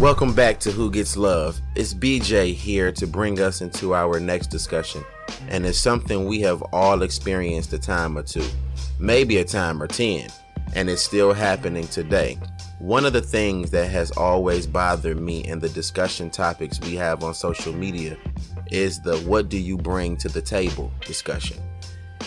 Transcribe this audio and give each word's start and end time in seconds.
Welcome 0.00 0.32
back 0.32 0.60
to 0.60 0.70
Who 0.70 0.92
Gets 0.92 1.16
Love. 1.16 1.60
It's 1.74 1.92
BJ 1.92 2.54
here 2.54 2.92
to 2.92 3.04
bring 3.04 3.40
us 3.40 3.62
into 3.62 3.96
our 3.96 4.20
next 4.20 4.46
discussion. 4.46 5.04
And 5.48 5.66
it's 5.66 5.76
something 5.76 6.26
we 6.26 6.40
have 6.42 6.62
all 6.72 7.02
experienced 7.02 7.72
a 7.72 7.80
time 7.80 8.16
or 8.16 8.22
two, 8.22 8.46
maybe 9.00 9.38
a 9.38 9.44
time 9.44 9.82
or 9.82 9.88
10, 9.88 10.30
and 10.76 10.88
it's 10.88 11.02
still 11.02 11.32
happening 11.32 11.88
today. 11.88 12.38
One 12.78 13.04
of 13.06 13.12
the 13.12 13.20
things 13.20 13.72
that 13.72 13.90
has 13.90 14.12
always 14.12 14.68
bothered 14.68 15.18
me 15.18 15.44
in 15.44 15.58
the 15.58 15.68
discussion 15.70 16.30
topics 16.30 16.78
we 16.78 16.94
have 16.94 17.24
on 17.24 17.34
social 17.34 17.72
media 17.72 18.16
is 18.70 19.00
the 19.00 19.18
what 19.22 19.48
do 19.48 19.58
you 19.58 19.76
bring 19.76 20.16
to 20.18 20.28
the 20.28 20.40
table 20.40 20.92
discussion. 21.04 21.56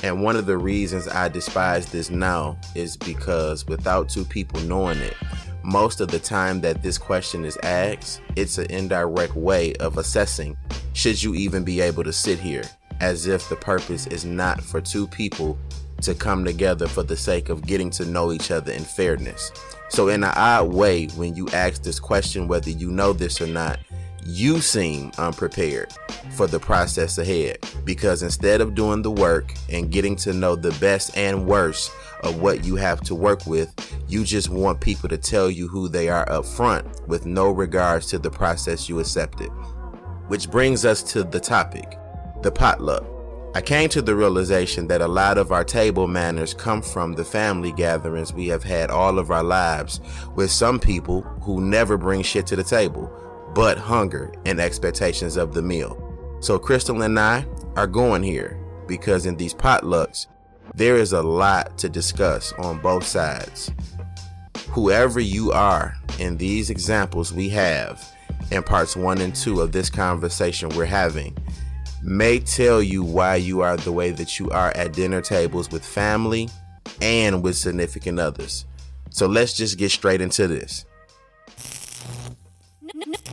And 0.04 0.22
one 0.22 0.36
of 0.36 0.46
the 0.46 0.58
reasons 0.58 1.08
I 1.08 1.30
despise 1.30 1.86
this 1.86 2.10
now 2.10 2.58
is 2.76 2.98
because 2.98 3.66
without 3.66 4.10
two 4.10 4.26
people 4.26 4.60
knowing 4.62 4.98
it, 4.98 5.16
most 5.64 6.02
of 6.02 6.10
the 6.10 6.20
time 6.20 6.62
that 6.62 6.82
this 6.82 6.98
question 6.98 7.46
is 7.46 7.58
asked, 7.64 8.22
it's 8.36 8.58
an 8.58 8.70
indirect 8.72 9.36
way 9.36 9.74
of 9.76 9.98
assessing 9.98 10.58
should 10.94 11.22
you 11.22 11.36
even 11.36 11.64
be 11.64 11.82
able 11.82 12.04
to 12.04 12.14
sit 12.14 12.40
here, 12.40 12.64
as 13.00 13.28
if 13.28 13.48
the 13.50 13.56
purpose 13.56 14.08
is 14.08 14.26
not 14.26 14.62
for 14.62 14.82
two 14.82 15.08
people 15.08 15.58
to 16.02 16.16
come 16.16 16.44
together 16.44 16.88
for 16.88 17.04
the 17.04 17.16
sake 17.16 17.50
of 17.50 17.66
getting 17.66 17.90
to 17.92 18.06
know 18.06 18.32
each 18.32 18.52
other 18.52 18.72
in 18.72 18.84
fairness. 18.84 19.52
So, 19.90 20.08
in 20.08 20.24
an 20.24 20.34
odd 20.36 20.74
way, 20.74 21.08
when 21.08 21.36
you 21.36 21.48
ask 21.50 21.84
this 21.84 22.00
question, 22.00 22.48
whether 22.48 22.70
you 22.70 22.90
know 22.92 23.14
this 23.14 23.42
or 23.42 23.48
not, 23.48 23.80
you 24.26 24.62
seem 24.62 25.12
unprepared 25.18 25.92
for 26.32 26.48
the 26.48 26.60
process 26.60 27.18
ahead 27.18 27.58
because 27.84 28.24
instead 28.24 28.62
of 28.62 28.76
doing 28.76 29.02
the 29.02 29.12
work 29.12 29.54
and 29.70 29.92
getting 29.92 30.16
to 30.18 30.34
know 30.34 30.56
the 30.56 30.72
best 30.80 31.18
and 31.18 31.46
worst 31.46 31.92
of 32.24 32.42
what 32.42 32.64
you 32.64 32.76
have 32.76 33.02
to 33.02 33.16
work 33.16 33.46
with, 33.46 33.74
you 34.08 34.24
just 34.24 34.50
want 34.50 34.82
people 34.82 35.10
to 35.10 35.18
tell 35.18 35.50
you 35.50 35.68
who 35.68 35.88
they 35.88 36.10
are 36.10 36.30
up 36.32 36.46
front 36.46 37.08
with 37.08 37.26
no 37.26 37.50
regards 37.50 38.08
to 38.08 38.20
the 38.20 38.30
process 38.30 38.88
you 38.88 39.00
accepted. 39.00 39.50
Which 40.28 40.50
brings 40.50 40.86
us 40.86 41.04
to 41.12 41.24
the 41.24 41.40
topic 41.40 41.98
the 42.42 42.52
potluck. 42.52 43.06
I 43.54 43.62
came 43.62 43.90
to 43.90 44.02
the 44.02 44.16
realization 44.16 44.88
that 44.88 45.02
a 45.02 45.08
lot 45.08 45.38
of 45.38 45.52
our 45.52 45.64
table 45.64 46.08
manners 46.08 46.54
come 46.54 46.82
from 46.82 47.14
the 47.14 47.26
family 47.26 47.72
gatherings 47.74 48.34
we 48.34 48.48
have 48.48 48.64
had 48.64 48.90
all 48.90 49.20
of 49.20 49.30
our 49.30 49.44
lives 49.44 50.00
with 50.36 50.50
some 50.50 50.80
people 50.80 51.22
who 51.44 51.60
never 51.60 51.98
bring 51.98 52.24
shit 52.24 52.48
to 52.48 52.56
the 52.56 52.64
table 52.64 53.12
but 53.54 53.78
hunger 53.78 54.34
and 54.46 54.60
expectations 54.60 55.38
of 55.38 55.54
the 55.54 55.62
meal. 55.62 55.98
So, 56.40 56.58
Christal 56.58 57.04
and 57.04 57.20
I 57.20 57.46
are 57.76 57.88
going 57.88 58.24
here 58.24 58.58
because 58.88 59.26
in 59.26 59.36
these 59.36 59.54
potlucks, 59.54 60.28
there 60.76 60.98
is 60.98 61.14
a 61.14 61.22
lot 61.22 61.78
to 61.80 61.90
discuss 61.90 62.54
on 62.54 62.80
both 62.80 63.06
sides. 63.06 63.72
Whoever 64.70 65.20
you 65.20 65.52
are 65.52 65.96
in 66.20 66.38
these 66.38 66.70
examples 66.70 67.34
we 67.34 67.50
have 67.50 68.02
in 68.52 68.64
parts 68.64 68.96
one 68.96 69.20
and 69.20 69.36
two 69.36 69.62
of 69.62 69.72
this 69.72 69.90
conversation 69.90 70.70
we're 70.70 70.86
having 70.86 71.38
may 72.04 72.40
tell 72.40 72.82
you 72.82 73.04
why 73.04 73.36
you 73.36 73.62
are 73.62 73.78
the 73.78 73.92
way 73.92 74.12
that 74.12 74.40
you 74.40 74.50
are 74.50 74.72
at 74.72 74.94
dinner 74.94 75.22
tables 75.22 75.70
with 75.72 75.86
family 75.86 76.50
and 77.02 77.44
with 77.44 77.56
significant 77.56 78.20
others. 78.20 78.66
So 79.10 79.28
let's 79.28 79.54
just 79.54 79.78
get 79.78 79.92
straight 79.92 80.22
into 80.22 80.48
this. 80.48 80.86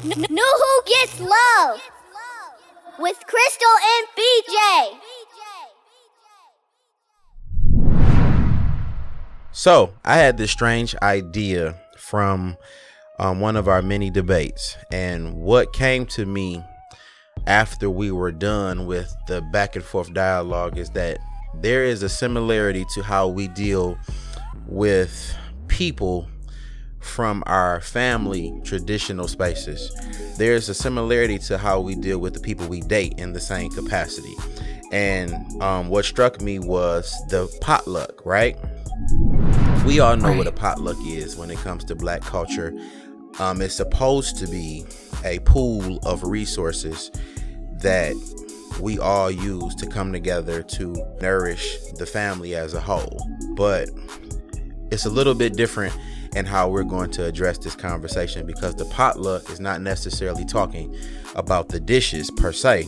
Know 0.05 0.53
who 0.59 0.83
gets 0.87 1.21
love 1.21 1.81
with 2.99 3.17
Christal 3.27 3.77
and 3.85 4.07
BJ. 4.17 5.08
So 9.59 9.93
I 10.05 10.19
had 10.19 10.37
this 10.37 10.53
strange 10.53 10.95
idea 11.03 11.75
from 11.97 12.57
um, 13.19 13.41
one 13.41 13.57
of 13.57 13.67
our 13.67 13.83
many 13.83 14.09
debates, 14.09 14.77
and 14.93 15.35
what 15.35 15.73
came 15.73 16.07
to 16.07 16.25
me 16.25 16.63
after 17.49 17.91
we 17.91 18.13
were 18.13 18.31
done 18.31 18.87
with 18.87 19.13
the 19.27 19.41
back 19.51 19.75
and 19.75 19.85
forth 19.85 20.15
dialogue 20.15 20.79
is 20.79 20.91
that 20.91 21.19
there 21.57 21.83
is 21.83 22.05
a 22.05 22.09
similarity 22.09 22.85
to 22.95 23.03
how 23.03 23.27
we 23.27 23.49
deal 23.49 23.99
with 24.69 25.37
people 25.67 26.29
from 27.01 27.43
our 27.47 27.81
family 27.81 28.55
traditional 28.63 29.27
spaces. 29.27 29.91
There's 30.39 30.69
a 30.69 30.75
similarity 30.75 31.41
to 31.41 31.59
how 31.59 31.81
we 31.81 31.97
deal 31.97 32.21
with 32.21 32.35
the 32.35 32.41
people 32.41 32.69
we 32.69 32.83
date 32.83 33.15
in 33.19 33.33
the 33.33 33.41
same 33.41 33.73
capacity. 33.73 34.37
And 34.93 35.61
um, 35.61 35.89
what 35.89 36.05
struck 36.05 36.41
me 36.41 36.61
was 36.61 37.13
the 37.29 37.53
potluck, 37.61 38.25
right? 38.25 38.57
We 39.89 40.01
all 40.01 40.19
know 40.19 40.29
right. 40.29 40.37
what 40.37 40.47
a 40.47 40.53
potluck 40.53 40.99
is 41.07 41.35
when 41.35 41.51
it 41.51 41.57
comes 41.61 41.83
to 41.85 41.95
black 41.95 42.21
culture. 42.21 42.75
Um, 43.39 43.63
it's 43.63 43.75
supposed 43.75 44.37
to 44.37 44.47
be 44.47 44.85
a 45.25 45.39
pool 45.39 45.99
of 46.03 46.23
resources 46.25 47.11
that 47.81 48.15
we 48.83 48.99
all 48.99 49.31
use 49.31 49.75
to 49.77 49.87
come 49.87 50.13
together 50.13 50.63
to 50.63 50.95
nourish 51.23 51.79
the 51.97 52.05
family 52.05 52.55
as 52.55 52.75
a 52.75 52.81
whole. 52.81 53.27
But 53.57 53.89
it's 54.91 55.07
a 55.07 55.11
little 55.11 55.35
bit 55.35 55.55
different 55.55 55.97
in 56.37 56.45
how 56.45 56.69
we're 56.69 56.85
going 56.85 57.11
to 57.13 57.25
address 57.25 57.57
this 57.57 57.75
conversation 57.75 58.47
because 58.47 58.75
the 58.75 58.85
potluck 58.85 59.49
is 59.49 59.59
not 59.59 59.81
necessarily 59.81 60.45
talking 60.45 60.95
about 61.35 61.71
the 61.71 61.81
dishes 61.81 62.31
per 62.33 62.53
se, 62.53 62.87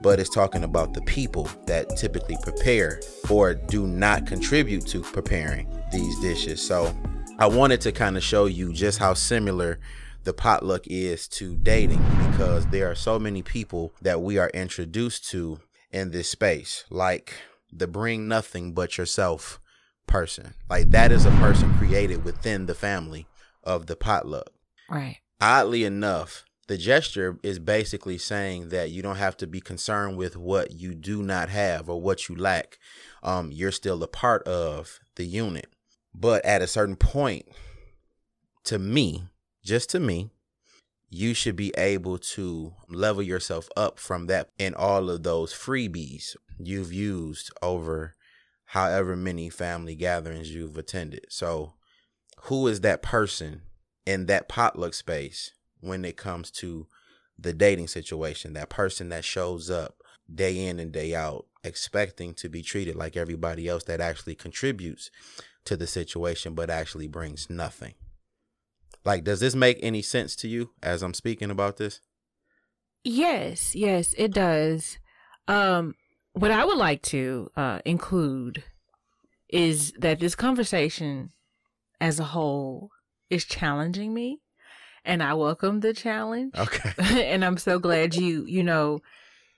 but 0.00 0.18
it's 0.18 0.28
talking 0.28 0.64
about 0.64 0.94
the 0.94 1.02
people 1.02 1.48
that 1.66 1.96
typically 1.96 2.36
prepare 2.42 3.00
or 3.30 3.54
do 3.54 3.86
not 3.86 4.26
contribute 4.26 4.84
to 4.88 5.00
preparing 5.00 5.69
these 5.90 6.18
dishes. 6.20 6.60
So 6.60 6.94
I 7.38 7.46
wanted 7.46 7.80
to 7.82 7.92
kind 7.92 8.16
of 8.16 8.22
show 8.22 8.46
you 8.46 8.72
just 8.72 8.98
how 8.98 9.14
similar 9.14 9.78
the 10.24 10.32
potluck 10.32 10.86
is 10.86 11.26
to 11.28 11.56
dating 11.56 12.04
because 12.30 12.66
there 12.66 12.90
are 12.90 12.94
so 12.94 13.18
many 13.18 13.42
people 13.42 13.94
that 14.02 14.20
we 14.20 14.38
are 14.38 14.50
introduced 14.50 15.28
to 15.30 15.60
in 15.90 16.10
this 16.10 16.28
space, 16.28 16.84
like 16.90 17.34
the 17.72 17.86
bring 17.86 18.28
nothing 18.28 18.72
but 18.72 18.98
yourself 18.98 19.60
person. 20.06 20.54
Like 20.68 20.90
that 20.90 21.12
is 21.12 21.24
a 21.24 21.30
person 21.32 21.72
created 21.78 22.24
within 22.24 22.66
the 22.66 22.74
family 22.74 23.26
of 23.64 23.86
the 23.86 23.96
potluck. 23.96 24.50
Right. 24.88 25.18
Oddly 25.40 25.84
enough, 25.84 26.44
the 26.66 26.76
gesture 26.76 27.38
is 27.42 27.58
basically 27.58 28.18
saying 28.18 28.68
that 28.68 28.90
you 28.90 29.02
don't 29.02 29.16
have 29.16 29.36
to 29.38 29.46
be 29.46 29.60
concerned 29.60 30.16
with 30.16 30.36
what 30.36 30.72
you 30.72 30.94
do 30.94 31.22
not 31.22 31.48
have 31.48 31.88
or 31.88 32.00
what 32.00 32.28
you 32.28 32.36
lack. 32.36 32.78
Um, 33.22 33.50
you're 33.50 33.72
still 33.72 34.02
a 34.02 34.08
part 34.08 34.46
of 34.46 35.00
the 35.16 35.24
unit. 35.24 35.68
But 36.14 36.44
at 36.44 36.62
a 36.62 36.66
certain 36.66 36.96
point, 36.96 37.46
to 38.64 38.78
me, 38.78 39.24
just 39.64 39.90
to 39.90 40.00
me, 40.00 40.30
you 41.08 41.34
should 41.34 41.56
be 41.56 41.72
able 41.76 42.18
to 42.18 42.72
level 42.88 43.22
yourself 43.22 43.68
up 43.76 43.98
from 43.98 44.26
that 44.26 44.48
and 44.58 44.74
all 44.74 45.10
of 45.10 45.22
those 45.22 45.52
freebies 45.52 46.36
you've 46.58 46.92
used 46.92 47.50
over 47.60 48.14
however 48.66 49.16
many 49.16 49.50
family 49.50 49.96
gatherings 49.96 50.54
you've 50.54 50.78
attended. 50.78 51.26
So, 51.28 51.74
who 52.44 52.68
is 52.68 52.80
that 52.82 53.02
person 53.02 53.62
in 54.06 54.26
that 54.26 54.48
potluck 54.48 54.94
space 54.94 55.52
when 55.80 56.04
it 56.04 56.16
comes 56.16 56.50
to 56.52 56.86
the 57.36 57.52
dating 57.52 57.88
situation? 57.88 58.52
That 58.52 58.68
person 58.68 59.08
that 59.08 59.24
shows 59.24 59.68
up 59.68 59.96
day 60.32 60.66
in 60.66 60.78
and 60.78 60.92
day 60.92 61.14
out 61.14 61.46
expecting 61.64 62.34
to 62.34 62.48
be 62.48 62.62
treated 62.62 62.96
like 62.96 63.16
everybody 63.16 63.68
else 63.68 63.84
that 63.84 64.00
actually 64.00 64.34
contributes 64.34 65.10
to 65.64 65.76
the 65.76 65.86
situation 65.86 66.54
but 66.54 66.70
actually 66.70 67.06
brings 67.06 67.50
nothing. 67.50 67.94
Like, 69.04 69.24
does 69.24 69.40
this 69.40 69.54
make 69.54 69.78
any 69.82 70.02
sense 70.02 70.36
to 70.36 70.48
you 70.48 70.70
as 70.82 71.02
I'm 71.02 71.14
speaking 71.14 71.50
about 71.50 71.76
this? 71.76 72.00
Yes, 73.02 73.74
yes, 73.74 74.14
it 74.18 74.32
does. 74.32 74.98
Um, 75.48 75.94
what 76.32 76.50
I 76.50 76.64
would 76.64 76.76
like 76.76 77.02
to 77.02 77.50
uh, 77.56 77.80
include 77.84 78.62
is 79.48 79.92
that 79.98 80.20
this 80.20 80.34
conversation 80.34 81.30
as 82.00 82.20
a 82.20 82.24
whole 82.24 82.90
is 83.30 83.44
challenging 83.44 84.12
me 84.14 84.40
and 85.04 85.22
I 85.22 85.34
welcome 85.34 85.80
the 85.80 85.94
challenge. 85.94 86.54
Okay. 86.56 86.92
and 87.32 87.44
I'm 87.44 87.56
so 87.56 87.78
glad 87.78 88.14
you, 88.14 88.44
you 88.46 88.62
know, 88.62 89.00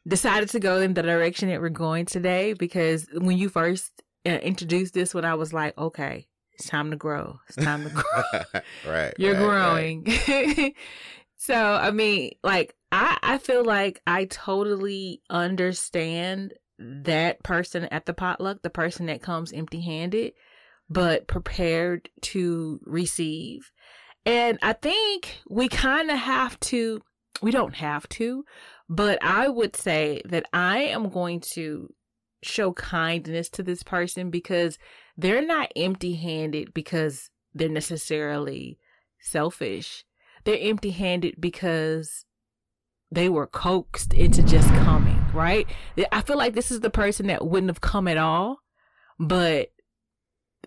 decided 0.06 0.48
to 0.50 0.60
go 0.60 0.80
in 0.80 0.94
the 0.94 1.02
direction 1.02 1.48
that 1.48 1.60
we're 1.60 1.68
going 1.68 2.06
today 2.06 2.52
because 2.54 3.06
when 3.12 3.38
you 3.38 3.48
first 3.48 3.92
uh, 4.26 4.30
introduced 4.30 4.94
this 4.94 5.14
when 5.14 5.24
I 5.24 5.34
was 5.34 5.52
like, 5.52 5.76
okay, 5.78 6.26
it's 6.54 6.68
time 6.68 6.90
to 6.90 6.96
grow. 6.96 7.38
It's 7.48 7.56
time 7.56 7.84
to 7.84 7.90
grow. 8.52 8.62
right. 8.92 9.14
You're 9.18 9.34
right, 9.34 9.40
growing. 9.40 10.04
Right. 10.28 10.74
so, 11.36 11.54
I 11.54 11.90
mean, 11.90 12.32
like 12.42 12.74
I 12.90 13.18
I 13.22 13.38
feel 13.38 13.64
like 13.64 14.00
I 14.06 14.26
totally 14.26 15.22
understand 15.30 16.54
that 16.78 17.42
person 17.42 17.84
at 17.86 18.06
the 18.06 18.14
potluck, 18.14 18.62
the 18.62 18.70
person 18.70 19.06
that 19.06 19.22
comes 19.22 19.52
empty 19.52 19.80
handed, 19.80 20.32
but 20.88 21.26
prepared 21.26 22.08
to 22.22 22.80
receive. 22.84 23.70
And 24.24 24.58
I 24.62 24.72
think 24.72 25.40
we 25.48 25.68
kind 25.68 26.10
of 26.10 26.18
have 26.18 26.58
to, 26.60 27.00
we 27.40 27.50
don't 27.50 27.74
have 27.74 28.08
to, 28.10 28.44
but 28.92 29.18
I 29.24 29.48
would 29.48 29.74
say 29.74 30.20
that 30.26 30.44
I 30.52 30.80
am 30.80 31.08
going 31.08 31.40
to 31.54 31.94
show 32.42 32.74
kindness 32.74 33.48
to 33.48 33.62
this 33.62 33.82
person 33.82 34.28
because 34.28 34.76
they're 35.16 35.46
not 35.46 35.72
empty 35.74 36.16
handed 36.16 36.74
because 36.74 37.30
they're 37.54 37.70
necessarily 37.70 38.78
selfish. 39.18 40.04
they're 40.44 40.58
empty 40.60 40.90
handed 40.90 41.36
because 41.40 42.26
they 43.10 43.30
were 43.30 43.46
coaxed 43.46 44.12
into 44.12 44.42
just 44.42 44.68
coming, 44.68 45.24
right? 45.32 45.66
I 46.10 46.20
feel 46.20 46.36
like 46.36 46.52
this 46.52 46.70
is 46.70 46.80
the 46.80 46.90
person 46.90 47.28
that 47.28 47.46
wouldn't 47.46 47.70
have 47.70 47.80
come 47.80 48.06
at 48.06 48.18
all, 48.18 48.58
but 49.18 49.72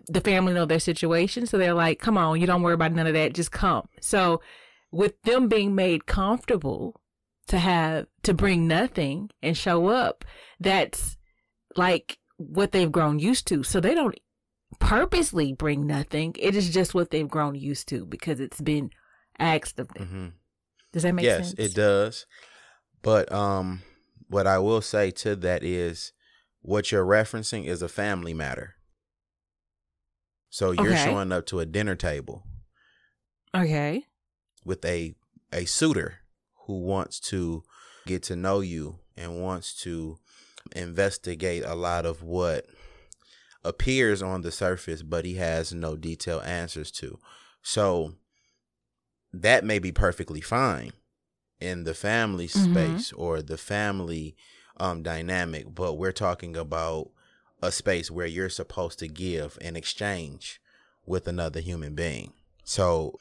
the 0.08 0.20
family 0.20 0.52
know 0.52 0.64
their 0.64 0.80
situation. 0.80 1.46
So 1.46 1.58
they're 1.58 1.74
like, 1.74 2.00
come 2.00 2.18
on, 2.18 2.40
you 2.40 2.46
don't 2.48 2.62
worry 2.62 2.74
about 2.74 2.92
none 2.92 3.06
of 3.06 3.14
that. 3.14 3.34
Just 3.34 3.52
come. 3.52 3.86
So 4.00 4.40
with 4.90 5.22
them 5.22 5.46
being 5.46 5.76
made 5.76 6.06
comfortable 6.06 7.00
to 7.48 7.58
have, 7.58 8.06
to 8.22 8.34
bring 8.34 8.66
nothing 8.66 9.30
and 9.42 9.56
show 9.56 9.86
up, 9.86 10.24
that's 10.60 11.16
like 11.76 12.18
what 12.36 12.72
they've 12.72 12.92
grown 12.92 13.18
used 13.18 13.46
to. 13.48 13.62
So 13.62 13.80
they 13.80 13.94
don't 13.94 14.18
purposely 14.78 15.52
bring 15.52 15.86
nothing. 15.86 16.34
It 16.38 16.54
is 16.56 16.70
just 16.70 16.94
what 16.94 17.10
they've 17.10 17.28
grown 17.28 17.54
used 17.54 17.88
to 17.88 18.04
because 18.04 18.40
it's 18.40 18.60
been 18.60 18.90
asked 19.38 19.78
of 19.78 19.88
them. 19.88 20.06
Mm-hmm. 20.06 20.26
Does 20.92 21.02
that 21.02 21.14
make 21.14 21.24
yes, 21.24 21.48
sense? 21.48 21.54
Yes, 21.58 21.68
it 21.68 21.74
does. 21.74 22.26
But 23.02 23.30
um 23.32 23.82
what 24.28 24.46
I 24.46 24.58
will 24.58 24.80
say 24.80 25.10
to 25.12 25.36
that 25.36 25.62
is 25.62 26.12
what 26.62 26.90
you're 26.90 27.06
referencing 27.06 27.66
is 27.66 27.80
a 27.80 27.88
family 27.88 28.34
matter. 28.34 28.74
So 30.50 30.72
you're 30.72 30.92
okay. 30.92 31.04
showing 31.04 31.32
up 31.32 31.46
to 31.46 31.60
a 31.60 31.66
dinner 31.66 31.94
table. 31.94 32.44
Okay. 33.54 34.04
With 34.64 34.84
a 34.84 35.14
a 35.52 35.64
suitor 35.64 36.20
who 36.66 36.80
wants 36.80 37.20
to 37.20 37.62
get 38.06 38.22
to 38.24 38.36
know 38.36 38.60
you 38.60 38.98
and 39.16 39.42
wants 39.42 39.74
to 39.82 40.18
investigate 40.74 41.64
a 41.64 41.74
lot 41.74 42.06
of 42.06 42.22
what 42.22 42.66
appears 43.64 44.22
on 44.22 44.42
the 44.42 44.52
surface, 44.52 45.02
but 45.02 45.24
he 45.24 45.34
has 45.34 45.72
no 45.72 45.96
detailed 45.96 46.44
answers 46.44 46.90
to. 46.92 47.18
So 47.62 48.14
that 49.32 49.64
may 49.64 49.78
be 49.78 49.92
perfectly 49.92 50.40
fine 50.40 50.92
in 51.60 51.84
the 51.84 51.94
family 51.94 52.46
mm-hmm. 52.46 52.72
space 52.72 53.12
or 53.12 53.42
the 53.42 53.58
family 53.58 54.36
um, 54.78 55.02
dynamic, 55.02 55.74
but 55.74 55.94
we're 55.94 56.12
talking 56.12 56.56
about 56.56 57.10
a 57.62 57.72
space 57.72 58.10
where 58.10 58.26
you're 58.26 58.50
supposed 58.50 58.98
to 58.98 59.08
give 59.08 59.58
and 59.60 59.76
exchange 59.76 60.60
with 61.06 61.26
another 61.26 61.60
human 61.60 61.94
being. 61.94 62.32
So 62.64 63.18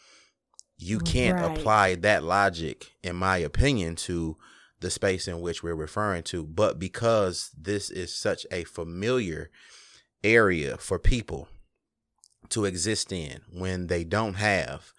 you 0.78 1.00
mm, 1.00 1.06
can't 1.06 1.40
right. 1.40 1.58
apply 1.58 1.96
that 1.96 2.24
logic, 2.24 2.92
in 3.04 3.16
my 3.16 3.38
opinion, 3.38 3.96
to 3.96 4.38
the 4.82 4.90
space 4.90 5.28
in 5.28 5.42
which 5.42 5.64
we're 5.64 5.76
referring 5.76 6.24
to. 6.24 6.44
But 6.44 6.80
because 6.80 7.52
this 7.58 7.90
is 7.90 8.14
such 8.14 8.46
a 8.52 8.64
familiar 8.66 9.50
area 10.24 10.78
for 10.78 11.00
people 11.00 11.48
to 12.50 12.66
exist 12.66 13.12
in 13.12 13.42
when 13.52 13.88
they 13.88 14.04
don't 14.04 14.36
have, 14.36 14.92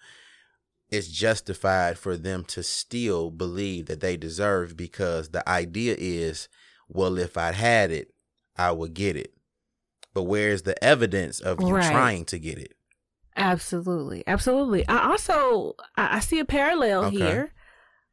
it's 0.89 1.09
justified 1.09 1.97
for 1.97 2.15
them 2.15 2.45
to 2.45 2.63
still 2.63 3.29
believe 3.29 3.87
that 3.87 3.99
they 3.99 4.17
deserve 4.17 4.77
because 4.77 5.29
the 5.29 5.47
idea 5.47 5.95
is, 5.97 6.47
well, 6.87 7.17
if 7.17 7.37
I 7.37 7.51
had 7.51 7.91
it, 7.91 8.13
I 8.57 8.71
would 8.71 8.93
get 8.93 9.15
it. 9.15 9.33
But 10.13 10.23
where's 10.23 10.63
the 10.63 10.81
evidence 10.83 11.39
of 11.39 11.61
you 11.61 11.75
right. 11.75 11.91
trying 11.91 12.25
to 12.25 12.39
get 12.39 12.57
it? 12.57 12.76
Absolutely, 13.37 14.23
absolutely. 14.25 14.87
I 14.87 15.11
also 15.11 15.75
I, 15.95 16.19
see 16.19 16.39
a 16.39 16.45
parallel 16.45 17.05
okay. 17.05 17.17
here. 17.17 17.53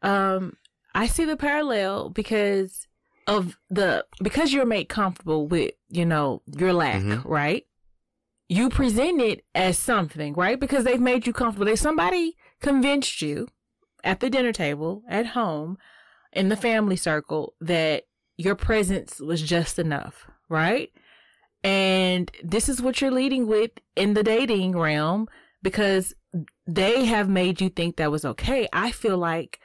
Um, 0.03 0.59
I 0.95 1.07
see 1.07 1.25
the 1.25 1.37
parallel 1.37 2.11
because 2.11 2.87
of 3.27 3.57
the 3.71 4.05
because 4.23 4.53
you're 4.53 4.67
made 4.67 4.91
comfortable 4.91 5.49
with 5.49 5.73
you 5.89 6.05
know 6.05 6.43
your 6.47 6.75
lack, 6.75 7.01
mm-hmm. 7.01 7.27
right? 7.27 7.67
You 8.49 8.69
present 8.69 9.23
it 9.23 9.45
as 9.55 9.79
something, 9.79 10.35
right? 10.35 10.61
Because 10.61 10.85
they've 10.85 11.01
made 11.01 11.27
you 11.27 11.33
comfortable. 11.33 11.65
They 11.65 11.77
somebody 11.77 12.37
convinced 12.61 13.23
you 13.23 13.49
at 14.05 14.21
the 14.21 14.29
dinner 14.29 14.53
table 14.53 15.03
at 15.09 15.29
home 15.29 15.79
in 16.35 16.51
the 16.51 16.57
family 16.57 16.97
circle 16.97 17.55
that 17.63 18.05
your 18.37 18.55
presence 18.55 19.21
was 19.21 19.41
just 19.41 19.79
enough, 19.79 20.27
right? 20.51 20.91
And 21.65 22.31
this 22.43 22.69
is 22.69 22.83
what 22.83 23.01
you're 23.01 23.11
leading 23.11 23.47
with 23.47 23.71
in 23.97 24.15
the 24.15 24.23
dating 24.23 24.79
realm 24.79 25.29
because 25.63 26.15
they 26.67 27.07
have 27.07 27.29
made 27.29 27.61
you 27.61 27.71
think 27.71 27.97
that 27.97 28.11
was 28.11 28.25
okay. 28.25 28.69
I 28.73 28.91
feel 28.91 29.17
like 29.17 29.61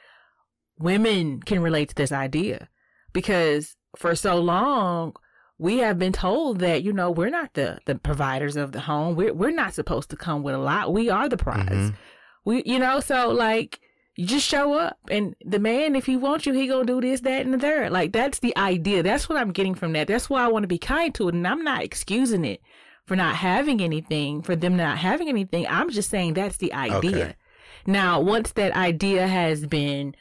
women 0.78 1.40
can 1.42 1.60
relate 1.60 1.90
to 1.90 1.94
this 1.94 2.10
idea 2.10 2.68
because 3.12 3.76
for 3.96 4.14
so 4.14 4.40
long 4.40 5.14
we 5.58 5.78
have 5.78 5.98
been 5.98 6.12
told 6.12 6.60
that 6.60 6.82
you 6.82 6.92
know 6.92 7.10
we're 7.10 7.28
not 7.28 7.52
the 7.52 7.78
the 7.84 7.94
providers 7.96 8.56
of 8.56 8.72
the 8.72 8.80
home 8.80 9.14
we're, 9.14 9.34
we're 9.34 9.50
not 9.50 9.74
supposed 9.74 10.08
to 10.08 10.16
come 10.16 10.42
with 10.42 10.54
a 10.54 10.58
lot 10.58 10.92
we 10.92 11.10
are 11.10 11.28
the 11.28 11.36
prize 11.36 11.68
mm-hmm. 11.68 11.96
we 12.44 12.62
you 12.64 12.78
know 12.78 12.98
so 13.00 13.28
like 13.30 13.80
you 14.16 14.26
just 14.26 14.46
show 14.46 14.74
up 14.74 14.98
and 15.10 15.34
the 15.44 15.58
man 15.58 15.94
if 15.94 16.06
he 16.06 16.16
wants 16.16 16.44
you 16.44 16.52
he 16.52 16.66
gonna 16.66 16.84
do 16.84 17.00
this 17.00 17.20
that 17.20 17.42
and 17.42 17.54
the 17.54 17.58
third 17.58 17.90
like 17.90 18.12
that's 18.12 18.40
the 18.40 18.56
idea 18.56 19.02
that's 19.02 19.28
what 19.28 19.38
i'm 19.38 19.52
getting 19.52 19.74
from 19.74 19.92
that 19.92 20.08
that's 20.08 20.28
why 20.28 20.44
i 20.44 20.48
want 20.48 20.62
to 20.62 20.68
be 20.68 20.78
kind 20.78 21.14
to 21.14 21.28
it 21.28 21.34
and 21.34 21.46
i'm 21.46 21.62
not 21.62 21.82
excusing 21.82 22.44
it 22.44 22.60
for 23.06 23.16
not 23.16 23.36
having 23.36 23.80
anything 23.80 24.42
for 24.42 24.56
them 24.56 24.76
not 24.76 24.98
having 24.98 25.28
anything 25.28 25.66
i'm 25.68 25.90
just 25.90 26.10
saying 26.10 26.34
that's 26.34 26.58
the 26.58 26.72
idea 26.72 27.24
okay. 27.24 27.34
now 27.86 28.20
once 28.20 28.52
that 28.52 28.72
idea 28.74 29.26
has 29.26 29.66
been 29.66 30.14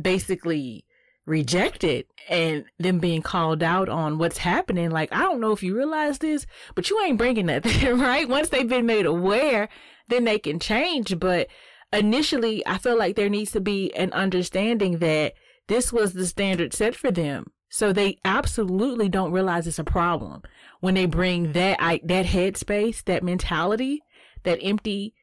basically 0.00 0.84
rejected 1.26 2.06
and 2.28 2.64
them 2.78 2.98
being 2.98 3.20
called 3.20 3.62
out 3.62 3.88
on 3.88 4.18
what's 4.18 4.38
happening. 4.38 4.90
Like, 4.90 5.12
I 5.12 5.20
don't 5.20 5.40
know 5.40 5.52
if 5.52 5.62
you 5.62 5.76
realize 5.76 6.18
this, 6.18 6.46
but 6.74 6.88
you 6.88 7.02
ain't 7.02 7.18
bringing 7.18 7.46
nothing, 7.46 7.98
right? 7.98 8.28
Once 8.28 8.48
they've 8.48 8.68
been 8.68 8.86
made 8.86 9.06
aware, 9.06 9.68
then 10.08 10.24
they 10.24 10.38
can 10.38 10.58
change. 10.58 11.18
But 11.18 11.48
initially, 11.92 12.66
I 12.66 12.78
feel 12.78 12.98
like 12.98 13.16
there 13.16 13.28
needs 13.28 13.52
to 13.52 13.60
be 13.60 13.94
an 13.94 14.12
understanding 14.12 14.98
that 14.98 15.34
this 15.68 15.92
was 15.92 16.12
the 16.12 16.26
standard 16.26 16.72
set 16.72 16.94
for 16.94 17.10
them. 17.10 17.50
So 17.68 17.92
they 17.92 18.18
absolutely 18.24 19.08
don't 19.08 19.32
realize 19.32 19.66
it's 19.66 19.78
a 19.78 19.84
problem 19.84 20.42
when 20.80 20.94
they 20.94 21.06
bring 21.06 21.52
that 21.52 21.78
I, 21.80 22.00
that 22.04 22.26
headspace, 22.26 23.02
that 23.04 23.24
mentality, 23.24 24.00
that 24.44 24.58
empty, 24.62 25.14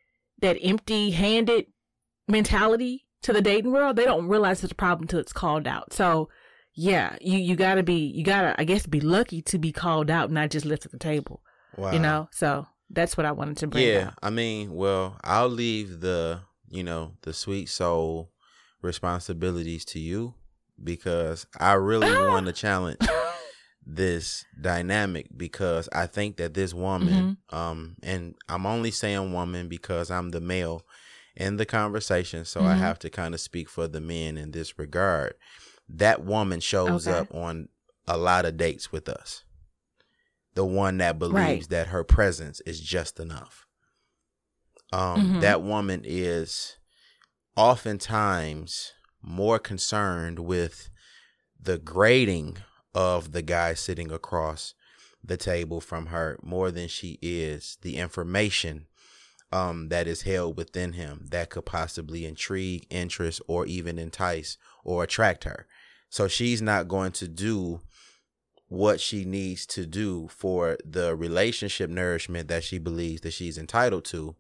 that 0.42 0.58
empty-handed 0.62 1.68
mentality 2.28 3.06
to 3.22 3.32
the 3.32 3.42
dating 3.42 3.72
world, 3.72 3.96
they 3.96 4.06
don't 4.06 4.28
realize 4.28 4.64
it's 4.64 4.74
a 4.74 4.76
problem 4.76 5.04
until 5.06 5.20
it's 5.20 5.32
called 5.32 5.68
out. 5.68 5.94
So 5.94 6.30
yeah, 6.76 7.16
you, 7.22 7.38
you 7.38 7.56
gotta 7.56 7.84
be, 7.84 7.96
you 7.96 8.24
gotta, 8.24 8.60
I 8.60 8.66
guess, 8.66 8.86
be 8.86 9.00
lucky 9.00 9.42
to 9.44 9.58
be 9.58 9.72
called 9.72 10.12
out, 10.12 10.30
not 10.30 10.50
just 10.50 10.66
left 10.66 10.86
at 10.86 10.92
the 10.92 11.00
table. 11.00 11.42
Wow. 11.78 11.92
You 11.92 12.00
know, 12.00 12.28
so 12.32 12.68
that's 12.90 13.16
what 13.16 13.26
I 13.26 13.32
wanted 13.32 13.58
to 13.58 13.68
bring. 13.68 13.88
Yeah, 13.88 14.12
I 14.22 14.30
mean, 14.30 14.74
well, 14.74 15.18
I'll 15.24 15.50
leave 15.50 16.02
the, 16.02 16.42
you 16.74 16.84
know, 16.84 17.14
the 17.22 17.34
sweet 17.34 17.70
soul 17.70 18.32
responsibilities 18.82 19.86
to 19.86 20.00
you 20.00 20.34
because 20.84 21.46
I 21.60 21.74
really 21.74 22.12
want 22.28 22.48
to 22.48 22.54
challenge 22.54 22.98
this 23.86 24.46
dynamic 24.60 25.28
because 25.36 25.88
I 25.94 26.08
think 26.08 26.38
that 26.38 26.54
this 26.54 26.74
woman, 26.74 27.38
mm-hmm. 27.50 27.56
um, 27.56 27.96
and 28.02 28.36
I'm 28.50 28.66
only 28.66 28.92
saying 28.92 29.34
woman 29.34 29.68
because 29.68 30.10
I'm 30.10 30.32
the 30.32 30.42
male 30.42 30.84
in 31.36 31.58
the 31.58 31.66
conversation, 31.66 32.44
so 32.46 32.62
mm-hmm. 32.62 32.70
I 32.70 32.76
have 32.76 33.00
to 33.00 33.10
kind 33.10 33.34
of 33.34 33.40
speak 33.40 33.70
for 33.70 33.88
the 33.88 34.02
men 34.02 34.38
in 34.38 34.52
this 34.52 34.78
regard. 34.80 35.36
That 35.88 36.24
woman 36.24 36.60
shows 36.60 37.08
okay. 37.08 37.20
up 37.20 37.34
on 37.34 37.70
a 38.08 38.18
lot 38.18 38.46
of 38.46 38.58
dates 38.58 38.92
with 38.92 39.08
us. 39.08 39.44
The 40.56 40.66
one 40.66 40.98
that 40.98 41.20
believes 41.20 41.38
right. 41.38 41.70
that 41.70 41.88
her 41.88 42.04
presence 42.04 42.62
is 42.62 42.80
just 42.80 43.20
enough. 43.20 43.66
Um, 44.94 45.22
mm-hmm. 45.22 45.40
That 45.40 45.64
woman 45.64 46.04
is 46.06 46.78
oftentimes 47.56 48.94
more 49.24 49.58
concerned 49.58 50.38
with 50.38 50.92
the 51.60 51.80
grading 51.80 52.60
of 52.94 53.32
the 53.32 53.42
guy 53.42 53.74
sitting 53.74 54.12
across 54.12 54.76
the 55.24 55.36
table 55.36 55.82
from 55.82 56.08
her 56.08 56.38
more 56.44 56.70
than 56.70 56.88
she 56.88 57.18
is 57.24 57.80
the 57.82 57.98
information 57.98 58.86
um, 59.52 59.90
that 59.90 60.06
is 60.06 60.24
held 60.24 60.58
within 60.58 60.94
him 60.94 61.26
that 61.32 61.50
could 61.50 61.66
possibly 61.66 62.24
intrigue, 62.28 62.86
interest, 62.92 63.42
or 63.48 63.66
even 63.66 63.98
entice 63.98 64.60
or 64.84 65.04
attract 65.04 65.44
her. 65.46 65.66
So 66.10 66.28
she's 66.28 66.62
not 66.62 66.88
going 66.88 67.14
to 67.14 67.28
do 67.28 67.82
what 68.68 69.02
she 69.02 69.26
needs 69.26 69.66
to 69.68 69.88
do 69.88 70.28
for 70.28 70.78
the 70.86 71.16
relationship 71.16 71.90
nourishment 71.90 72.48
that 72.50 72.64
she 72.64 72.78
believes 72.78 73.22
that 73.22 73.34
she's 73.34 73.58
entitled 73.58 74.06
to 74.06 74.36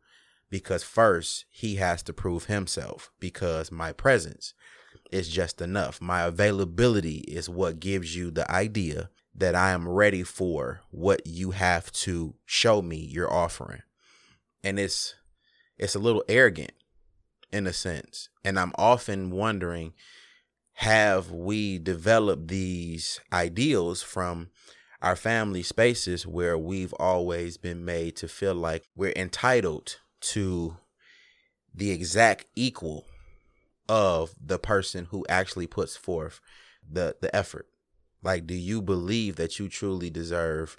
because 0.53 0.83
first 0.83 1.45
he 1.49 1.77
has 1.77 2.03
to 2.03 2.13
prove 2.13 2.45
himself 2.45 3.09
because 3.19 3.71
my 3.71 3.91
presence 3.91 4.53
is 5.11 5.27
just 5.27 5.59
enough. 5.59 5.99
My 5.99 6.21
availability 6.21 7.21
is 7.21 7.49
what 7.49 7.79
gives 7.79 8.15
you 8.15 8.29
the 8.29 8.49
idea 8.51 9.09
that 9.33 9.55
I 9.55 9.71
am 9.71 9.89
ready 9.89 10.21
for 10.21 10.81
what 10.91 11.25
you 11.25 11.51
have 11.51 11.91
to 11.93 12.35
show 12.45 12.83
me 12.83 12.97
you're 12.97 13.33
offering 13.33 13.81
and 14.63 14.77
it's 14.77 15.15
it's 15.79 15.95
a 15.95 15.99
little 15.99 16.23
arrogant 16.29 16.73
in 17.51 17.65
a 17.65 17.73
sense 17.73 18.29
and 18.45 18.59
i'm 18.59 18.73
often 18.75 19.31
wondering 19.31 19.93
have 20.73 21.31
we 21.31 21.79
developed 21.79 22.47
these 22.47 23.19
ideals 23.33 24.03
from 24.03 24.49
our 25.01 25.15
family 25.15 25.63
spaces 25.63 26.27
where 26.27 26.57
we've 26.57 26.93
always 26.93 27.57
been 27.57 27.83
made 27.83 28.15
to 28.15 28.27
feel 28.27 28.53
like 28.53 28.83
we're 28.95 29.13
entitled 29.15 29.97
to 30.23 30.77
the 31.73 31.91
exact 31.91 32.45
equal 32.55 33.05
of 33.89 34.33
the 34.43 34.59
person 34.59 35.05
who 35.05 35.25
actually 35.27 35.67
puts 35.67 35.95
forth 35.95 36.39
the 36.89 37.15
the 37.21 37.33
effort? 37.35 37.67
Like 38.21 38.47
do 38.47 38.55
you 38.55 38.81
believe 38.81 39.35
that 39.35 39.59
you 39.59 39.69
truly 39.69 40.09
deserve 40.09 40.77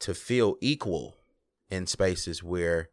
to 0.00 0.14
feel 0.14 0.56
equal 0.60 1.16
in 1.70 1.86
spaces 1.86 2.42
where 2.42 2.88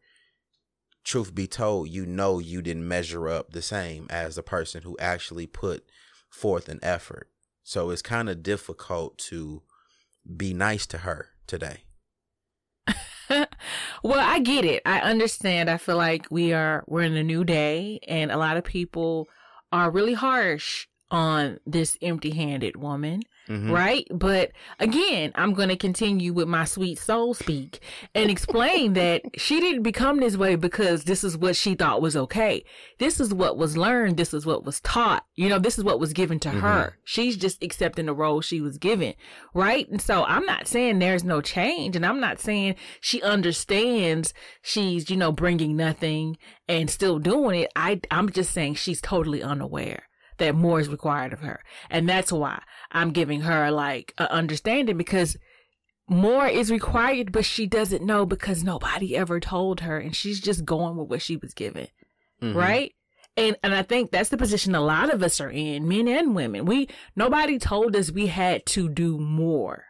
truth 1.02 1.34
be 1.34 1.46
told, 1.46 1.88
you 1.88 2.06
know 2.06 2.38
you 2.38 2.62
didn't 2.62 2.86
measure 2.86 3.28
up 3.28 3.50
the 3.50 3.62
same 3.62 4.06
as 4.10 4.36
the 4.36 4.42
person 4.42 4.82
who 4.82 4.96
actually 4.98 5.46
put 5.46 5.84
forth 6.28 6.68
an 6.68 6.78
effort. 6.82 7.28
So 7.64 7.90
it's 7.90 8.02
kind 8.02 8.28
of 8.28 8.42
difficult 8.42 9.18
to 9.30 9.62
be 10.36 10.54
nice 10.54 10.86
to 10.86 10.98
her 10.98 11.28
today. 11.46 11.84
well, 14.02 14.18
I 14.18 14.40
get 14.40 14.64
it. 14.64 14.82
I 14.84 15.00
understand. 15.00 15.70
I 15.70 15.76
feel 15.76 15.96
like 15.96 16.26
we 16.30 16.52
are 16.52 16.84
we're 16.86 17.02
in 17.02 17.16
a 17.16 17.22
new 17.22 17.44
day 17.44 18.00
and 18.08 18.30
a 18.30 18.36
lot 18.36 18.56
of 18.56 18.64
people 18.64 19.28
are 19.72 19.90
really 19.90 20.14
harsh 20.14 20.86
on 21.10 21.58
this 21.66 21.96
empty-handed 22.02 22.76
woman. 22.76 23.22
Mm-hmm. 23.48 23.72
Right. 23.72 24.06
But 24.10 24.52
again, 24.78 25.32
I'm 25.34 25.54
going 25.54 25.70
to 25.70 25.76
continue 25.76 26.32
with 26.32 26.46
my 26.46 26.64
sweet 26.64 26.98
soul 26.98 27.34
speak 27.34 27.80
and 28.14 28.30
explain 28.30 28.92
that 28.94 29.22
she 29.36 29.60
didn't 29.60 29.82
become 29.82 30.20
this 30.20 30.36
way 30.36 30.54
because 30.54 31.04
this 31.04 31.24
is 31.24 31.36
what 31.36 31.56
she 31.56 31.74
thought 31.74 32.02
was 32.02 32.16
okay. 32.16 32.64
This 32.98 33.18
is 33.18 33.34
what 33.34 33.56
was 33.56 33.76
learned. 33.76 34.16
This 34.16 34.32
is 34.32 34.46
what 34.46 34.64
was 34.64 34.80
taught. 34.80 35.24
You 35.34 35.48
know, 35.48 35.58
this 35.58 35.78
is 35.78 35.84
what 35.84 35.98
was 35.98 36.12
given 36.12 36.38
to 36.40 36.48
mm-hmm. 36.48 36.60
her. 36.60 36.98
She's 37.04 37.36
just 37.36 37.62
accepting 37.62 38.06
the 38.06 38.14
role 38.14 38.40
she 38.40 38.60
was 38.60 38.78
given. 38.78 39.14
Right. 39.52 39.88
And 39.88 40.00
so 40.00 40.24
I'm 40.24 40.46
not 40.46 40.68
saying 40.68 40.98
there's 40.98 41.24
no 41.24 41.40
change 41.40 41.96
and 41.96 42.06
I'm 42.06 42.20
not 42.20 42.38
saying 42.38 42.76
she 43.00 43.20
understands 43.22 44.32
she's, 44.62 45.10
you 45.10 45.16
know, 45.16 45.32
bringing 45.32 45.76
nothing 45.76 46.36
and 46.68 46.88
still 46.88 47.18
doing 47.18 47.62
it. 47.62 47.72
I, 47.74 48.00
I'm 48.10 48.30
just 48.30 48.52
saying 48.52 48.76
she's 48.76 49.00
totally 49.00 49.42
unaware 49.42 50.04
that 50.40 50.54
more 50.54 50.80
is 50.80 50.88
required 50.88 51.32
of 51.32 51.40
her. 51.40 51.62
And 51.88 52.08
that's 52.08 52.32
why 52.32 52.60
I'm 52.90 53.12
giving 53.12 53.42
her 53.42 53.70
like 53.70 54.12
an 54.18 54.26
understanding 54.26 54.96
because 54.96 55.36
more 56.08 56.46
is 56.46 56.70
required, 56.70 57.30
but 57.30 57.44
she 57.44 57.66
doesn't 57.66 58.04
know 58.04 58.26
because 58.26 58.64
nobody 58.64 59.16
ever 59.16 59.38
told 59.38 59.80
her 59.80 59.98
and 59.98 60.14
she's 60.14 60.40
just 60.40 60.64
going 60.64 60.96
with 60.96 61.08
what 61.08 61.22
she 61.22 61.36
was 61.36 61.54
given. 61.54 61.86
Mm-hmm. 62.42 62.58
Right? 62.58 62.94
And 63.36 63.56
and 63.62 63.74
I 63.74 63.82
think 63.82 64.10
that's 64.10 64.30
the 64.30 64.36
position 64.36 64.74
a 64.74 64.80
lot 64.80 65.14
of 65.14 65.22
us 65.22 65.40
are 65.40 65.50
in, 65.50 65.86
men 65.86 66.08
and 66.08 66.34
women. 66.34 66.64
We 66.64 66.88
nobody 67.14 67.58
told 67.58 67.94
us 67.94 68.10
we 68.10 68.26
had 68.26 68.66
to 68.66 68.88
do 68.88 69.18
more. 69.18 69.84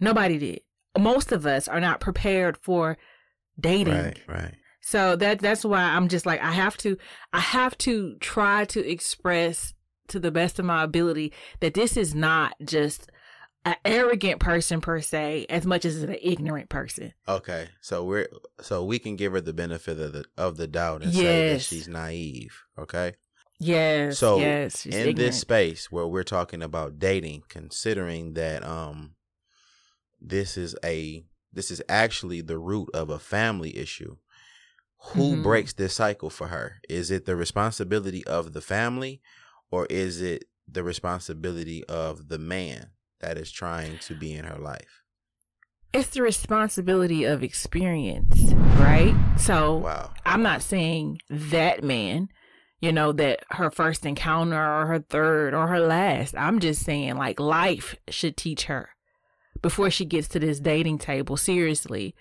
Nobody 0.00 0.38
did. 0.38 0.60
Most 0.98 1.32
of 1.32 1.44
us 1.44 1.68
are 1.68 1.80
not 1.80 2.00
prepared 2.00 2.56
for 2.56 2.96
dating. 3.60 3.94
Right, 3.94 4.20
right. 4.26 4.54
So 4.88 5.16
that 5.16 5.40
that's 5.40 5.66
why 5.66 5.82
I'm 5.82 6.08
just 6.08 6.24
like 6.24 6.42
I 6.42 6.50
have 6.52 6.78
to 6.78 6.96
I 7.34 7.40
have 7.40 7.76
to 7.78 8.16
try 8.20 8.64
to 8.66 8.80
express 8.88 9.74
to 10.08 10.18
the 10.18 10.30
best 10.30 10.58
of 10.58 10.64
my 10.64 10.82
ability 10.82 11.34
that 11.60 11.74
this 11.74 11.94
is 11.94 12.14
not 12.14 12.54
just 12.64 13.10
an 13.66 13.76
arrogant 13.84 14.40
person 14.40 14.80
per 14.80 15.02
se 15.02 15.44
as 15.50 15.66
much 15.66 15.84
as 15.84 16.02
an 16.02 16.16
ignorant 16.22 16.70
person. 16.70 17.12
Okay. 17.28 17.68
So 17.82 18.02
we're 18.02 18.28
so 18.62 18.82
we 18.82 18.98
can 18.98 19.16
give 19.16 19.32
her 19.32 19.42
the 19.42 19.52
benefit 19.52 20.00
of 20.00 20.14
the 20.14 20.24
of 20.38 20.56
the 20.56 20.66
doubt 20.66 21.02
and 21.02 21.12
yes. 21.12 21.22
say 21.22 21.52
that 21.52 21.60
she's 21.60 21.86
naive, 21.86 22.64
okay? 22.78 23.12
Yes. 23.60 24.18
So 24.18 24.38
yes, 24.38 24.86
in 24.86 24.94
ignorant. 24.94 25.18
this 25.18 25.38
space 25.38 25.92
where 25.92 26.06
we're 26.06 26.22
talking 26.22 26.62
about 26.62 26.98
dating, 26.98 27.42
considering 27.50 28.32
that 28.34 28.64
um 28.64 29.16
this 30.18 30.56
is 30.56 30.74
a 30.82 31.26
this 31.52 31.70
is 31.70 31.82
actually 31.90 32.40
the 32.40 32.58
root 32.58 32.88
of 32.94 33.10
a 33.10 33.18
family 33.18 33.76
issue 33.76 34.16
who 34.98 35.32
mm-hmm. 35.32 35.42
breaks 35.42 35.72
this 35.72 35.94
cycle 35.94 36.30
for 36.30 36.48
her? 36.48 36.80
Is 36.88 37.10
it 37.10 37.24
the 37.24 37.36
responsibility 37.36 38.26
of 38.26 38.52
the 38.52 38.60
family 38.60 39.20
or 39.70 39.86
is 39.86 40.20
it 40.20 40.44
the 40.66 40.82
responsibility 40.82 41.84
of 41.84 42.28
the 42.28 42.38
man 42.38 42.90
that 43.20 43.38
is 43.38 43.50
trying 43.50 43.98
to 44.00 44.14
be 44.14 44.32
in 44.34 44.44
her 44.44 44.58
life? 44.58 45.02
It's 45.92 46.10
the 46.10 46.22
responsibility 46.22 47.24
of 47.24 47.42
experience, 47.42 48.52
right? 48.78 49.14
So 49.38 49.76
wow. 49.76 50.12
I'm 50.26 50.42
not 50.42 50.62
saying 50.62 51.20
that 51.30 51.82
man, 51.82 52.28
you 52.80 52.92
know, 52.92 53.12
that 53.12 53.44
her 53.52 53.70
first 53.70 54.04
encounter 54.04 54.62
or 54.62 54.86
her 54.86 54.98
third 54.98 55.54
or 55.54 55.68
her 55.68 55.80
last. 55.80 56.34
I'm 56.36 56.58
just 56.58 56.84
saying 56.84 57.16
like 57.16 57.40
life 57.40 57.96
should 58.08 58.36
teach 58.36 58.64
her 58.64 58.90
before 59.62 59.90
she 59.90 60.04
gets 60.04 60.28
to 60.28 60.38
this 60.38 60.60
dating 60.60 60.98
table 60.98 61.36
seriously 61.36 62.14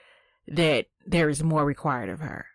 that 0.48 0.86
there 1.06 1.30
is 1.30 1.44
more 1.44 1.66
required 1.66 2.10
of 2.10 2.22
her 2.22 2.46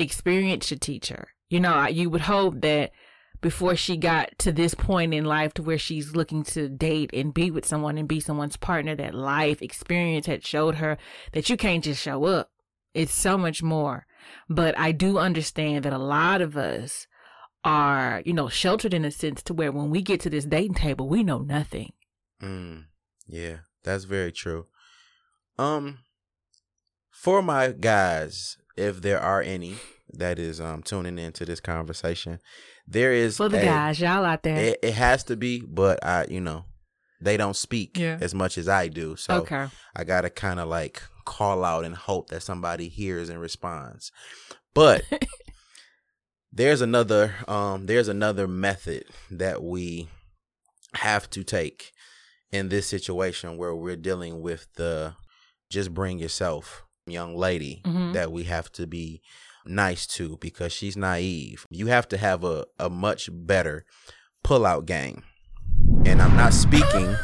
experience 0.00 0.66
should 0.66 0.80
teach 0.80 1.08
her. 1.08 1.28
You 1.48 1.60
know, 1.60 1.86
you 1.86 2.10
would 2.10 2.22
hope 2.22 2.60
that 2.60 2.92
before 3.40 3.74
she 3.74 3.96
got 3.96 4.38
to 4.38 4.52
this 4.52 4.74
point 4.74 5.14
in 5.14 5.24
life 5.24 5.54
to 5.54 5.62
where 5.62 5.78
she's 5.78 6.14
looking 6.14 6.42
to 6.44 6.68
date 6.68 7.10
and 7.12 7.32
be 7.32 7.50
with 7.50 7.64
someone 7.64 7.96
and 7.96 8.06
be 8.06 8.20
someone's 8.20 8.56
partner, 8.56 8.94
that 8.96 9.14
life 9.14 9.62
experience 9.62 10.26
had 10.26 10.44
showed 10.44 10.76
her 10.76 10.98
that 11.32 11.48
you 11.48 11.56
can't 11.56 11.84
just 11.84 12.02
show 12.02 12.24
up. 12.26 12.50
It's 12.92 13.14
so 13.14 13.38
much 13.38 13.62
more. 13.62 14.06
But 14.48 14.78
I 14.78 14.92
do 14.92 15.18
understand 15.18 15.84
that 15.84 15.92
a 15.92 15.98
lot 15.98 16.42
of 16.42 16.56
us 16.56 17.06
are, 17.64 18.22
you 18.24 18.32
know, 18.32 18.48
sheltered 18.48 18.94
in 18.94 19.04
a 19.04 19.10
sense 19.10 19.42
to 19.44 19.54
where 19.54 19.72
when 19.72 19.90
we 19.90 20.02
get 20.02 20.20
to 20.20 20.30
this 20.30 20.44
dating 20.44 20.74
table, 20.74 21.08
we 21.08 21.22
know 21.22 21.38
nothing. 21.38 21.92
Mm, 22.42 22.84
yeah, 23.26 23.58
that's 23.82 24.04
very 24.04 24.32
true. 24.32 24.66
Um, 25.58 26.00
for 27.10 27.42
my 27.42 27.72
guys 27.72 28.56
if 28.80 29.02
there 29.02 29.20
are 29.20 29.42
any 29.42 29.76
that 30.12 30.38
is 30.38 30.60
um 30.60 30.82
tuning 30.82 31.18
into 31.18 31.44
this 31.44 31.60
conversation, 31.60 32.40
there 32.86 33.12
is 33.12 33.36
for 33.36 33.48
the 33.48 33.60
a, 33.60 33.64
guys, 33.64 34.00
y'all 34.00 34.24
out 34.24 34.42
there. 34.42 34.56
It, 34.56 34.78
it, 34.82 34.94
has 34.94 35.24
to 35.24 35.36
be, 35.36 35.60
but 35.60 36.04
I, 36.04 36.26
you 36.28 36.40
know, 36.40 36.64
they 37.20 37.36
don't 37.36 37.56
speak 37.56 37.98
yeah. 37.98 38.18
as 38.20 38.34
much 38.34 38.58
as 38.58 38.68
I 38.68 38.88
do, 38.88 39.16
so 39.16 39.36
okay. 39.42 39.68
I 39.94 40.04
gotta 40.04 40.30
kind 40.30 40.58
of 40.58 40.68
like 40.68 41.02
call 41.24 41.64
out 41.64 41.84
and 41.84 41.94
hope 41.94 42.30
that 42.30 42.42
somebody 42.42 42.88
hears 42.88 43.28
and 43.28 43.40
responds. 43.40 44.10
But 44.74 45.04
there's 46.52 46.80
another 46.80 47.34
um 47.46 47.86
there's 47.86 48.08
another 48.08 48.48
method 48.48 49.04
that 49.30 49.62
we 49.62 50.08
have 50.94 51.30
to 51.30 51.44
take 51.44 51.92
in 52.50 52.68
this 52.68 52.86
situation 52.86 53.56
where 53.56 53.74
we're 53.74 53.96
dealing 53.96 54.40
with 54.40 54.66
the 54.74 55.14
just 55.70 55.94
bring 55.94 56.18
yourself 56.18 56.84
young 57.10 57.36
lady 57.36 57.82
mm-hmm. 57.84 58.12
that 58.12 58.32
we 58.32 58.44
have 58.44 58.70
to 58.72 58.86
be 58.86 59.22
nice 59.64 60.06
to 60.06 60.36
because 60.40 60.72
she's 60.72 60.96
naive. 60.96 61.66
You 61.70 61.86
have 61.86 62.08
to 62.08 62.16
have 62.16 62.44
a, 62.44 62.66
a 62.78 62.90
much 62.90 63.28
better 63.32 63.84
pullout 64.44 64.86
game. 64.86 65.22
And 66.04 66.20
I'm 66.22 66.36
not 66.36 66.54
speaking 66.54 67.16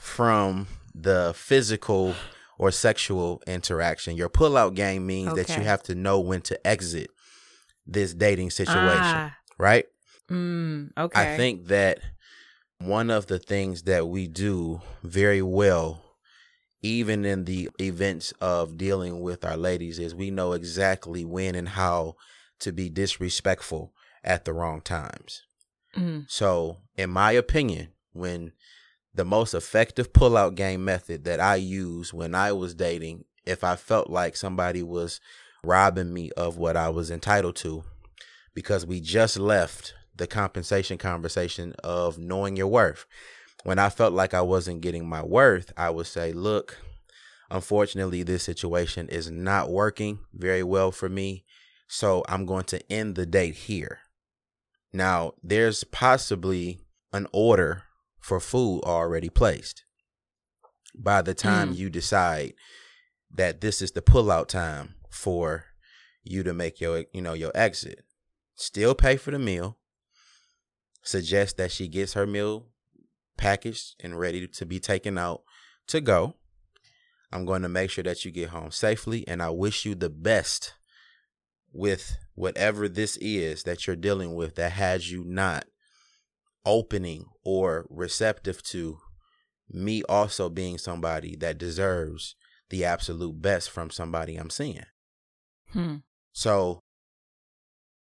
from 0.00 0.66
the 0.94 1.32
physical 1.34 2.14
or 2.58 2.70
sexual 2.70 3.42
interaction. 3.46 4.16
Your 4.16 4.28
pullout 4.28 4.74
game 4.74 5.06
means 5.06 5.32
okay. 5.32 5.42
that 5.42 5.56
you 5.56 5.64
have 5.64 5.82
to 5.84 5.94
know 5.94 6.20
when 6.20 6.42
to 6.42 6.66
exit 6.66 7.10
this 7.86 8.14
dating 8.14 8.50
situation, 8.50 9.02
ah. 9.02 9.36
right? 9.58 9.86
Mm, 10.30 10.90
okay. 10.96 11.34
I 11.34 11.36
think 11.36 11.66
that 11.66 12.00
one 12.78 13.10
of 13.10 13.26
the 13.26 13.38
things 13.38 13.82
that 13.82 14.08
we 14.08 14.28
do 14.28 14.80
very 15.02 15.42
well 15.42 16.02
even 16.82 17.24
in 17.24 17.44
the 17.44 17.70
events 17.80 18.32
of 18.40 18.76
dealing 18.76 19.20
with 19.20 19.44
our 19.44 19.56
ladies 19.56 19.98
is 19.98 20.14
we 20.14 20.30
know 20.30 20.52
exactly 20.52 21.24
when 21.24 21.54
and 21.54 21.70
how 21.70 22.16
to 22.58 22.72
be 22.72 22.88
disrespectful 22.88 23.92
at 24.24 24.44
the 24.44 24.52
wrong 24.52 24.80
times. 24.80 25.42
Mm. 25.96 26.24
So, 26.28 26.78
in 26.96 27.10
my 27.10 27.32
opinion, 27.32 27.88
when 28.12 28.52
the 29.14 29.24
most 29.24 29.54
effective 29.54 30.12
pullout 30.12 30.54
game 30.54 30.84
method 30.84 31.24
that 31.24 31.38
I 31.38 31.56
used 31.56 32.12
when 32.12 32.34
I 32.34 32.52
was 32.52 32.74
dating, 32.74 33.24
if 33.44 33.62
I 33.62 33.76
felt 33.76 34.10
like 34.10 34.36
somebody 34.36 34.82
was 34.82 35.20
robbing 35.64 36.12
me 36.12 36.30
of 36.36 36.56
what 36.56 36.76
I 36.76 36.88
was 36.88 37.10
entitled 37.10 37.56
to, 37.56 37.84
because 38.54 38.86
we 38.86 39.00
just 39.00 39.38
left 39.38 39.94
the 40.16 40.26
compensation 40.26 40.98
conversation 40.98 41.74
of 41.82 42.18
knowing 42.18 42.56
your 42.56 42.66
worth 42.66 43.06
when 43.64 43.78
I 43.78 43.88
felt 43.88 44.12
like 44.12 44.34
I 44.34 44.42
wasn't 44.42 44.80
getting 44.80 45.08
my 45.08 45.22
worth, 45.22 45.72
I 45.76 45.90
would 45.90 46.06
say, 46.06 46.32
look, 46.32 46.78
unfortunately, 47.50 48.22
this 48.22 48.42
situation 48.42 49.08
is 49.08 49.30
not 49.30 49.70
working 49.70 50.20
very 50.34 50.62
well 50.62 50.90
for 50.90 51.08
me. 51.08 51.44
So 51.88 52.24
I'm 52.28 52.46
going 52.46 52.64
to 52.64 52.92
end 52.92 53.14
the 53.14 53.26
date 53.26 53.54
here. 53.54 54.00
Now, 54.92 55.32
there's 55.42 55.84
possibly 55.84 56.80
an 57.12 57.26
order 57.32 57.84
for 58.20 58.40
food 58.40 58.82
already 58.84 59.28
placed. 59.28 59.84
By 60.94 61.22
the 61.22 61.34
time 61.34 61.72
mm. 61.72 61.76
you 61.76 61.90
decide 61.90 62.54
that 63.34 63.60
this 63.60 63.80
is 63.80 63.92
the 63.92 64.02
pullout 64.02 64.48
time 64.48 64.94
for 65.10 65.66
you 66.22 66.42
to 66.42 66.52
make 66.52 66.80
your, 66.80 67.04
you 67.12 67.22
know, 67.22 67.32
your 67.32 67.52
exit, 67.54 68.04
still 68.54 68.94
pay 68.94 69.16
for 69.16 69.30
the 69.30 69.38
meal. 69.38 69.78
Suggest 71.02 71.56
that 71.56 71.72
she 71.72 71.88
gets 71.88 72.12
her 72.12 72.26
meal 72.26 72.71
packaged 73.36 73.94
and 74.00 74.18
ready 74.18 74.46
to 74.46 74.66
be 74.66 74.80
taken 74.80 75.18
out 75.18 75.42
to 75.88 76.00
go. 76.00 76.34
I'm 77.32 77.46
going 77.46 77.62
to 77.62 77.68
make 77.68 77.90
sure 77.90 78.04
that 78.04 78.24
you 78.24 78.30
get 78.30 78.50
home 78.50 78.70
safely, 78.70 79.26
and 79.26 79.42
I 79.42 79.50
wish 79.50 79.86
you 79.86 79.94
the 79.94 80.10
best 80.10 80.74
with 81.72 82.18
whatever 82.34 82.88
this 82.88 83.16
is 83.16 83.62
that 83.62 83.86
you're 83.86 83.96
dealing 83.96 84.34
with 84.34 84.56
that 84.56 84.72
has 84.72 85.10
you 85.10 85.24
not 85.24 85.64
opening 86.64 87.26
or 87.44 87.86
receptive 87.88 88.62
to 88.62 88.98
me 89.70 90.02
also 90.08 90.48
being 90.48 90.76
somebody 90.76 91.34
that 91.36 91.58
deserves 91.58 92.36
the 92.68 92.84
absolute 92.84 93.40
best 93.40 93.70
from 93.70 93.90
somebody 93.90 94.36
I'm 94.36 94.50
seeing. 94.50 94.84
Hmm. 95.72 95.96
So 96.32 96.82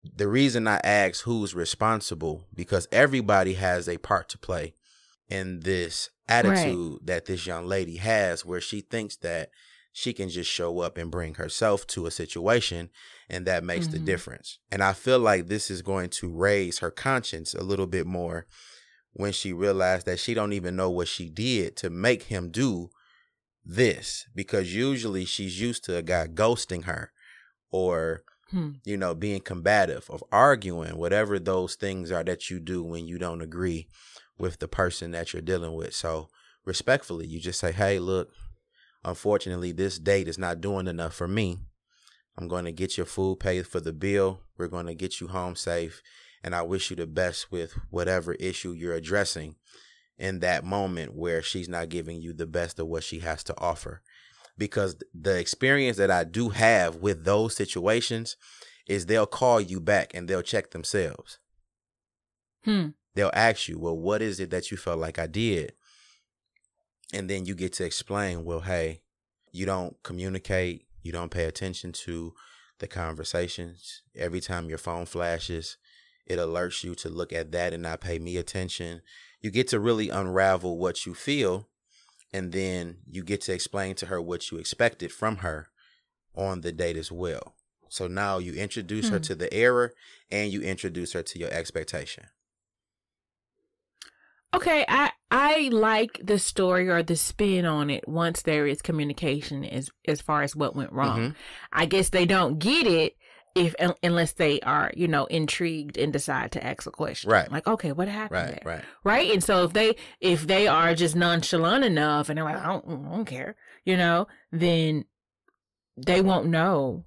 the 0.03 0.29
reason 0.29 0.67
I 0.67 0.81
ask 0.83 1.25
who's 1.25 1.55
responsible 1.55 2.47
because 2.55 2.89
everybody 2.91 3.55
has 3.55 3.89
a 3.89 3.99
part 3.99 4.29
to 4.31 4.39
play 4.39 4.75
in 5.31 5.61
this 5.61 6.11
attitude 6.29 6.93
right. 6.93 7.07
that 7.07 7.27
this 7.27 7.47
young 7.47 7.67
lady 7.67 7.97
has 7.97 8.45
where 8.45 8.61
she 8.61 8.81
thinks 8.81 9.17
that 9.17 9.51
she 9.93 10.13
can 10.13 10.29
just 10.29 10.51
show 10.51 10.81
up 10.81 10.97
and 10.97 11.11
bring 11.11 11.35
herself 11.35 11.87
to 11.89 12.07
a 12.07 12.11
situation 12.11 12.91
and 13.29 13.47
that 13.47 13.65
makes 13.65 13.87
mm-hmm. 13.87 13.95
the 13.95 13.99
difference. 14.01 14.59
And 14.71 14.83
I 14.83 14.93
feel 14.93 15.19
like 15.19 15.47
this 15.47 15.71
is 15.71 15.83
going 15.83 16.11
to 16.11 16.31
raise 16.31 16.79
her 16.79 16.91
conscience 16.91 17.55
a 17.55 17.65
little 17.65 17.87
bit 17.87 18.07
more 18.07 18.47
when 19.13 19.33
she 19.33 19.53
realized 19.53 20.07
that 20.07 20.21
she 20.21 20.35
don't 20.35 20.53
even 20.53 20.77
know 20.77 20.91
what 20.91 21.09
she 21.09 21.29
did 21.29 21.77
to 21.79 21.91
make 21.91 22.25
him 22.25 22.51
do 22.51 22.91
this 23.65 24.27
because 24.35 24.75
usually 24.75 25.25
she's 25.25 25.61
used 25.61 25.85
to 25.85 25.97
a 25.97 26.03
guy 26.03 26.27
ghosting 26.27 26.85
her 26.85 27.13
or 27.71 28.23
hmm. 28.51 28.71
you 28.85 28.97
know 28.97 29.15
being 29.15 29.41
combative 29.41 30.09
of 30.09 30.25
arguing 30.33 30.97
whatever 30.97 31.39
those 31.39 31.75
things 31.75 32.11
are 32.11 32.25
that 32.25 32.49
you 32.49 32.59
do 32.59 32.83
when 32.83 33.07
you 33.07 33.19
don't 33.19 33.43
agree 33.43 33.87
with 34.41 34.59
the 34.59 34.69
person 34.69 35.11
that 35.11 35.33
you're 35.33 35.43
dealing 35.43 35.75
with 35.75 35.95
so 35.95 36.29
respectfully 36.65 37.27
you 37.27 37.39
just 37.39 37.61
say 37.61 37.73
hey 37.73 37.99
look 37.99 38.31
unfortunately 39.05 39.73
this 39.73 39.99
date 39.99 40.29
is 40.29 40.39
not 40.39 40.61
doing 40.61 40.87
enough 40.87 41.15
for 41.15 41.29
me 41.29 41.59
i'm 42.37 42.49
going 42.49 42.65
to 42.65 42.73
get 42.73 42.97
your 42.97 43.07
food 43.07 43.39
paid 43.39 43.67
for 43.67 43.81
the 43.81 43.93
bill 43.93 44.41
we're 44.59 44.69
going 44.69 44.87
to 44.87 44.95
get 44.95 45.21
you 45.21 45.29
home 45.29 45.55
safe 45.55 46.03
and 46.43 46.55
i 46.55 46.63
wish 46.63 46.91
you 46.91 46.97
the 46.97 47.07
best 47.07 47.53
with 47.53 47.73
whatever 47.91 48.35
issue 48.35 48.73
you're 48.73 48.95
addressing 48.95 49.55
in 50.19 50.41
that 50.41 50.65
moment 50.65 51.15
where 51.15 51.43
she's 51.43 51.69
not 51.69 51.89
giving 51.89 52.21
you 52.21 52.33
the 52.33 52.47
best 52.47 52.79
of 52.79 52.87
what 52.87 53.03
she 53.03 53.21
has 53.21 53.43
to 53.43 53.59
offer 53.59 54.03
because 54.61 54.97
the 55.15 55.39
experience 55.39 55.97
that 55.97 56.11
I 56.11 56.23
do 56.23 56.51
have 56.51 56.97
with 56.97 57.25
those 57.25 57.57
situations 57.57 58.37
is 58.87 59.07
they'll 59.07 59.27
call 59.27 59.59
you 59.59 59.81
back 59.81 60.13
and 60.15 60.29
they'll 60.29 60.43
check 60.43 60.71
themselves. 60.71 61.39
Hmm. 62.65 62.89
They'll 63.15 63.31
ask 63.35 63.69
you, 63.69 63.79
well, 63.79 63.97
what 63.97 64.23
is 64.23 64.41
it 64.41 64.51
that 64.51 64.71
you 64.71 64.77
felt 64.77 64.99
like 64.99 65.19
I 65.19 65.27
did? 65.27 65.73
And 67.13 67.29
then 67.29 67.45
you 67.45 67.55
get 67.55 67.73
to 67.75 67.85
explain, 67.85 68.45
well, 68.45 68.61
hey, 68.61 69.03
you 69.53 69.67
don't 69.67 70.01
communicate, 70.03 70.87
you 71.03 71.13
don't 71.13 71.31
pay 71.31 71.45
attention 71.45 71.93
to 71.93 72.35
the 72.79 72.87
conversations. 72.87 74.03
Every 74.15 74.41
time 74.41 74.69
your 74.69 74.79
phone 74.79 75.07
flashes, 75.07 75.77
it 76.27 76.39
alerts 76.39 76.85
you 76.85 76.95
to 76.97 77.09
look 77.09 77.33
at 77.33 77.51
that 77.53 77.73
and 77.73 77.83
not 77.83 78.01
pay 78.01 78.19
me 78.19 78.37
attention. 78.37 79.03
You 79.41 79.51
get 79.51 79.69
to 79.69 79.81
really 79.81 80.09
unravel 80.09 80.79
what 80.79 81.05
you 81.05 81.15
feel 81.15 81.69
and 82.33 82.53
then 82.53 82.99
you 83.09 83.25
get 83.25 83.41
to 83.43 83.53
explain 83.53 83.97
to 83.97 84.07
her 84.07 84.21
what 84.21 84.51
you 84.51 84.59
expected 84.59 85.11
from 85.13 85.39
her 85.39 85.69
on 86.35 86.61
the 86.61 86.73
date 86.73 86.97
as 86.97 87.11
well. 87.11 87.55
So 87.89 88.07
now 88.07 88.39
you 88.39 88.53
introduce 88.53 89.09
hmm. 89.09 89.15
her 89.15 89.21
to 89.21 89.35
the 89.35 89.53
error 89.53 89.93
and 90.31 90.53
you 90.53 90.63
introduce 90.63 91.13
her 91.15 91.23
to 91.23 91.39
your 91.39 91.51
expectation. 91.51 92.27
Okay, 94.53 94.85
I 94.89 95.13
I 95.31 95.69
like 95.73 96.21
the 96.23 96.39
story 96.39 96.89
or 96.89 97.03
the 97.03 97.17
spin 97.17 97.65
on 97.65 97.89
it 97.89 98.09
once 98.09 98.43
there 98.43 98.67
is 98.67 98.83
communication 98.83 99.65
as 99.65 99.91
as 100.07 100.21
far 100.21 100.43
as 100.43 100.57
what 100.57 100.75
went 100.75 100.93
wrong. 100.93 101.19
Mm-hmm. 101.19 101.33
I 101.73 101.87
guess 101.87 102.09
they 102.09 102.27
don't 102.27 102.59
get 102.59 102.87
it 102.87 103.17
if 103.55 103.75
unless 104.03 104.33
they 104.33 104.61
are 104.61 104.93
you 104.97 105.09
know 105.09 105.27
intrigued 105.27 105.97
and 105.97 106.13
decide 106.13 106.53
to 106.53 106.65
ask 106.65 106.87
a 106.87 106.91
question 106.91 107.31
right 107.31 107.51
like 107.51 107.67
okay 107.67 107.91
what 107.91 108.07
happened 108.07 108.43
right 108.43 108.61
there? 108.65 108.75
right 108.75 108.85
right 109.03 109.33
and 109.33 109.43
so 109.43 109.65
if 109.65 109.73
they 109.73 109.97
if 110.21 110.47
they 110.47 110.69
are 110.69 110.95
just 110.95 111.17
nonchalant 111.17 111.85
enough 111.85 112.29
and 112.29 112.39
they're 112.39 112.45
like 112.45 112.57
I 112.57 112.67
don't, 112.67 112.85
I 112.89 113.11
don't 113.11 113.25
care 113.25 113.57
you 113.85 113.97
know 113.97 114.29
then 114.53 115.05
they 115.97 116.21
won't 116.21 116.47
know 116.47 117.05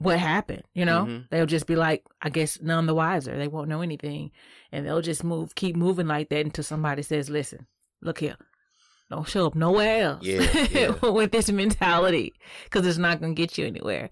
what 0.00 0.18
happened 0.18 0.62
you 0.72 0.84
know 0.84 1.04
mm-hmm. 1.04 1.22
they'll 1.30 1.46
just 1.46 1.66
be 1.66 1.76
like 1.76 2.04
i 2.22 2.30
guess 2.30 2.58
none 2.62 2.86
the 2.86 2.94
wiser 2.94 3.36
they 3.36 3.48
won't 3.48 3.68
know 3.68 3.82
anything 3.82 4.30
and 4.72 4.86
they'll 4.86 5.02
just 5.02 5.22
move 5.22 5.54
keep 5.54 5.76
moving 5.76 6.06
like 6.06 6.28
that 6.30 6.44
until 6.44 6.64
somebody 6.64 7.02
says 7.02 7.28
listen 7.28 7.66
look 8.00 8.18
here 8.18 8.36
don't 9.10 9.28
show 9.28 9.46
up 9.46 9.54
nowhere 9.54 10.02
else 10.02 10.24
yeah, 10.24 10.66
yeah. 10.70 10.88
with 11.10 11.32
this 11.32 11.50
mentality 11.50 12.32
because 12.64 12.86
it's 12.86 12.98
not 12.98 13.20
going 13.20 13.34
to 13.34 13.40
get 13.40 13.58
you 13.58 13.66
anywhere 13.66 14.08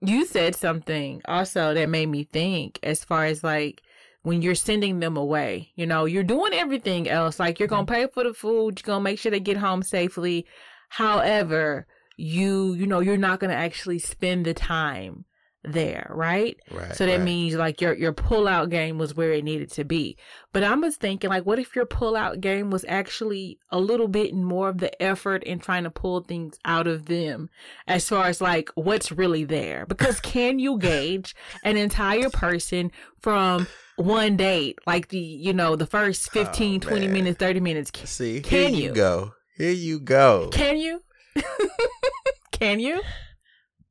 you 0.00 0.24
said 0.24 0.56
something 0.56 1.20
also 1.26 1.74
that 1.74 1.90
made 1.90 2.06
me 2.06 2.24
think 2.24 2.78
as 2.82 3.04
far 3.04 3.26
as 3.26 3.44
like 3.44 3.82
when 4.22 4.42
you're 4.42 4.54
sending 4.54 5.00
them 5.00 5.16
away, 5.16 5.70
you 5.74 5.86
know, 5.86 6.04
you're 6.04 6.24
doing 6.24 6.52
everything 6.52 7.08
else. 7.08 7.40
Like 7.40 7.58
you're 7.58 7.68
going 7.68 7.86
to 7.86 7.92
pay 7.92 8.06
for 8.12 8.24
the 8.24 8.34
food, 8.34 8.78
you're 8.78 8.86
going 8.86 9.00
to 9.00 9.04
make 9.04 9.18
sure 9.18 9.30
they 9.30 9.40
get 9.40 9.56
home 9.56 9.82
safely. 9.82 10.46
However, 10.88 11.86
you, 12.18 12.74
you 12.74 12.86
know, 12.86 13.00
you're 13.00 13.16
not 13.16 13.40
going 13.40 13.50
to 13.50 13.56
actually 13.56 14.00
spend 14.00 14.44
the 14.44 14.52
time 14.52 15.24
there, 15.64 16.10
right? 16.10 16.58
Right. 16.70 16.94
So 16.94 17.06
that 17.06 17.18
right. 17.18 17.22
means 17.22 17.54
like 17.54 17.80
your 17.80 17.94
your 17.94 18.12
pull 18.12 18.46
out 18.46 18.70
game 18.70 18.98
was 18.98 19.14
where 19.14 19.32
it 19.32 19.44
needed 19.44 19.70
to 19.72 19.84
be. 19.84 20.16
But 20.52 20.64
I 20.64 20.74
was 20.74 20.96
thinking 20.96 21.30
like 21.30 21.44
what 21.46 21.58
if 21.58 21.74
your 21.74 21.86
pull 21.86 22.16
out 22.16 22.40
game 22.40 22.70
was 22.70 22.84
actually 22.88 23.58
a 23.70 23.78
little 23.78 24.08
bit 24.08 24.34
more 24.34 24.68
of 24.68 24.78
the 24.78 25.00
effort 25.02 25.42
in 25.44 25.58
trying 25.58 25.84
to 25.84 25.90
pull 25.90 26.22
things 26.22 26.58
out 26.64 26.86
of 26.86 27.06
them 27.06 27.50
as 27.86 28.08
far 28.08 28.26
as 28.26 28.40
like 28.40 28.70
what's 28.74 29.12
really 29.12 29.44
there? 29.44 29.84
Because 29.86 30.20
can 30.20 30.58
you 30.58 30.78
gauge 30.78 31.34
an 31.64 31.76
entire 31.76 32.30
person 32.30 32.90
from 33.20 33.66
one 33.96 34.36
date, 34.36 34.78
like 34.86 35.08
the 35.08 35.18
you 35.18 35.52
know, 35.52 35.76
the 35.76 35.86
first 35.86 36.30
15, 36.30 36.76
oh, 36.76 36.88
20 36.88 37.08
minutes, 37.08 37.38
30 37.38 37.60
minutes. 37.60 37.90
See, 38.04 38.40
can 38.40 38.74
you, 38.74 38.84
you 38.84 38.94
go. 38.94 39.34
Here 39.56 39.72
you 39.72 39.98
go. 39.98 40.50
Can 40.52 40.76
you? 40.76 41.02
can 42.52 42.80
you? 42.80 43.00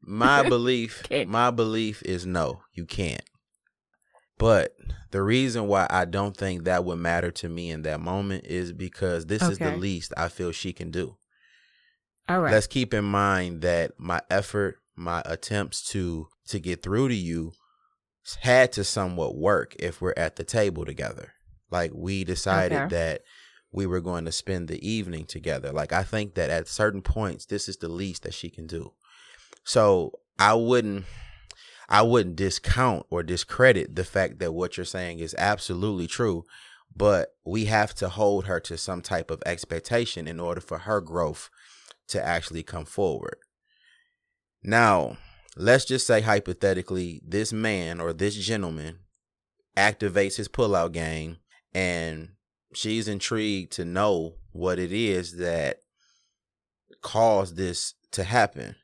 My 0.01 0.43
belief, 0.49 1.03
my 1.27 1.51
belief 1.51 2.01
is 2.03 2.25
no, 2.25 2.61
you 2.73 2.85
can't. 2.85 3.23
But 4.37 4.75
the 5.11 5.21
reason 5.21 5.67
why 5.67 5.87
I 5.89 6.05
don't 6.05 6.37
think 6.37 6.63
that 6.63 6.85
would 6.85 6.99
matter 6.99 7.31
to 7.31 7.49
me 7.49 7.71
in 7.71 7.81
that 7.83 7.99
moment 7.99 8.45
is 8.45 8.71
because 8.71 9.25
this 9.25 9.41
okay. 9.41 9.51
is 9.51 9.57
the 9.57 9.75
least 9.75 10.13
I 10.15 10.27
feel 10.27 10.51
she 10.51 10.73
can 10.73 10.91
do. 10.91 11.17
All 12.29 12.39
right. 12.39 12.51
Let's 12.51 12.67
keep 12.67 12.93
in 12.93 13.05
mind 13.05 13.61
that 13.61 13.93
my 13.97 14.21
effort, 14.29 14.77
my 14.95 15.23
attempts 15.25 15.81
to 15.91 16.27
to 16.49 16.59
get 16.59 16.83
through 16.83 17.09
to 17.09 17.15
you 17.15 17.53
had 18.41 18.73
to 18.73 18.83
somewhat 18.83 19.35
work 19.35 19.75
if 19.79 20.01
we're 20.01 20.13
at 20.17 20.35
the 20.35 20.43
table 20.43 20.85
together. 20.85 21.33
Like 21.71 21.91
we 21.93 22.23
decided 22.23 22.77
okay. 22.77 22.95
that 22.95 23.21
we 23.71 23.85
were 23.85 24.01
going 24.01 24.25
to 24.25 24.31
spend 24.31 24.67
the 24.67 24.87
evening 24.87 25.25
together. 25.25 25.71
Like 25.71 25.91
I 25.91 26.03
think 26.03 26.35
that 26.35 26.49
at 26.49 26.67
certain 26.67 27.01
points 27.01 27.45
this 27.45 27.67
is 27.67 27.77
the 27.77 27.89
least 27.89 28.23
that 28.23 28.33
she 28.33 28.49
can 28.49 28.67
do. 28.67 28.93
So 29.63 30.13
I 30.39 30.53
wouldn't 30.53 31.05
I 31.89 32.01
wouldn't 32.01 32.35
discount 32.35 33.05
or 33.09 33.23
discredit 33.23 33.95
the 33.95 34.03
fact 34.03 34.39
that 34.39 34.53
what 34.53 34.75
you're 34.75 34.85
saying 34.85 35.19
is 35.19 35.35
absolutely 35.37 36.07
true, 36.07 36.43
but 36.95 37.29
we 37.45 37.65
have 37.65 37.95
to 37.95 38.09
hold 38.09 38.45
her 38.45 38.59
to 38.61 38.77
some 38.77 39.01
type 39.01 39.31
of 39.31 39.41
expectation 39.45 40.27
in 40.27 40.39
order 40.39 40.59
for 40.59 40.79
her 40.79 40.99
growth 40.99 41.49
to 42.09 42.23
actually 42.23 42.63
come 42.63 42.85
forward. 42.85 43.37
Now, 44.63 45.17
let's 45.55 45.85
just 45.85 46.05
say 46.05 46.21
hypothetically, 46.21 47.21
this 47.25 47.53
man 47.53 48.01
or 48.01 48.11
this 48.11 48.35
gentleman 48.35 48.99
activates 49.77 50.35
his 50.35 50.49
pullout 50.49 50.91
game 50.91 51.37
and 51.73 52.29
she's 52.77 53.07
intrigued 53.07 53.71
to 53.71 53.83
know 53.83 54.35
what 54.51 54.77
it 54.77 54.91
is 54.91 55.37
that 55.37 55.79
caused 57.01 57.55
this 57.55 57.95
to 58.11 58.23
happen. 58.23 58.75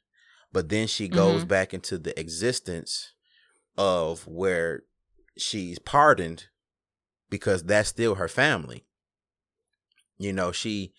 But 0.51 0.69
then 0.69 0.87
she 0.87 1.07
goes 1.07 1.41
mm-hmm. 1.41 1.49
back 1.49 1.75
into 1.75 1.99
the 1.99 2.19
existence 2.19 3.13
of 3.77 4.27
where 4.27 4.81
she's 5.37 5.77
pardoned 5.77 6.45
because 7.29 7.63
that's 7.63 7.89
still 7.89 8.15
her 8.15 8.27
family. 8.27 8.87
You 10.17 10.33
know 10.33 10.51
she 10.51 10.93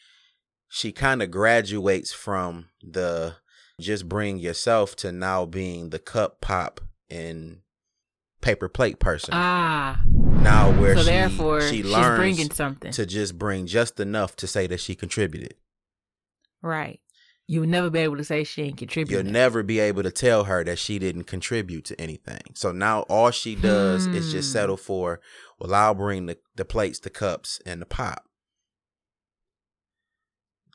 she 0.69 0.93
kind 0.93 1.21
of 1.21 1.33
graduates 1.33 2.13
from 2.13 2.67
the 2.81 3.37
just 3.81 4.09
bring 4.09 4.39
yourself 4.39 4.95
to 4.97 5.11
now 5.11 5.47
being 5.47 5.91
the 5.91 5.99
cup 5.99 6.41
pop 6.41 6.81
and 7.11 7.59
paper 8.41 8.69
plate 8.69 9.01
person. 9.01 9.31
Ah 9.33 10.01
now 10.45 10.71
where 10.81 10.95
so 10.97 11.03
she, 11.03 11.09
therefore 11.09 11.61
she 11.63 11.83
learns 11.83 12.19
bringing 12.19 12.51
something 12.51 12.93
to 12.93 13.07
just 13.07 13.39
bring 13.39 13.67
just 13.67 13.99
enough 13.99 14.37
to 14.37 14.47
say 14.47 14.67
that 14.67 14.79
she 14.79 14.95
contributed 14.95 15.55
right 16.63 17.01
you 17.47 17.61
will 17.61 17.69
never 17.69 17.91
be 17.91 17.99
able 17.99 18.17
to 18.17 18.25
say 18.25 18.43
she 18.43 18.63
ain't 18.63 18.79
contributed. 18.79 19.27
You'll 19.27 19.33
never 19.33 19.63
be 19.63 19.79
able 19.79 20.03
to 20.03 20.11
tell 20.11 20.45
her 20.45 20.65
that 20.65 20.79
she 20.79 20.99
didn't 20.99 21.25
contribute 21.25 21.85
to 21.87 22.01
anything. 22.01 22.41
So 22.55 22.73
now 22.73 23.01
all 23.03 23.31
she 23.31 23.55
does 23.55 24.07
hmm. 24.07 24.15
is 24.15 24.33
just 24.33 24.49
hmm. 24.49 24.53
settle 24.53 24.77
for, 24.79 25.21
well, 25.59 25.75
I'll 25.75 25.95
bring 25.95 26.27
the, 26.27 26.39
the 26.57 26.65
plates, 26.65 27.01
the 27.01 27.11
cups, 27.11 27.61
and 27.67 27.83
the 27.83 27.87
pop. 27.87 28.25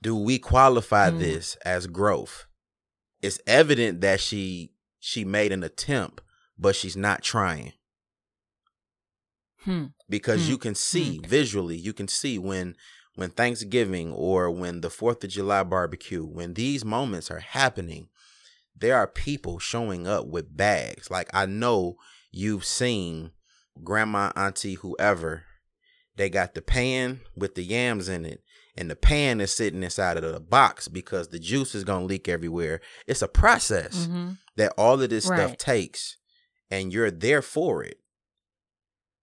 Do 0.03 0.15
we 0.15 0.37
qualify 0.37 1.09
hmm. 1.09 1.17
this 1.17 1.55
as 1.65 1.87
growth? 1.87 2.45
It's 3.21 3.39
evident 3.47 4.01
that 4.01 4.19
she 4.19 4.71
she 4.99 5.25
made 5.25 5.51
an 5.51 5.63
attempt, 5.63 6.21
but 6.57 6.75
she's 6.75 6.95
not 6.95 7.23
trying. 7.23 7.73
Hmm. 9.63 9.85
Because 10.09 10.45
Hmm. 10.45 10.51
you 10.51 10.57
can 10.57 10.75
see 10.75 11.19
visually, 11.23 11.77
you 11.77 11.93
can 11.93 12.07
see 12.07 12.37
when 12.37 12.75
when 13.15 13.31
Thanksgiving 13.31 14.13
or 14.13 14.49
when 14.49 14.79
the 14.79 14.89
4th 14.89 15.23
of 15.25 15.29
July 15.29 15.63
barbecue, 15.63 16.23
when 16.23 16.53
these 16.53 16.85
moments 16.85 17.29
are 17.29 17.39
happening, 17.39 18.07
there 18.73 18.95
are 18.95 19.07
people 19.07 19.59
showing 19.59 20.07
up 20.07 20.25
with 20.27 20.55
bags. 20.55 21.11
Like 21.11 21.29
I 21.33 21.45
know 21.45 21.97
you've 22.31 22.63
seen 22.63 23.31
grandma, 23.83 24.31
auntie, 24.37 24.75
whoever, 24.75 25.43
they 26.15 26.29
got 26.29 26.53
the 26.53 26.61
pan 26.61 27.21
with 27.35 27.55
the 27.55 27.63
yams 27.63 28.07
in 28.07 28.25
it, 28.25 28.41
and 28.77 28.89
the 28.89 28.95
pan 28.95 29.41
is 29.41 29.53
sitting 29.53 29.83
inside 29.83 30.15
of 30.15 30.23
the 30.23 30.39
box 30.39 30.87
because 30.87 31.27
the 31.29 31.39
juice 31.39 31.75
is 31.75 31.83
gonna 31.83 32.05
leak 32.05 32.29
everywhere. 32.29 32.79
It's 33.05 33.21
a 33.21 33.27
process 33.27 34.05
hmm 34.05 34.31
that 34.55 34.73
all 34.77 35.01
of 35.01 35.09
this 35.09 35.25
stuff 35.25 35.57
takes, 35.57 36.17
and 36.71 36.91
you're 36.93 37.11
there 37.11 37.41
for 37.41 37.83
it, 37.83 37.98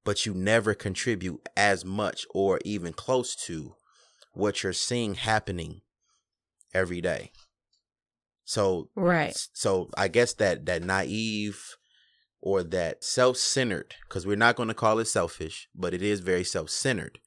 but 0.06 0.24
you 0.24 0.32
never 0.32 0.72
contribute 0.72 1.46
as 1.56 1.84
much 1.84 2.24
or 2.32 2.60
even 2.64 2.92
close 2.92 3.34
to 3.34 3.74
what 4.32 4.62
you're 4.62 4.72
seeing 4.72 5.16
happening 5.16 5.80
every 6.72 7.00
day. 7.00 7.32
So 8.44 8.88
Right. 8.94 9.36
so 9.52 9.90
I 9.96 10.06
guess 10.06 10.32
that 10.34 10.64
that 10.66 10.84
naive 10.84 11.76
or 12.40 12.62
that 12.62 13.02
self-centered 13.02 13.96
because 14.08 14.24
we're 14.24 14.36
not 14.36 14.54
going 14.54 14.68
to 14.68 14.74
call 14.74 15.00
it 15.00 15.06
selfish, 15.06 15.68
but 15.74 15.92
it 15.92 16.02
is 16.02 16.20
very 16.20 16.44
self-centered. 16.44 17.18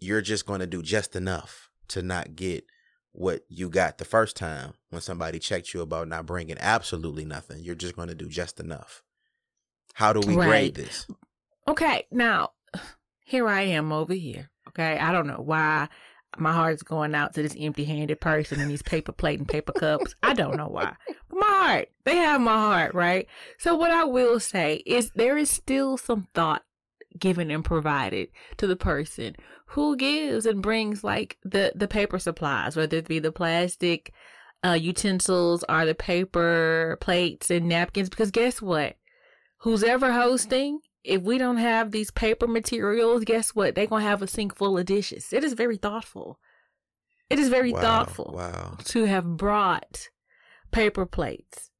You're 0.00 0.20
just 0.20 0.46
going 0.46 0.60
to 0.60 0.66
do 0.66 0.82
just 0.82 1.14
enough 1.14 1.70
to 1.88 2.02
not 2.02 2.34
get 2.34 2.64
what 3.12 3.42
you 3.48 3.68
got 3.70 3.98
the 3.98 4.04
first 4.04 4.34
time 4.34 4.72
when 4.90 5.00
somebody 5.00 5.38
checked 5.38 5.72
you 5.72 5.80
about 5.80 6.08
not 6.08 6.26
bringing 6.26 6.58
absolutely 6.58 7.24
nothing. 7.24 7.62
You're 7.62 7.76
just 7.76 7.94
going 7.94 8.08
to 8.08 8.16
do 8.16 8.28
just 8.28 8.58
enough. 8.58 9.04
How 9.94 10.12
do 10.12 10.20
we 10.20 10.34
Right. 10.34 10.46
grade 10.46 10.74
this? 10.74 11.06
Okay, 11.66 12.06
now 12.10 12.50
here 13.24 13.48
I 13.48 13.62
am 13.62 13.92
over 13.92 14.14
here. 14.14 14.50
Okay, 14.68 14.98
I 14.98 15.12
don't 15.12 15.26
know 15.26 15.42
why 15.42 15.88
my 16.38 16.52
heart's 16.52 16.82
going 16.82 17.14
out 17.14 17.34
to 17.34 17.42
this 17.42 17.56
empty-handed 17.58 18.20
person 18.20 18.60
and 18.60 18.70
these 18.70 18.82
paper 18.82 19.12
plate 19.12 19.38
and 19.38 19.48
paper 19.48 19.72
cups. 19.72 20.14
I 20.22 20.34
don't 20.34 20.56
know 20.56 20.68
why. 20.68 20.94
My 21.30 21.46
heart, 21.46 21.88
they 22.04 22.16
have 22.16 22.40
my 22.40 22.56
heart, 22.56 22.94
right? 22.94 23.26
So 23.58 23.76
what 23.76 23.90
I 23.90 24.04
will 24.04 24.40
say 24.40 24.82
is 24.86 25.10
there 25.14 25.36
is 25.36 25.50
still 25.50 25.96
some 25.96 26.28
thought 26.34 26.62
given 27.18 27.50
and 27.50 27.64
provided 27.64 28.28
to 28.56 28.66
the 28.66 28.76
person 28.76 29.36
who 29.66 29.96
gives 29.96 30.46
and 30.46 30.62
brings 30.62 31.04
like 31.04 31.38
the 31.44 31.72
the 31.74 31.88
paper 31.88 32.18
supplies, 32.18 32.76
whether 32.76 32.96
it 32.96 33.08
be 33.08 33.18
the 33.18 33.32
plastic 33.32 34.12
uh, 34.64 34.72
utensils 34.72 35.64
or 35.68 35.84
the 35.84 35.94
paper 35.94 36.98
plates 37.00 37.50
and 37.50 37.68
napkins. 37.68 38.08
Because 38.08 38.30
guess 38.30 38.60
what? 38.60 38.96
Who's 39.58 39.82
ever 39.82 40.12
hosting, 40.12 40.80
if 41.04 41.22
we 41.22 41.38
don't 41.38 41.58
have 41.58 41.90
these 41.90 42.10
paper 42.10 42.46
materials, 42.48 43.24
guess 43.24 43.50
what? 43.54 43.74
They're 43.74 43.86
gonna 43.86 44.04
have 44.04 44.22
a 44.22 44.26
sink 44.26 44.56
full 44.56 44.78
of 44.78 44.86
dishes. 44.86 45.32
It 45.32 45.44
is 45.44 45.52
very 45.52 45.76
thoughtful. 45.76 46.40
It 47.30 47.38
is 47.38 47.48
very 47.48 47.72
Wow, 47.72 47.80
thoughtful 47.80 48.32
Wow. 48.34 48.76
to 48.84 49.04
have 49.04 49.36
brought 49.36 50.08
paper 50.70 51.06
plates 51.06 51.70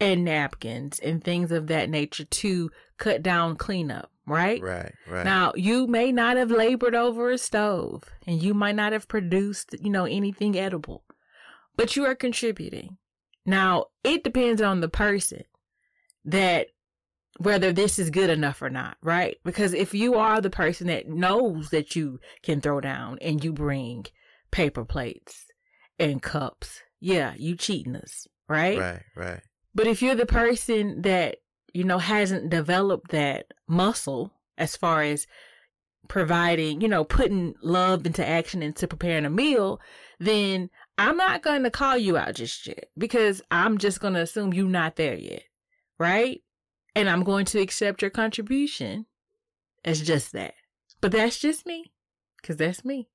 and 0.00 0.24
napkins 0.24 0.98
and 0.98 1.22
things 1.22 1.50
of 1.52 1.68
that 1.68 1.88
nature 1.88 2.24
to 2.24 2.70
cut 2.98 3.22
down 3.22 3.56
cleanup, 3.56 4.10
right? 4.26 4.60
Right, 4.60 4.92
right. 5.06 5.24
Now, 5.24 5.52
you 5.54 5.86
may 5.86 6.12
not 6.12 6.36
have 6.36 6.50
labored 6.50 6.94
over 6.94 7.30
a 7.30 7.38
stove 7.38 8.04
and 8.26 8.42
you 8.42 8.54
might 8.54 8.74
not 8.76 8.92
have 8.92 9.08
produced, 9.08 9.74
you 9.80 9.90
know, 9.90 10.04
anything 10.04 10.58
edible, 10.58 11.04
but 11.76 11.96
you 11.96 12.04
are 12.04 12.14
contributing. 12.14 12.98
Now, 13.46 13.86
it 14.02 14.24
depends 14.24 14.60
on 14.62 14.80
the 14.80 14.88
person 14.88 15.44
that 16.24 16.68
whether 17.38 17.72
this 17.72 17.98
is 17.98 18.10
good 18.10 18.30
enough 18.30 18.62
or 18.62 18.70
not, 18.70 18.96
right? 19.02 19.36
Because 19.44 19.74
if 19.74 19.92
you 19.94 20.14
are 20.14 20.40
the 20.40 20.50
person 20.50 20.86
that 20.86 21.08
knows 21.08 21.70
that 21.70 21.96
you 21.96 22.20
can 22.42 22.60
throw 22.60 22.80
down 22.80 23.18
and 23.20 23.42
you 23.42 23.52
bring 23.52 24.06
paper 24.50 24.84
plates 24.84 25.46
and 25.98 26.22
cups, 26.22 26.80
yeah, 27.00 27.34
you 27.36 27.56
cheating 27.56 27.96
us, 27.96 28.26
right? 28.48 28.78
right, 28.78 29.02
right. 29.16 29.40
But 29.74 29.86
if 29.86 30.00
you're 30.00 30.14
the 30.14 30.26
person 30.26 31.02
that, 31.02 31.38
you 31.72 31.84
know, 31.84 31.98
hasn't 31.98 32.50
developed 32.50 33.10
that 33.10 33.46
muscle 33.66 34.32
as 34.56 34.76
far 34.76 35.02
as 35.02 35.26
providing, 36.08 36.80
you 36.80 36.88
know, 36.88 37.02
putting 37.04 37.54
love 37.62 38.06
into 38.06 38.26
action 38.26 38.62
into 38.62 38.86
preparing 38.86 39.24
a 39.24 39.30
meal, 39.30 39.80
then 40.20 40.70
I'm 40.96 41.16
not 41.16 41.42
going 41.42 41.64
to 41.64 41.70
call 41.70 41.96
you 41.96 42.16
out 42.16 42.36
just 42.36 42.66
yet 42.66 42.86
because 42.96 43.42
I'm 43.50 43.78
just 43.78 44.00
going 44.00 44.14
to 44.14 44.20
assume 44.20 44.54
you're 44.54 44.68
not 44.68 44.94
there 44.96 45.16
yet. 45.16 45.42
Right. 45.98 46.42
And 46.96 47.08
I'm 47.08 47.24
going 47.24 47.44
to 47.46 47.60
accept 47.60 48.02
your 48.02 48.10
contribution 48.10 49.06
as 49.84 50.00
just 50.00 50.32
that. 50.32 50.54
But 51.00 51.12
that's 51.12 51.38
just 51.38 51.66
me 51.66 51.92
because 52.40 52.56
that's 52.56 52.84
me. 52.84 53.08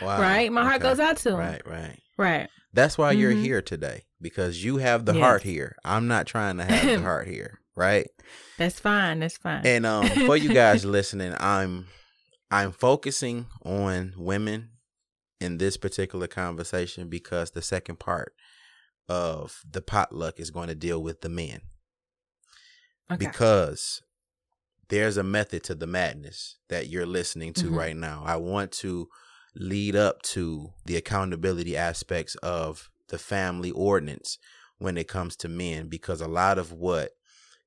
Wow. 0.00 0.20
right. 0.20 0.52
My 0.52 0.62
heart 0.62 0.76
okay. 0.76 0.82
goes 0.82 1.00
out 1.00 1.16
to 1.18 1.30
him. 1.30 1.36
Right, 1.38 1.66
right. 1.66 1.98
Right. 2.16 2.48
That's 2.72 2.96
why 2.98 3.12
you're 3.12 3.32
Mhm. 3.34 3.40
here 3.40 3.62
today 3.62 4.02
because 4.20 4.62
you 4.64 4.76
have 4.78 5.04
the 5.04 5.14
Yes. 5.14 5.20
heart 5.22 5.42
here. 5.42 5.76
I'm 5.84 6.06
not 6.08 6.26
trying 6.26 6.58
to 6.58 6.64
have 6.64 6.86
the 6.86 7.00
heart 7.02 7.26
here, 7.28 7.60
right? 7.76 8.08
That's 8.58 8.78
fine. 8.78 9.20
That's 9.20 9.36
fine. 9.36 9.66
And 9.66 9.84
um 9.86 10.08
for 10.08 10.36
you 10.36 10.48
guys 10.54 10.84
listening, 10.84 11.34
I'm 11.38 11.86
I'm 12.50 12.72
focusing 12.72 13.46
on 13.64 14.14
women 14.16 14.70
in 15.40 15.58
this 15.58 15.76
particular 15.76 16.26
conversation 16.28 17.08
because 17.08 17.50
the 17.50 17.62
second 17.62 17.98
part 17.98 18.32
of 19.08 19.60
the 19.68 19.82
potluck 19.82 20.38
is 20.40 20.50
going 20.50 20.68
to 20.68 20.74
deal 20.74 21.02
with 21.02 21.20
the 21.20 21.28
men 21.28 21.60
okay. 23.10 23.26
because 23.26 24.02
there's 24.88 25.16
a 25.16 25.22
method 25.22 25.62
to 25.64 25.74
the 25.74 25.86
madness 25.86 26.56
that 26.68 26.88
you're 26.88 27.06
listening 27.06 27.52
to 27.54 27.70
Mhm. 27.70 27.76
right 27.76 27.96
now. 27.96 28.22
I 28.24 28.36
want 28.36 28.72
to 28.72 29.08
lead 29.54 29.96
up 29.96 30.20
to 30.22 30.72
the 30.84 30.96
accountability 30.96 31.76
aspects 31.76 32.34
of 32.36 32.90
the 33.08 33.18
family 33.18 33.70
ordinance 33.70 34.38
when 34.78 34.96
it 34.98 35.08
comes 35.08 35.36
to 35.36 35.48
men 35.48 35.88
because 35.88 36.20
a 36.20 36.28
lot 36.28 36.58
of 36.58 36.72
what 36.72 37.12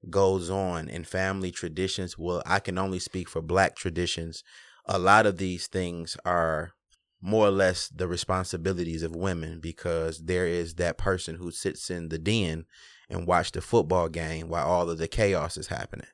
goes 0.10 0.50
on 0.50 0.90
in 0.90 1.04
family 1.04 1.52
traditions, 1.52 2.18
well, 2.18 2.44
I 2.46 2.60
can 2.60 2.78
only 2.78 3.00
speak 3.00 3.28
for 3.30 3.42
black 3.42 3.76
traditions. 3.76 4.44
A 4.86 5.00
lot 5.00 5.26
of 5.26 5.38
these 5.38 5.68
things 5.68 6.18
are 6.24 6.74
more 7.20 7.48
or 7.48 7.52
less 7.52 7.90
the 7.90 8.08
responsibilities 8.08 9.02
of 9.02 9.16
women 9.16 9.60
because 9.60 10.26
there 10.26 10.46
is 10.48 10.76
that 10.76 10.98
person 10.98 11.36
who 11.36 11.52
sits 11.52 11.90
in 11.90 12.10
the 12.10 12.20
den 12.20 12.66
and 13.10 13.28
watch 13.28 13.52
the 13.52 13.62
football 13.62 14.10
game 14.10 14.50
while 14.50 14.68
all 14.68 14.90
of 14.90 14.98
the 14.98 15.08
chaos 15.08 15.58
is 15.58 15.68
happening. 15.68 16.08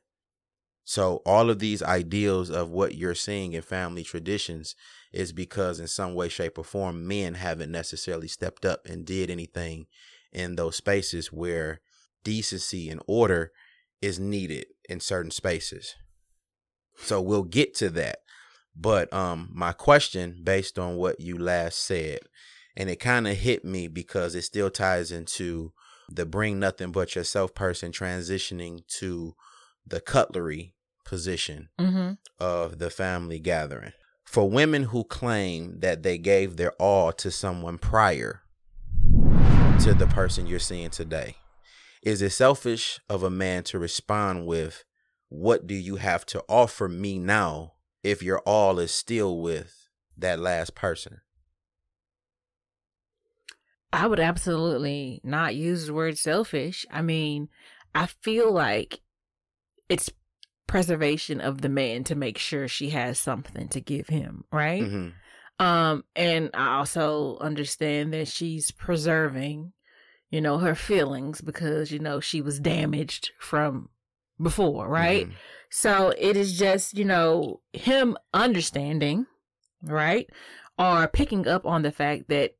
So 0.84 1.22
all 1.24 1.48
of 1.48 1.58
these 1.58 1.82
ideals 1.82 2.50
of 2.50 2.70
what 2.70 2.94
you're 2.94 3.14
seeing 3.14 3.54
in 3.54 3.62
family 3.62 4.04
traditions 4.04 4.74
is 5.12 5.32
because 5.32 5.80
in 5.80 5.86
some 5.86 6.14
way, 6.14 6.28
shape, 6.28 6.58
or 6.58 6.64
form, 6.64 7.06
men 7.06 7.34
haven't 7.34 7.72
necessarily 7.72 8.28
stepped 8.28 8.66
up 8.66 8.84
and 8.86 9.06
did 9.06 9.30
anything 9.30 9.86
in 10.32 10.56
those 10.56 10.76
spaces 10.76 11.32
where 11.32 11.80
decency 12.22 12.90
and 12.90 13.00
order 13.06 13.52
is 14.02 14.18
needed 14.18 14.66
in 14.88 15.00
certain 15.00 15.30
spaces. 15.30 15.94
So 16.96 17.20
we'll 17.20 17.44
get 17.44 17.74
to 17.76 17.90
that. 17.90 18.18
But 18.76 19.12
um 19.12 19.50
my 19.52 19.72
question 19.72 20.40
based 20.42 20.78
on 20.78 20.96
what 20.96 21.20
you 21.20 21.38
last 21.38 21.78
said, 21.78 22.20
and 22.76 22.90
it 22.90 22.96
kind 22.96 23.26
of 23.26 23.36
hit 23.36 23.64
me 23.64 23.88
because 23.88 24.34
it 24.34 24.42
still 24.42 24.68
ties 24.68 25.12
into 25.12 25.72
the 26.10 26.26
bring 26.26 26.58
nothing 26.58 26.92
but 26.92 27.14
yourself 27.14 27.54
person 27.54 27.92
transitioning 27.92 28.86
to 28.98 29.34
the 29.86 30.00
cutlery 30.00 30.74
position 31.04 31.68
mm-hmm. 31.78 32.12
of 32.38 32.78
the 32.78 32.90
family 32.90 33.38
gathering. 33.38 33.92
For 34.24 34.48
women 34.48 34.84
who 34.84 35.04
claim 35.04 35.80
that 35.80 36.02
they 36.02 36.18
gave 36.18 36.56
their 36.56 36.72
all 36.72 37.12
to 37.12 37.30
someone 37.30 37.78
prior 37.78 38.40
to 39.80 39.94
the 39.94 40.06
person 40.06 40.46
you're 40.46 40.58
seeing 40.58 40.90
today, 40.90 41.36
is 42.02 42.20
it 42.20 42.30
selfish 42.30 43.00
of 43.08 43.22
a 43.22 43.30
man 43.30 43.62
to 43.64 43.78
respond 43.78 44.46
with, 44.46 44.84
What 45.28 45.66
do 45.66 45.74
you 45.74 45.96
have 45.96 46.26
to 46.26 46.42
offer 46.48 46.88
me 46.88 47.18
now 47.18 47.74
if 48.02 48.22
your 48.22 48.40
all 48.40 48.78
is 48.78 48.92
still 48.92 49.40
with 49.40 49.88
that 50.16 50.38
last 50.38 50.74
person? 50.74 51.20
I 53.94 54.06
would 54.06 54.20
absolutely 54.20 55.20
not 55.24 55.54
use 55.54 55.86
the 55.86 55.94
word 55.94 56.18
selfish. 56.18 56.84
I 56.90 57.00
mean, 57.02 57.48
I 57.94 58.06
feel 58.06 58.52
like 58.52 59.00
it's 59.88 60.10
preservation 60.66 61.40
of 61.40 61.60
the 61.60 61.68
man 61.68 62.04
to 62.04 62.14
make 62.14 62.38
sure 62.38 62.66
she 62.68 62.90
has 62.90 63.18
something 63.18 63.68
to 63.68 63.80
give 63.80 64.08
him, 64.08 64.44
right? 64.52 64.82
hmm 64.82 65.08
Um, 65.60 66.04
and 66.16 66.50
I 66.52 66.78
also 66.78 67.38
understand 67.38 68.12
that 68.12 68.26
she's 68.26 68.72
preserving, 68.72 69.72
you 70.28 70.40
know, 70.40 70.58
her 70.58 70.74
feelings 70.74 71.40
because, 71.40 71.92
you 71.92 72.00
know, 72.00 72.18
she 72.18 72.40
was 72.40 72.58
damaged 72.58 73.30
from 73.38 73.88
before, 74.42 74.88
right? 74.88 75.28
Mhm. 75.28 75.32
So 75.70 76.12
it 76.18 76.36
is 76.36 76.58
just, 76.58 76.98
you 76.98 77.04
know, 77.04 77.60
him 77.72 78.16
understanding, 78.32 79.26
right? 79.80 80.28
Or 80.76 81.06
picking 81.06 81.46
up 81.46 81.64
on 81.64 81.82
the 81.82 81.92
fact 81.92 82.26
that 82.28 82.56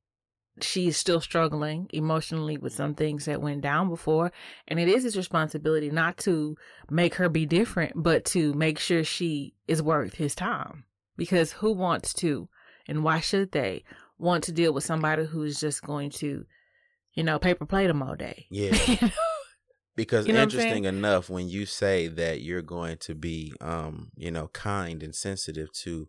she's 0.61 0.97
still 0.97 1.21
struggling 1.21 1.88
emotionally 1.93 2.57
with 2.57 2.73
some 2.73 2.95
things 2.95 3.25
that 3.25 3.43
went 3.43 3.62
down 3.62 3.88
before. 3.88 4.33
And 4.69 4.79
it 4.79 4.88
is 4.88 5.03
his 5.03 5.17
responsibility 5.17 5.90
not 5.90 6.17
to 6.19 6.57
make 6.90 7.14
her 7.17 7.29
be 7.29 7.47
different, 7.47 7.93
but 7.97 8.25
to 8.27 8.55
make 8.55 8.79
sure 8.79 9.05
she 9.05 9.55
is 9.67 9.83
worth 9.83 10.14
his 10.14 10.35
time. 10.35 10.85
Because 11.17 11.53
who 11.53 11.73
wants 11.73 12.12
to, 12.14 12.49
and 12.88 13.05
why 13.05 13.21
should 13.21 13.53
they 13.53 13.85
want 14.19 14.45
to 14.45 14.53
deal 14.53 14.73
with 14.73 14.85
somebody 14.85 15.25
who's 15.25 15.61
just 15.61 15.83
going 15.83 16.11
to, 16.11 16.45
you 17.14 17.23
know, 17.23 17.38
paper 17.38 17.67
plate 17.67 17.87
them 17.88 18.03
all 18.03 18.17
day? 18.17 18.47
Yeah. 18.51 18.77
You 18.87 18.99
know? 19.01 19.11
Because 19.97 20.27
You 20.27 20.33
know 20.33 20.43
interesting 20.43 20.87
enough, 20.87 21.31
when 21.31 21.49
you 21.49 21.67
say 21.67 22.09
that 22.09 22.40
you're 22.40 22.62
going 22.62 22.97
to 22.99 23.14
be, 23.14 23.53
um, 23.61 24.11
you 24.17 24.33
know, 24.33 24.49
kind 24.49 25.05
and 25.05 25.14
sensitive 25.14 25.73
to 25.85 26.09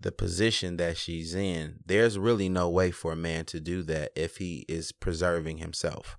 the 0.00 0.12
position 0.12 0.76
that 0.76 0.96
she's 0.96 1.34
in, 1.34 1.80
there's 1.84 2.18
really 2.18 2.48
no 2.48 2.68
way 2.70 2.90
for 2.90 3.12
a 3.12 3.16
man 3.16 3.44
to 3.46 3.60
do 3.60 3.82
that 3.82 4.12
if 4.14 4.36
he 4.36 4.64
is 4.68 4.92
preserving 4.92 5.58
himself, 5.58 6.16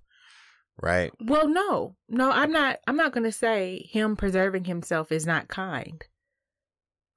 right? 0.82 1.12
Well, 1.22 1.48
no, 1.48 1.96
no, 2.10 2.30
I'm 2.32 2.52
not. 2.52 2.80
I'm 2.88 2.98
not 2.98 3.14
going 3.14 3.24
to 3.24 3.32
say 3.32 3.88
him 3.90 4.16
preserving 4.16 4.66
himself 4.66 5.12
is 5.12 5.26
not 5.26 5.48
kind, 5.48 6.04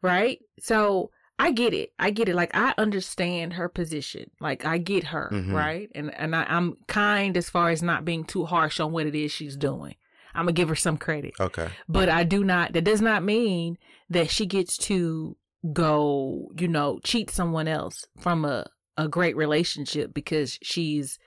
right? 0.03 0.39
So 0.61 1.11
I 1.39 1.51
get 1.51 1.75
it. 1.75 1.91
I 1.99 2.11
get 2.11 2.29
it. 2.29 2.35
Like 2.37 2.55
I 2.55 2.75
understand 2.79 3.55
her 3.55 3.69
position. 3.69 4.31
Like 4.41 4.65
I 4.65 4.79
get 4.79 5.05
her, 5.05 5.29
Mhm. 5.33 5.53
right? 5.53 5.89
And 5.95 6.15
and 6.15 6.37
I, 6.37 6.45
I'm 6.49 6.77
kind 6.87 7.37
as 7.37 7.51
far 7.51 7.71
as 7.71 7.83
not 7.83 8.05
being 8.05 8.25
too 8.25 8.45
harsh 8.45 8.79
on 8.81 8.93
what 8.93 9.07
it 9.07 9.15
is 9.15 9.33
she's 9.33 9.57
doing. 9.57 9.97
I'm 10.35 10.45
gonna 10.47 10.53
give 10.53 10.69
her 10.69 10.77
some 10.77 10.97
credit, 10.97 11.35
Okay. 11.41 11.69
but 11.89 12.09
I 12.09 12.25
do 12.25 12.43
not. 12.45 12.73
That 12.73 12.85
does 12.85 13.01
not 13.03 13.23
mean 13.23 13.77
that 14.09 14.31
she 14.31 14.47
gets 14.47 14.77
to 14.79 15.37
go, 15.73 16.51
you 16.59 16.69
know, 16.69 16.99
cheat 17.05 17.31
someone 17.31 17.69
else 17.69 18.07
from 18.19 18.45
a 18.45 18.67
a 18.99 19.09
great 19.09 19.37
relationship 19.37 20.13
because 20.13 20.59
she's 20.63 21.19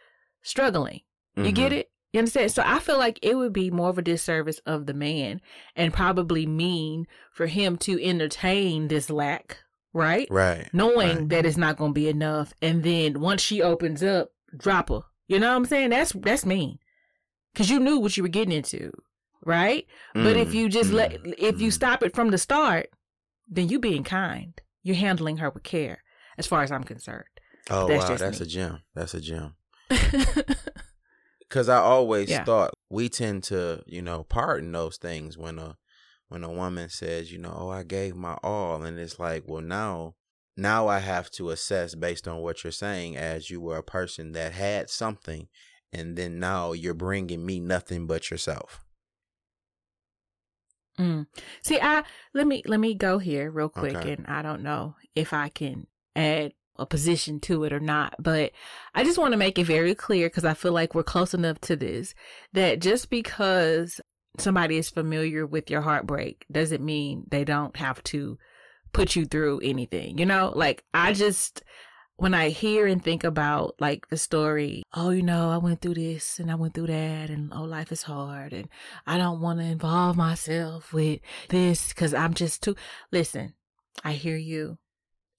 struggling. 0.43 1.01
You 1.35 1.51
get 1.51 1.71
Mhm. 1.71 1.77
it? 1.77 1.91
You 2.13 2.19
understand? 2.19 2.51
So 2.51 2.61
I 2.65 2.79
feel 2.79 2.97
like 2.99 3.19
it 3.23 3.35
would 3.35 3.51
be 3.53 3.71
more 3.71 3.89
of 3.89 3.97
a 3.97 4.03
disservice 4.03 4.59
of 4.67 4.85
the 4.85 4.93
man 4.93 5.41
and 5.75 5.91
probably 5.91 6.45
mean 6.45 7.07
for 7.33 7.47
him 7.47 7.75
to 7.79 8.01
entertain 8.01 8.87
this 8.87 9.09
lack, 9.09 9.57
right? 9.93 10.27
Right. 10.29 10.69
Knowing 10.73 11.17
right. 11.17 11.29
that 11.29 11.45
it's 11.45 11.57
not 11.57 11.75
going 11.77 11.91
to 11.91 11.99
be 11.99 12.07
enough. 12.07 12.53
And 12.61 12.83
then 12.83 13.19
once 13.19 13.41
she 13.41 13.61
opens 13.63 14.03
up, 14.03 14.29
drop 14.55 14.89
her. 14.89 15.01
You 15.27 15.39
know 15.39 15.49
what 15.49 15.55
I'm 15.57 15.65
saying? 15.65 15.89
That's 15.89 16.11
that's 16.13 16.45
mean. 16.45 16.77
Cause 17.55 17.69
you 17.69 17.79
knew 17.79 17.99
what 17.99 18.15
you 18.15 18.21
were 18.23 18.29
getting 18.29 18.53
into, 18.55 18.91
right? 19.43 19.87
But 20.13 20.37
if 20.37 20.49
Mm, 20.49 20.53
you 20.53 20.69
just 20.69 20.91
mm, 20.91 20.95
let, 20.95 21.13
if 21.39 21.59
you 21.59 21.69
mm. 21.69 21.73
stop 21.73 22.03
it 22.03 22.13
from 22.13 22.29
the 22.29 22.37
start, 22.37 22.89
then 23.47 23.69
you 23.69 23.79
being 23.79 24.03
kind. 24.03 24.59
You're 24.83 24.95
handling 24.95 25.37
her 25.37 25.49
with 25.49 25.63
care, 25.63 26.03
as 26.37 26.45
far 26.47 26.61
as 26.63 26.71
I'm 26.71 26.83
concerned. 26.83 27.25
Oh 27.69 27.87
that's 27.87 28.09
wow, 28.09 28.17
that's 28.17 28.39
me. 28.39 28.45
a 28.45 28.49
gem. 28.49 28.81
That's 28.93 29.13
a 29.13 29.21
gem. 29.21 29.55
Because 31.47 31.69
I 31.69 31.77
always 31.77 32.29
Yeah. 32.29 32.43
thought 32.43 32.73
we 32.89 33.07
tend 33.07 33.43
to, 33.45 33.83
you 33.85 34.01
know, 34.01 34.23
pardon 34.23 34.71
those 34.71 34.97
things 34.97 35.37
when 35.37 35.59
a 35.59 35.77
when 36.27 36.43
a 36.43 36.51
woman 36.51 36.89
says, 36.89 37.31
you 37.31 37.37
know, 37.37 37.55
oh, 37.55 37.69
I 37.69 37.83
gave 37.83 38.15
my 38.15 38.33
all, 38.43 38.83
and 38.83 38.97
it's 38.97 39.19
like, 39.19 39.43
well, 39.45 39.61
now, 39.61 40.15
now 40.57 40.87
I 40.87 40.97
have 40.99 41.29
to 41.31 41.51
assess 41.51 41.93
based 41.93 42.27
on 42.27 42.41
what 42.41 42.63
you're 42.63 42.71
saying, 42.71 43.15
as 43.15 43.51
you 43.51 43.61
were 43.61 43.77
a 43.77 43.83
person 43.83 44.31
that 44.31 44.53
had 44.53 44.89
something, 44.89 45.47
and 45.93 46.15
then 46.15 46.39
now 46.39 46.71
you're 46.71 46.95
bringing 46.95 47.45
me 47.45 47.59
nothing 47.59 48.07
but 48.07 48.31
yourself. 48.31 48.83
Mm. 50.99 51.27
See, 51.61 51.79
I 51.81 52.03
let 52.33 52.47
me 52.47 52.63
let 52.65 52.79
me 52.79 52.93
go 52.93 53.17
here 53.17 53.51
real 53.51 53.69
quick, 53.69 53.95
Okay. 53.95 54.13
and 54.13 54.25
I 54.27 54.41
don't 54.41 54.63
know 54.63 54.95
if 55.15 55.33
I 55.33 55.49
can 55.49 55.87
add 56.15 56.53
a 56.77 56.85
position 56.85 57.39
to 57.39 57.63
it 57.63 57.71
or 57.73 57.79
not, 57.79 58.15
but 58.19 58.51
I 58.93 59.03
just 59.03 59.17
want 59.17 59.31
to 59.31 59.37
make 59.37 59.57
it 59.57 59.65
very 59.65 59.95
clear 59.95 60.27
because 60.27 60.45
I 60.45 60.53
feel 60.53 60.73
like 60.73 60.93
we're 60.93 61.03
close 61.03 61.33
enough 61.33 61.59
to 61.61 61.75
this 61.75 62.13
that 62.53 62.79
just 62.79 63.09
because 63.09 64.01
somebody 64.37 64.77
is 64.77 64.89
familiar 64.89 65.45
with 65.45 65.69
your 65.69 65.81
heartbreak 65.81 66.45
doesn't 66.51 66.83
mean 66.83 67.23
they 67.29 67.45
don't 67.45 67.77
have 67.77 68.03
to 68.03 68.37
put 68.91 69.15
you 69.15 69.25
through 69.25 69.59
anything. 69.61 70.17
You 70.17 70.25
know, 70.25 70.51
like 70.55 70.83
I 70.93 71.13
just 71.13 71.63
when 72.17 72.33
I 72.33 72.49
hear 72.49 72.87
and 72.87 73.03
think 73.03 73.23
about 73.23 73.75
like 73.79 74.07
the 74.07 74.17
story, 74.17 74.83
oh, 74.93 75.09
you 75.09 75.21
know, 75.21 75.49
I 75.51 75.57
went 75.57 75.81
through 75.81 75.95
this 75.95 76.39
and 76.39 76.49
I 76.49 76.55
went 76.55 76.73
through 76.73 76.87
that, 76.87 77.29
and 77.29 77.51
oh, 77.53 77.63
life 77.63 77.91
is 77.91 78.03
hard, 78.03 78.53
and 78.53 78.69
I 79.05 79.17
don't 79.17 79.41
want 79.41 79.59
to 79.59 79.65
involve 79.65 80.15
myself 80.15 80.93
with 80.93 81.19
this 81.49 81.89
because 81.89 82.13
I'm 82.13 82.33
just 82.33 82.63
too. 82.63 82.75
Listen, 83.11 83.53
I 84.03 84.13
hear 84.13 84.37
you. 84.37 84.77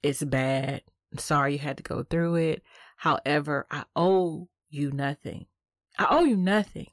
It's 0.02 0.22
bad. 0.22 0.82
I'm 1.12 1.18
sorry 1.18 1.54
you 1.54 1.58
had 1.58 1.78
to 1.78 1.82
go 1.82 2.02
through 2.02 2.36
it. 2.36 2.62
However, 2.98 3.66
I 3.70 3.84
owe 3.94 4.48
you 4.68 4.90
nothing. 4.92 5.46
I 5.98 6.06
owe 6.10 6.24
you 6.24 6.36
nothing. 6.36 6.88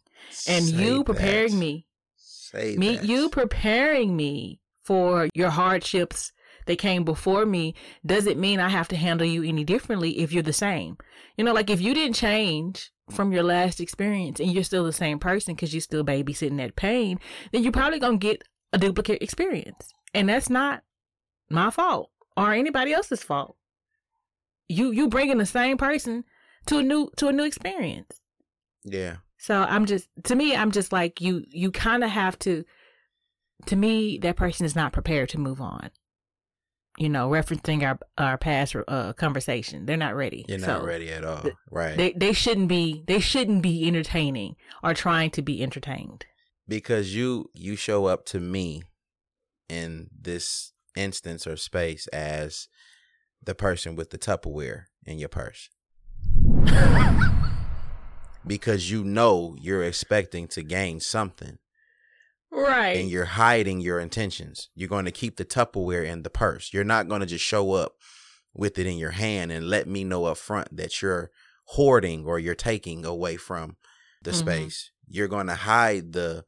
And 0.48 0.66
Say 0.66 0.76
you 0.76 0.98
that. 1.00 1.06
me 1.06 1.60
me, 1.60 1.86
Say 2.16 2.78
me, 2.78 2.96
that. 2.98 3.06
you 3.06 3.30
preparing 3.30 4.16
me 4.16 4.62
for 4.84 5.28
your 5.34 5.50
hardships 5.50 6.32
that 6.66 6.78
came 6.78 7.04
before 7.04 7.46
me 7.46 7.76
doesn't 8.06 8.40
mean 8.40 8.60
I 8.60 8.70
have 8.70 8.88
to 8.90 8.96
handle 8.96 9.28
you 9.28 9.44
any 9.44 9.64
differently 9.64 10.20
if 10.20 10.32
you're 10.32 10.44
the 10.44 10.54
same. 10.54 10.98
You 11.38 11.44
know, 11.44 11.54
like 11.54 11.70
if 11.70 11.82
you 11.82 11.94
didn't 11.94 12.16
change 12.16 12.92
from 13.10 13.32
your 13.32 13.44
last 13.44 13.80
experience 13.80 14.40
and 14.40 14.52
you're 14.52 14.64
still 14.64 14.84
the 14.84 14.94
same 14.94 15.20
person 15.20 15.56
because 15.56 15.74
you're 15.74 15.82
still 15.82 16.04
babysitting 16.04 16.58
that 16.58 16.76
pain, 16.76 17.20
then 17.52 17.64
you're 17.64 17.72
probably 17.72 18.00
going 18.00 18.20
to 18.20 18.28
get 18.28 18.44
a 18.72 18.78
duplicate 18.78 19.22
experience. 19.22 19.94
And 20.14 20.30
that's 20.30 20.50
not 20.50 20.84
my 21.50 21.70
fault 21.70 22.12
or 22.36 22.54
anybody 22.54 22.94
else's 22.94 23.24
fault. 23.24 23.56
You 24.70 24.92
you 24.92 25.08
bringing 25.08 25.38
the 25.38 25.46
same 25.46 25.78
person 25.78 26.24
to 26.68 26.78
a 26.78 26.84
new 26.84 27.10
to 27.18 27.28
a 27.28 27.34
new 27.34 27.44
experience. 27.44 28.22
Yeah. 28.84 29.18
So 29.38 29.62
I'm 29.62 29.86
just 29.86 30.08
to 30.26 30.36
me 30.36 30.56
I'm 30.56 30.72
just 30.72 30.92
like 30.92 31.22
you 31.22 31.44
you 31.50 31.72
kind 31.72 32.04
of 32.04 32.10
have 32.10 32.40
to 32.40 32.64
to 33.68 33.76
me 33.76 34.18
that 34.20 34.36
person 34.36 34.66
is 34.66 34.76
not 34.76 34.94
prepared 34.94 35.30
to 35.30 35.38
move 35.38 35.62
on. 35.62 35.90
You 36.98 37.10
know, 37.10 37.30
referencing 37.30 37.82
our 37.84 37.98
our 38.18 38.38
past 38.38 38.76
uh, 38.88 39.14
conversation, 39.14 39.86
they're 39.88 39.98
not 39.98 40.16
ready. 40.16 40.46
You're 40.48 40.60
not 40.60 40.82
So 40.82 40.86
ready 40.86 41.10
at 41.10 41.26
all. 41.26 41.42
th- 41.42 41.56
right. 41.72 41.98
They 41.98 42.14
they 42.14 42.34
shouldn't 42.34 42.68
be 42.68 43.04
they 43.08 43.20
shouldn't 43.20 43.64
be 43.64 43.88
entertaining 43.88 44.56
or 44.84 44.94
trying 44.94 45.32
to 45.32 45.42
be 45.42 45.64
entertained. 45.64 46.26
because 46.68 47.16
you 47.16 47.50
you 47.54 47.76
show 47.76 48.06
up 48.06 48.26
to 48.28 48.40
me 48.40 48.84
in 49.70 50.10
this 50.22 50.72
instance 50.96 51.48
or 51.48 51.58
space 51.58 52.06
as 52.08 52.68
the 53.44 53.56
person 53.56 53.96
with 53.96 54.12
the 54.12 54.18
Tupperware 54.20 54.84
in 55.06 55.18
your 55.20 55.30
purse. 55.30 55.70
because 58.46 58.92
you 58.92 59.04
know 59.04 59.56
you're 59.60 59.84
expecting 59.84 60.48
to 60.50 60.62
gain 60.64 61.00
something 61.00 61.58
Right. 62.54 62.98
and 62.98 63.10
you're 63.10 63.26
hiding 63.26 63.82
your 63.82 64.00
intentions. 64.00 64.70
You're 64.76 64.90
going 64.90 65.06
to 65.06 65.12
keep 65.12 65.38
the 65.38 65.46
Tupperware 65.46 66.06
in 66.06 66.22
the 66.24 66.30
purse. 66.30 66.72
You're 66.72 66.84
not 66.84 67.08
going 67.10 67.22
to 67.22 67.26
just 67.28 67.44
show 67.44 67.74
up 67.74 67.96
with 68.54 68.78
it 68.78 68.86
in 68.86 68.98
your 68.98 69.12
hand 69.12 69.52
and 69.52 69.68
let 69.68 69.88
me 69.88 70.04
know 70.04 70.26
up 70.26 70.38
front 70.38 70.76
that 70.78 71.02
you're 71.02 71.32
hoarding 71.66 72.26
or 72.26 72.38
you're 72.38 72.54
taking 72.56 73.06
away 73.06 73.38
from 73.38 73.78
the 74.22 74.32
Mhm. 74.32 74.36
space. 74.36 74.92
You're 75.08 75.28
going 75.28 75.48
to 75.48 75.56
hide 75.56 76.14
the 76.14 76.46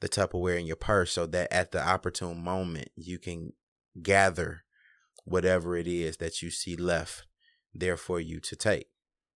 the 0.00 0.08
Tupperware 0.08 0.60
in 0.60 0.66
your 0.66 0.76
purse 0.76 1.10
so 1.12 1.26
that 1.26 1.52
at 1.52 1.72
the 1.72 1.82
opportune 1.84 2.40
moment 2.44 2.88
you 2.94 3.18
can 3.18 3.52
gather 4.00 4.62
whatever 5.24 5.76
it 5.76 5.88
is 5.88 6.18
that 6.18 6.40
you 6.40 6.50
see 6.52 6.76
left 6.76 7.24
there 7.74 7.96
for 7.96 8.20
you 8.20 8.38
to 8.38 8.54
take. 8.54 8.86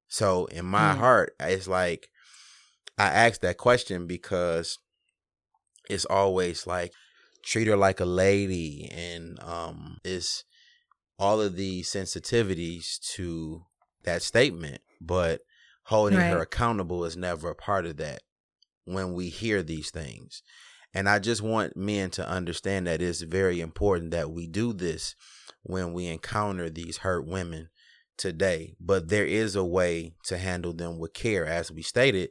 So 0.06 0.44
in 0.46 0.64
my 0.66 0.94
Mm. 0.94 0.98
heart, 0.98 1.34
it's 1.40 1.66
like 1.66 2.10
I 2.96 3.06
asked 3.08 3.40
that 3.40 3.56
question 3.58 4.06
because 4.06 4.78
it's 5.88 6.04
always 6.04 6.66
like 6.66 6.92
treat 7.44 7.66
her 7.66 7.76
like 7.76 8.00
a 8.00 8.04
lady 8.04 8.88
and 8.92 9.38
um 9.42 9.98
it's 10.04 10.44
all 11.18 11.40
of 11.40 11.56
these 11.56 11.88
sensitivities 11.88 12.98
to 13.00 13.62
that 14.04 14.22
statement 14.22 14.80
but 15.00 15.40
holding 15.84 16.18
her 16.18 16.40
accountable 16.40 17.04
is 17.04 17.16
never 17.16 17.50
a 17.50 17.54
part 17.54 17.86
of 17.86 17.96
that 17.96 18.20
when 18.84 19.12
we 19.14 19.28
hear 19.28 19.62
these 19.62 19.90
things. 19.90 20.42
And 20.94 21.08
i 21.08 21.18
just 21.18 21.42
want 21.42 21.76
men 21.76 22.10
to 22.10 22.28
understand 22.28 22.86
that 22.86 23.00
it's 23.00 23.22
very 23.22 23.60
important 23.60 24.10
that 24.10 24.30
we 24.30 24.46
do 24.46 24.72
this 24.72 25.14
when 25.62 25.92
we 25.92 26.06
encounter 26.06 26.68
these 26.68 26.98
hurt 26.98 27.26
women 27.26 27.68
today 28.18 28.74
but 28.78 29.08
there 29.08 29.24
is 29.24 29.56
a 29.56 29.64
way 29.64 30.12
to 30.24 30.36
handle 30.36 30.74
them 30.74 30.98
with 30.98 31.14
care. 31.14 31.46
As 31.46 31.72
we 31.72 31.82
stated 31.82 32.30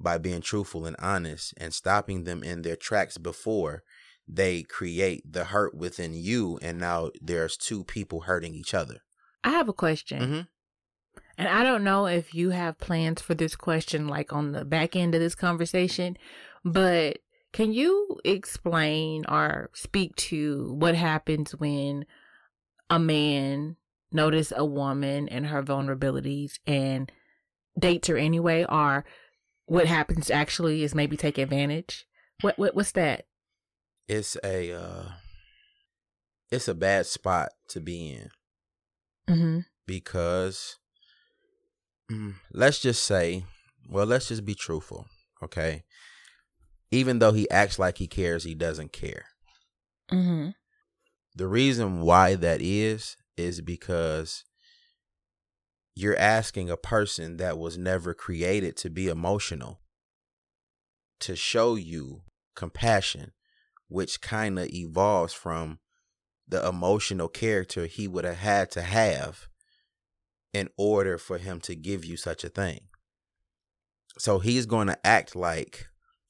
by 0.00 0.18
being 0.18 0.40
truthful 0.40 0.86
and 0.86 0.96
honest 0.98 1.54
and 1.56 1.74
stopping 1.74 2.24
them 2.24 2.42
in 2.42 2.62
their 2.62 2.76
tracks 2.76 3.18
before 3.18 3.82
they 4.26 4.62
create 4.62 5.22
the 5.30 5.44
hurt 5.46 5.74
within 5.74 6.14
you 6.14 6.58
and 6.62 6.78
now 6.78 7.10
there's 7.20 7.56
two 7.56 7.84
people 7.84 8.22
hurting 8.22 8.54
each 8.54 8.74
other 8.74 8.98
I 9.42 9.50
have 9.50 9.68
a 9.68 9.72
question. 9.72 10.20
Mhm. 10.20 10.48
And 11.38 11.48
I 11.48 11.62
don't 11.62 11.82
know 11.84 12.06
if 12.06 12.34
you 12.34 12.50
have 12.50 12.78
plans 12.78 13.22
for 13.22 13.34
this 13.34 13.56
question 13.56 14.06
like 14.06 14.32
on 14.32 14.52
the 14.52 14.64
back 14.66 14.94
end 14.94 15.14
of 15.14 15.20
this 15.22 15.34
conversation, 15.34 16.18
but 16.64 17.20
can 17.52 17.72
you 17.72 18.20
explain 18.24 19.24
or 19.26 19.70
speak 19.72 20.14
to 20.16 20.74
what 20.74 20.94
happens 20.94 21.52
when 21.52 22.04
a 22.90 22.98
man 22.98 23.76
notice 24.12 24.52
a 24.54 24.64
woman 24.64 25.28
and 25.28 25.46
her 25.46 25.62
vulnerabilities 25.62 26.58
and 26.66 27.10
dates 27.78 28.08
her 28.08 28.18
anyway, 28.18 28.66
or 28.68 29.04
what 29.70 29.86
happens 29.86 30.32
actually 30.32 30.82
is 30.82 30.96
maybe 30.96 31.16
take 31.16 31.38
advantage. 31.38 32.04
What 32.40 32.58
what 32.58 32.74
what's 32.74 32.90
that? 32.92 33.26
It's 34.08 34.36
a 34.42 34.72
uh 34.72 35.04
it's 36.50 36.66
a 36.66 36.74
bad 36.74 37.06
spot 37.06 37.50
to 37.68 37.80
be 37.80 38.10
in 38.10 38.30
Mm-hmm. 39.28 39.60
because 39.86 40.78
mm, 42.10 42.34
let's 42.52 42.80
just 42.80 43.04
say, 43.04 43.44
well, 43.88 44.06
let's 44.06 44.26
just 44.26 44.44
be 44.44 44.56
truthful, 44.56 45.06
okay? 45.40 45.84
Even 46.90 47.20
though 47.20 47.30
he 47.30 47.48
acts 47.48 47.78
like 47.78 47.98
he 47.98 48.08
cares, 48.08 48.42
he 48.42 48.56
doesn't 48.56 48.92
care. 48.92 49.26
Mm-hmm. 50.10 50.48
The 51.36 51.46
reason 51.46 52.00
why 52.00 52.34
that 52.34 52.60
is 52.60 53.16
is 53.36 53.60
because 53.60 54.42
you're 56.00 56.18
asking 56.18 56.70
a 56.70 56.76
person 56.76 57.36
that 57.36 57.58
was 57.58 57.76
never 57.76 58.14
created 58.14 58.76
to 58.78 58.88
be 58.88 59.08
emotional 59.08 59.80
to 61.20 61.36
show 61.36 61.74
you 61.74 62.22
compassion, 62.56 63.32
which 63.88 64.20
kind 64.20 64.58
of 64.58 64.68
evolves 64.68 65.34
from 65.34 65.78
the 66.48 66.66
emotional 66.66 67.28
character 67.28 67.86
he 67.86 68.08
would 68.08 68.24
have 68.24 68.38
had 68.38 68.70
to 68.70 68.82
have 68.82 69.48
in 70.52 70.68
order 70.76 71.18
for 71.18 71.38
him 71.38 71.60
to 71.60 71.74
give 71.74 72.04
you 72.04 72.16
such 72.16 72.42
a 72.42 72.48
thing. 72.48 72.80
So 74.18 74.38
he's 74.38 74.66
going 74.66 74.88
to 74.88 75.06
act 75.06 75.36
like 75.36 75.86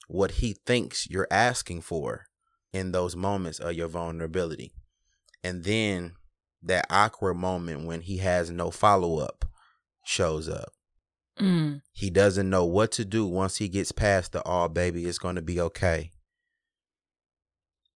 what 0.08 0.32
he 0.32 0.56
thinks 0.66 1.08
you're 1.08 1.28
asking 1.30 1.82
for 1.82 2.26
in 2.72 2.92
those 2.92 3.16
moments 3.16 3.58
of 3.60 3.74
your 3.74 3.88
vulnerability. 3.88 4.72
And 5.42 5.64
then 5.64 6.14
that 6.62 6.86
awkward 6.90 7.34
moment 7.34 7.86
when 7.86 8.02
he 8.02 8.18
has 8.18 8.50
no 8.50 8.70
follow 8.70 9.18
up 9.18 9.44
shows 10.10 10.48
up. 10.48 10.72
Mm. 11.38 11.82
He 11.92 12.10
doesn't 12.10 12.50
know 12.50 12.64
what 12.64 12.92
to 12.92 13.04
do 13.04 13.26
once 13.26 13.56
he 13.56 13.68
gets 13.68 13.92
past 13.92 14.32
the 14.32 14.42
oh 14.44 14.68
baby, 14.68 15.06
it's 15.06 15.18
going 15.18 15.36
to 15.36 15.42
be 15.42 15.60
okay. 15.60 16.10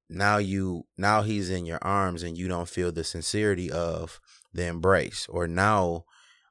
Now 0.08 0.38
you 0.38 0.86
now 0.96 1.22
he's 1.22 1.50
in 1.50 1.66
your 1.66 1.80
arms 1.82 2.22
and 2.22 2.38
you 2.38 2.46
don't 2.46 2.68
feel 2.68 2.92
the 2.92 3.04
sincerity 3.04 3.70
of 3.70 4.20
the 4.52 4.66
embrace 4.66 5.26
or 5.28 5.48
now 5.48 6.04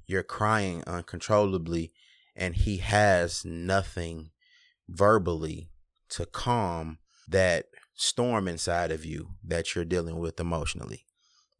you're 0.06 0.24
crying 0.24 0.84
uncontrollably 0.86 1.94
and 2.36 2.56
he 2.56 2.78
has 2.78 3.46
nothing 3.46 4.32
verbally 4.90 5.70
to 6.10 6.26
calm 6.26 6.98
that 7.28 7.68
storm 7.96 8.48
inside 8.48 8.92
of 8.92 9.06
you 9.06 9.30
that 9.44 9.74
you're 9.74 9.86
dealing 9.86 10.20
with 10.20 10.40
emotionally. 10.40 11.06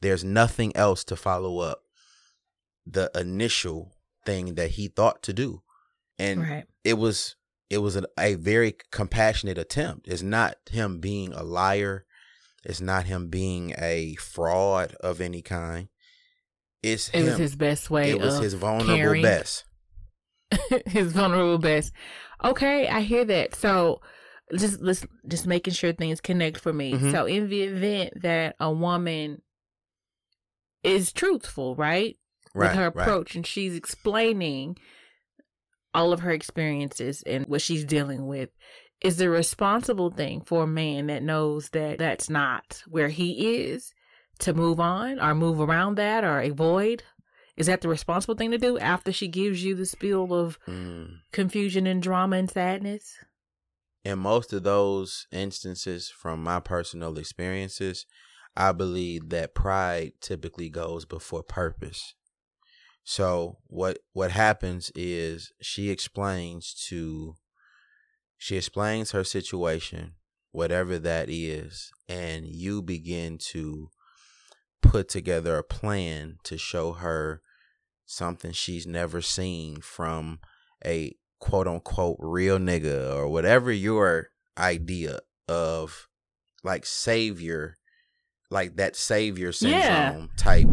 There's 0.02 0.24
nothing 0.24 0.76
else 0.76 1.04
to 1.06 1.16
follow 1.16 1.60
up 1.60 1.84
the 2.86 3.10
initial 3.16 3.94
thing 4.26 4.56
that 4.56 4.72
he 4.72 4.88
thought 4.88 5.22
to 5.24 5.34
do. 5.34 5.62
And 6.20 6.42
Right. 6.42 6.66
it 6.84 6.96
was 6.96 7.36
it 7.70 7.78
was 7.80 7.96
a, 7.96 8.04
a 8.20 8.36
very 8.36 8.76
compassionate 8.92 9.58
attempt. 9.58 10.08
It's 10.08 10.22
not 10.22 10.58
him 10.70 11.00
being 11.00 11.34
a 11.34 11.42
liar. 11.44 12.06
It's 12.64 12.82
not 12.82 13.06
him 13.06 13.30
being 13.30 13.74
a 13.78 14.16
fraud 14.16 14.94
of 15.02 15.20
any 15.20 15.42
kind. 15.42 15.88
It's 16.84 17.10
It 17.10 17.16
him. 17.22 17.26
was 17.26 17.38
his 17.38 17.56
best 17.56 17.90
way. 17.90 18.12
it 18.12 18.20
was 18.20 18.38
his 18.40 18.54
vulnerable 18.54 18.96
caring. 18.96 19.24
best. 19.24 19.66
his 20.86 21.14
vulnerable 21.14 21.58
best. 21.58 21.94
Okay, 22.44 22.88
I 22.88 23.02
hear 23.02 23.26
that. 23.26 23.56
So 23.56 24.02
just 24.56 24.82
let's 24.82 25.06
just 25.28 25.48
making 25.48 25.74
sure 25.74 25.94
things 25.94 26.22
connect 26.22 26.60
for 26.60 26.72
me. 26.74 26.94
Mhm. 26.94 27.12
So 27.12 27.26
in 27.26 27.50
the 27.50 27.64
event 27.64 28.22
that 28.22 28.56
a 28.60 28.72
woman 28.72 29.42
is 30.84 31.12
truthful, 31.14 31.76
right? 31.76 32.18
Right. 32.56 32.70
with 32.70 32.78
her 32.78 32.90
right. 32.92 33.08
approach 33.08 33.36
and 33.36 33.46
she's 33.46 33.76
explaining 33.76 34.78
all 35.94 36.14
of 36.14 36.22
her 36.22 36.32
experiences 36.32 37.24
and 37.26 37.46
what 37.48 37.62
she's 37.62 37.86
dealing 37.86 38.28
with 38.28 38.50
is 39.02 39.18
the 39.18 39.30
responsible 39.30 40.10
thing 40.12 40.42
for 40.42 40.64
a 40.64 40.68
man 40.68 41.08
that 41.08 41.22
knows 41.24 41.70
that 41.70 41.98
that's 42.00 42.30
not 42.30 42.84
where 42.88 43.10
he 43.10 43.58
is 43.66 43.94
to 44.40 44.54
move 44.54 44.80
on 44.80 45.20
or 45.20 45.36
move 45.36 45.60
around 45.60 45.96
that 45.96 46.24
or 46.24 46.40
avoid 46.40 47.04
is 47.56 47.68
that 47.68 47.82
the 47.82 47.88
responsible 47.88 48.34
thing 48.36 48.50
to 48.50 48.58
do 48.58 48.80
after 48.80 49.12
she 49.12 49.28
gives 49.28 49.64
you 49.64 49.76
the 49.76 49.86
spiel 49.86 50.34
of 50.34 50.58
Mm. 50.68 51.20
confusion 51.32 51.86
and 51.86 52.02
drama 52.02 52.38
and 52.38 52.50
sadness 52.50 53.14
in 54.04 54.20
most 54.20 54.52
of 54.54 54.64
those 54.64 55.28
instances 55.32 56.10
from 56.10 56.42
my 56.44 56.60
personal 56.60 57.18
experiences 57.20 58.06
i 58.58 58.72
believe 58.72 59.30
that 59.30 59.54
pride 59.54 60.14
typically 60.22 60.70
goes 60.70 61.06
before 61.06 61.44
purpose 61.44 62.16
so 63.04 63.58
what 63.68 64.00
what 64.14 64.32
happens 64.32 64.92
is 64.96 65.52
she 65.62 65.90
explains 65.90 66.74
to 66.74 67.36
she 68.38 68.56
explains 68.56 69.12
her 69.12 69.24
situation 69.24 70.14
whatever 70.52 70.98
that 70.98 71.30
is 71.30 71.92
and 72.08 72.46
you 72.48 72.82
begin 72.82 73.38
to 73.38 73.90
put 74.82 75.10
together 75.10 75.58
a 75.58 75.64
plan 75.64 76.38
to 76.44 76.58
show 76.58 76.94
her 76.94 77.42
something 78.06 78.52
she's 78.52 78.86
never 78.86 79.22
seen 79.22 79.82
from 79.82 80.40
a 80.86 81.14
quote 81.40 81.68
unquote 81.68 82.18
real 82.20 82.58
nigga 82.58 83.14
or 83.16 83.28
whatever 83.28 83.72
your 83.72 84.30
idea 84.58 85.20
of 85.48 86.08
like 86.64 86.86
savior 86.86 87.76
like 88.54 88.76
that 88.78 88.96
savior 88.96 89.52
syndrome 89.52 90.30
Yeah. 90.30 90.38
type 90.38 90.70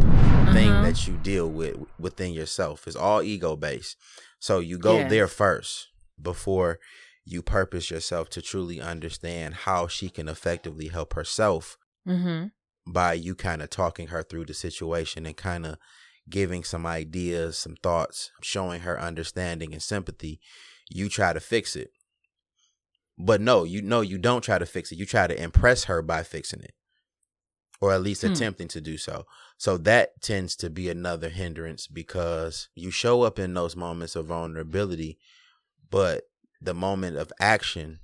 thing 0.55 0.71
Uh-huh. 0.71 0.83
that 0.87 1.07
you 1.07 1.15
deal 1.33 1.49
with 1.61 1.77
within 1.99 2.33
yourself 2.33 2.87
is 2.87 2.97
all 2.97 3.23
ego 3.23 3.57
based 3.57 3.97
so 4.39 4.59
you 4.59 4.77
go 4.79 4.97
Yes. 4.99 5.11
there 5.11 5.29
first 5.29 5.89
before 6.21 6.79
you 7.25 7.41
purpose 7.43 7.91
yourself 7.91 8.29
to 8.31 8.41
truly 8.43 8.81
understand 8.81 9.51
how 9.67 9.87
she 9.97 10.09
can 10.11 10.29
effectively 10.29 10.89
help 10.89 11.15
herself 11.15 11.77
mm-hmm 12.07 12.47
by 12.87 13.13
you 13.13 13.35
kind 13.35 13.63
of 13.63 13.71
talking 13.71 14.09
her 14.09 14.23
through 14.23 14.45
the 14.47 14.55
situation 14.55 15.25
and 15.27 15.37
kind 15.37 15.65
of 15.67 15.77
giving 16.29 16.65
some 16.65 16.85
ideas, 16.87 17.57
some 17.59 17.77
thoughts, 17.77 18.31
showing 18.43 18.81
her 18.81 18.99
understanding 19.01 19.73
and 19.73 19.83
sympathy, 19.83 20.41
you 20.89 21.09
try 21.09 21.33
to 21.33 21.41
fix 21.41 21.77
it. 21.77 21.91
But 23.19 23.41
no, 23.41 23.65
you 23.65 23.83
know 23.83 24.01
you 24.01 24.19
don't 24.19 24.43
try 24.43 24.59
to 24.59 24.67
fix 24.67 24.91
it. 24.91 24.99
You 24.99 25.07
try 25.07 25.27
to 25.27 25.41
impress 25.41 25.85
her 25.85 26.03
by 26.03 26.23
fixing 26.23 26.63
it. 26.63 26.75
Or 27.81 27.93
at 27.93 28.03
least 28.03 28.23
Hmm. 28.23 28.29
attempting 28.33 28.69
to 28.69 28.81
do 28.81 28.99
so. 28.99 29.27
So 29.57 29.79
that 29.79 30.21
tends 30.21 30.55
to 30.57 30.69
be 30.69 30.89
another 30.91 31.31
hindrance 31.31 31.87
because 31.87 32.69
you 32.75 32.91
show 32.91 33.23
up 33.23 33.39
in 33.39 33.55
those 33.55 33.75
moments 33.75 34.17
of 34.17 34.27
vulnerability, 34.27 35.19
but 35.91 36.25
the 36.61 36.75
moment 36.75 37.17
of 37.17 37.33
action 37.41 38.01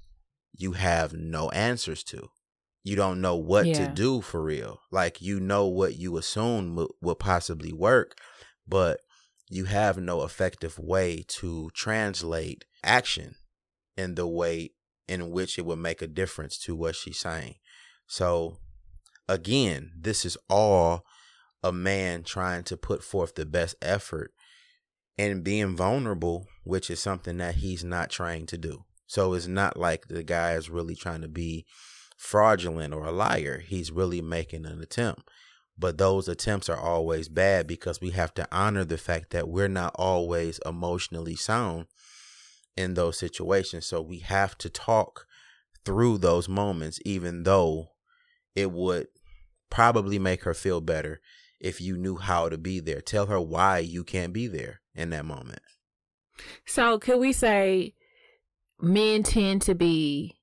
you 0.59 0.73
have 0.73 1.13
no 1.13 1.51
answers 1.51 2.03
to 2.03 2.31
you 2.83 2.95
don't 2.95 3.21
know 3.21 3.35
what 3.35 3.75
to 3.75 3.89
do 3.89 4.21
for 4.21 4.41
real. 4.41 4.81
Like 4.93 5.21
you 5.21 5.41
know 5.41 5.67
what 5.67 5.97
you 5.97 6.17
assume 6.17 6.77
w- 6.77 6.89
will 7.03 7.17
possibly 7.17 7.73
work, 7.73 8.17
but 8.67 9.01
you 9.51 9.65
have 9.65 9.99
no 9.99 10.23
effective 10.23 10.79
way 10.79 11.25
to 11.27 11.69
translate 11.75 12.65
action 12.85 13.35
in 13.97 14.15
the 14.15 14.27
way 14.29 14.71
in 15.09 15.31
which 15.33 15.59
it 15.59 15.67
would 15.67 15.81
make 15.81 16.01
a 16.01 16.07
difference 16.07 16.57
to 16.59 16.77
what 16.77 16.95
she's 16.95 17.19
saying. 17.19 17.57
So 18.07 18.59
again, 19.29 19.93
this 19.99 20.25
is 20.25 20.37
all 20.49 21.05
a 21.63 21.73
man 21.73 22.23
trying 22.23 22.63
to 22.65 22.77
put 22.77 23.03
forth 23.03 23.35
the 23.35 23.47
best 23.47 23.77
effort 23.83 24.33
and 25.19 25.45
being 25.45 25.77
vulnerable, 25.77 26.47
which 26.65 26.91
is 26.91 27.01
something 27.01 27.39
that 27.39 27.57
he's 27.57 27.83
not 27.83 28.11
trying 28.11 28.47
to 28.47 28.59
do. 28.59 28.85
So 29.07 29.35
it's 29.35 29.47
not 29.47 29.77
like 29.77 30.09
the 30.09 30.23
guy 30.23 30.53
is 30.55 30.69
really 30.69 30.95
trying 30.95 31.23
to 31.23 31.29
be 31.29 31.65
fraudulent 32.17 32.93
or 32.93 33.07
a 33.07 33.13
liar. 33.13 33.63
He's 33.67 33.93
really 33.93 34.21
making 34.21 34.67
an 34.67 34.81
attempt. 34.81 35.29
But 35.79 35.99
those 35.99 36.27
attempts 36.29 36.69
are 36.69 36.81
always 36.81 37.29
bad 37.29 37.67
because 37.67 38.01
we 38.01 38.11
have 38.11 38.33
to 38.35 38.49
honor 38.51 38.85
the 38.85 38.97
fact 38.97 39.31
that 39.31 39.49
we're 39.49 39.69
not 39.69 39.93
always 39.97 40.59
emotionally 40.65 41.37
sound 41.37 41.87
in 42.77 42.95
those 42.95 43.19
situations. 43.19 43.87
So 43.87 44.01
we 44.01 44.21
have 44.21 44.57
to 44.59 44.71
talk 44.71 45.27
through 45.85 46.19
those 46.19 46.49
moments, 46.49 46.99
even 47.05 47.43
though 47.43 47.91
it 48.57 48.73
would 48.73 49.07
probably 49.71 50.19
make 50.19 50.43
her 50.45 50.55
feel 50.55 50.81
better 50.81 51.21
if 51.61 51.81
you 51.81 51.97
knew 51.97 52.17
how 52.17 52.49
to 52.49 52.59
be 52.59 52.81
there. 52.81 53.01
Tell 53.01 53.27
her 53.27 53.41
why 53.41 53.79
you 53.79 54.03
can't 54.05 54.33
be 54.33 54.47
there 54.47 54.81
in 54.95 55.11
that 55.11 55.25
moment. 55.25 55.61
So 56.67 56.99
could 56.99 57.19
we 57.19 57.33
say 57.33 57.95
men 58.81 59.23
tend 59.23 59.63
to 59.63 59.75
be 59.75 60.35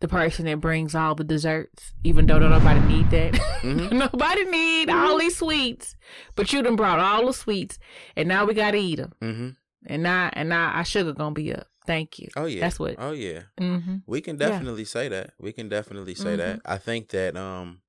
the 0.00 0.08
person 0.08 0.46
that 0.46 0.60
brings 0.60 0.96
all 0.96 1.14
the 1.14 1.22
desserts, 1.22 1.92
even 2.02 2.26
though 2.26 2.40
nobody 2.40 2.80
need 2.80 3.08
that. 3.10 3.34
Mhm. 3.62 3.92
nobody 4.12 4.44
need 4.46 4.90
all 4.90 5.16
these 5.18 5.36
sweets, 5.36 5.94
but 6.34 6.52
you 6.52 6.60
done 6.60 6.74
brought 6.74 6.98
all 6.98 7.26
the 7.26 7.32
sweets, 7.32 7.78
and 8.16 8.26
now 8.28 8.44
we 8.44 8.52
gotta 8.52 8.78
eat 8.78 8.96
them, 8.96 9.12
Mm-hmm. 9.22 9.48
and 9.86 10.02
now 10.02 10.28
and 10.32 10.48
now 10.48 10.72
our 10.72 10.84
sugar 10.84 11.12
gonna 11.12 11.34
be 11.34 11.54
up. 11.54 11.68
Thank 11.86 12.18
you. 12.18 12.28
Oh 12.36 12.46
yeah. 12.46 12.60
That's 12.60 12.78
what. 12.78 12.96
Oh 12.98 13.12
yeah. 13.12 13.42
Mm-hmm. 13.60 13.96
We 14.06 14.20
can 14.20 14.36
Yeah. 14.36 14.48
definitely 14.50 14.84
say 14.84 15.08
that. 15.08 15.32
We 15.38 15.52
can 15.52 15.68
definitely 15.68 16.14
say 16.14 16.36
that. 16.36 16.60
I 16.64 16.78
think 16.78 17.08
that 17.10 17.36
um 17.36 17.82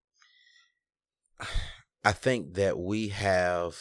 I 2.04 2.12
think 2.12 2.56
that 2.56 2.78
we 2.78 3.10
have 3.10 3.78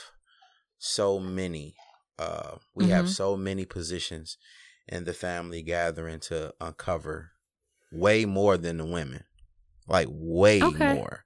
so 0.78 1.18
many 1.18 1.74
Uh, 2.18 2.58
we 2.74 2.86
have 2.88 3.06
Mhm. 3.06 3.08
so 3.08 3.36
many 3.36 3.64
positions 3.64 4.36
in 4.86 5.04
the 5.04 5.14
family 5.14 5.60
gathering 5.62 6.20
to 6.20 6.54
uncover 6.60 7.32
way 7.90 8.24
more 8.26 8.56
than 8.56 8.76
the 8.76 8.84
women, 8.84 9.24
like 9.88 10.06
way 10.10 10.60
Okay. 10.62 10.92
more 10.92 11.24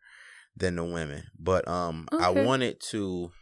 than 0.57 0.76
the 0.76 0.84
women. 0.84 1.24
But 1.39 1.66
um, 1.68 2.07
I 2.12 2.30
wanted 2.30 2.80
to, 2.93 3.32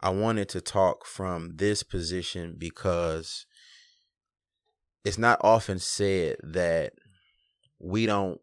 I 0.00 0.08
wanted 0.10 0.48
to 0.48 0.60
talk 0.60 1.06
from 1.06 1.56
this 1.58 1.82
position 1.84 2.56
because 2.58 3.46
it's 5.06 5.18
not 5.18 5.38
often 5.44 5.78
said 5.78 6.36
that 6.42 6.92
we 7.78 8.06
don't 8.06 8.40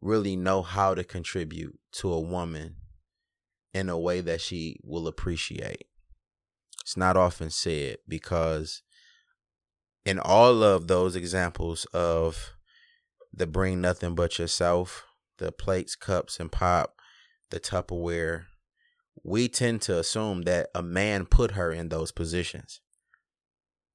really 0.00 0.36
know 0.36 0.62
how 0.62 0.94
to 0.94 1.02
contribute 1.02 1.76
to 1.90 2.12
a 2.12 2.20
woman 2.20 2.76
in 3.72 3.88
a 3.88 3.98
way 3.98 4.20
that 4.20 4.40
she 4.40 4.76
will 4.84 5.08
appreciate. 5.08 5.86
It's 6.82 6.96
not 6.96 7.16
often 7.16 7.50
said 7.50 7.96
because 8.06 8.82
in 10.04 10.20
all 10.20 10.62
of 10.62 10.86
those 10.86 11.16
examples 11.16 11.86
of 11.86 12.52
the 13.32 13.48
bring 13.48 13.80
nothing 13.80 14.14
but 14.14 14.38
yourself, 14.38 15.04
the 15.38 15.50
plates, 15.50 15.96
cups, 15.96 16.38
and 16.38 16.52
pop, 16.52 16.94
the 17.50 17.58
Tupperware, 17.58 18.44
we 19.24 19.48
tend 19.48 19.82
to 19.82 19.98
assume 19.98 20.42
that 20.42 20.68
a 20.72 20.84
man 20.84 21.26
put 21.26 21.52
her 21.52 21.72
in 21.72 21.88
those 21.88 22.12
positions. 22.12 22.80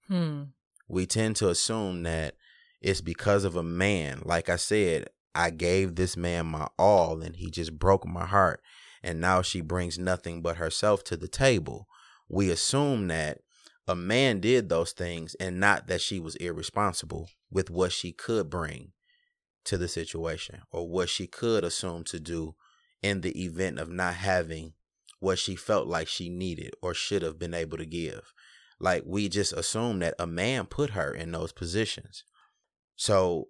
Hmm. 0.09 0.43
We 0.89 1.05
tend 1.05 1.35
to 1.37 1.49
assume 1.49 2.03
that 2.03 2.35
it's 2.81 3.01
because 3.01 3.43
of 3.43 3.55
a 3.55 3.63
man. 3.63 4.21
Like 4.25 4.49
I 4.49 4.55
said, 4.55 5.09
I 5.35 5.51
gave 5.51 5.95
this 5.95 6.17
man 6.17 6.47
my 6.47 6.67
all 6.77 7.21
and 7.21 7.35
he 7.35 7.49
just 7.49 7.77
broke 7.77 8.05
my 8.07 8.25
heart. 8.25 8.61
And 9.03 9.21
now 9.21 9.41
she 9.41 9.61
brings 9.61 9.97
nothing 9.97 10.41
but 10.41 10.57
herself 10.57 11.03
to 11.05 11.15
the 11.15 11.27
table. 11.27 11.87
We 12.27 12.49
assume 12.49 13.07
that 13.07 13.39
a 13.87 13.95
man 13.95 14.39
did 14.39 14.69
those 14.69 14.91
things 14.91 15.35
and 15.35 15.59
not 15.59 15.87
that 15.87 16.01
she 16.01 16.19
was 16.19 16.35
irresponsible 16.35 17.29
with 17.49 17.69
what 17.69 17.91
she 17.91 18.11
could 18.11 18.49
bring 18.49 18.91
to 19.65 19.77
the 19.77 19.87
situation 19.87 20.61
or 20.71 20.87
what 20.87 21.09
she 21.09 21.27
could 21.27 21.63
assume 21.63 22.03
to 22.05 22.19
do 22.19 22.55
in 23.01 23.21
the 23.21 23.43
event 23.43 23.79
of 23.79 23.89
not 23.89 24.15
having 24.15 24.73
what 25.19 25.39
she 25.39 25.55
felt 25.55 25.87
like 25.87 26.07
she 26.07 26.29
needed 26.29 26.73
or 26.81 26.93
should 26.93 27.21
have 27.21 27.39
been 27.39 27.53
able 27.53 27.77
to 27.77 27.85
give. 27.85 28.33
Like 28.79 29.03
we 29.05 29.29
just 29.29 29.53
assume 29.53 29.99
that 29.99 30.15
a 30.17 30.27
man 30.27 30.65
put 30.65 30.91
her 30.91 31.13
in 31.13 31.31
those 31.31 31.51
positions. 31.51 32.23
So 32.95 33.49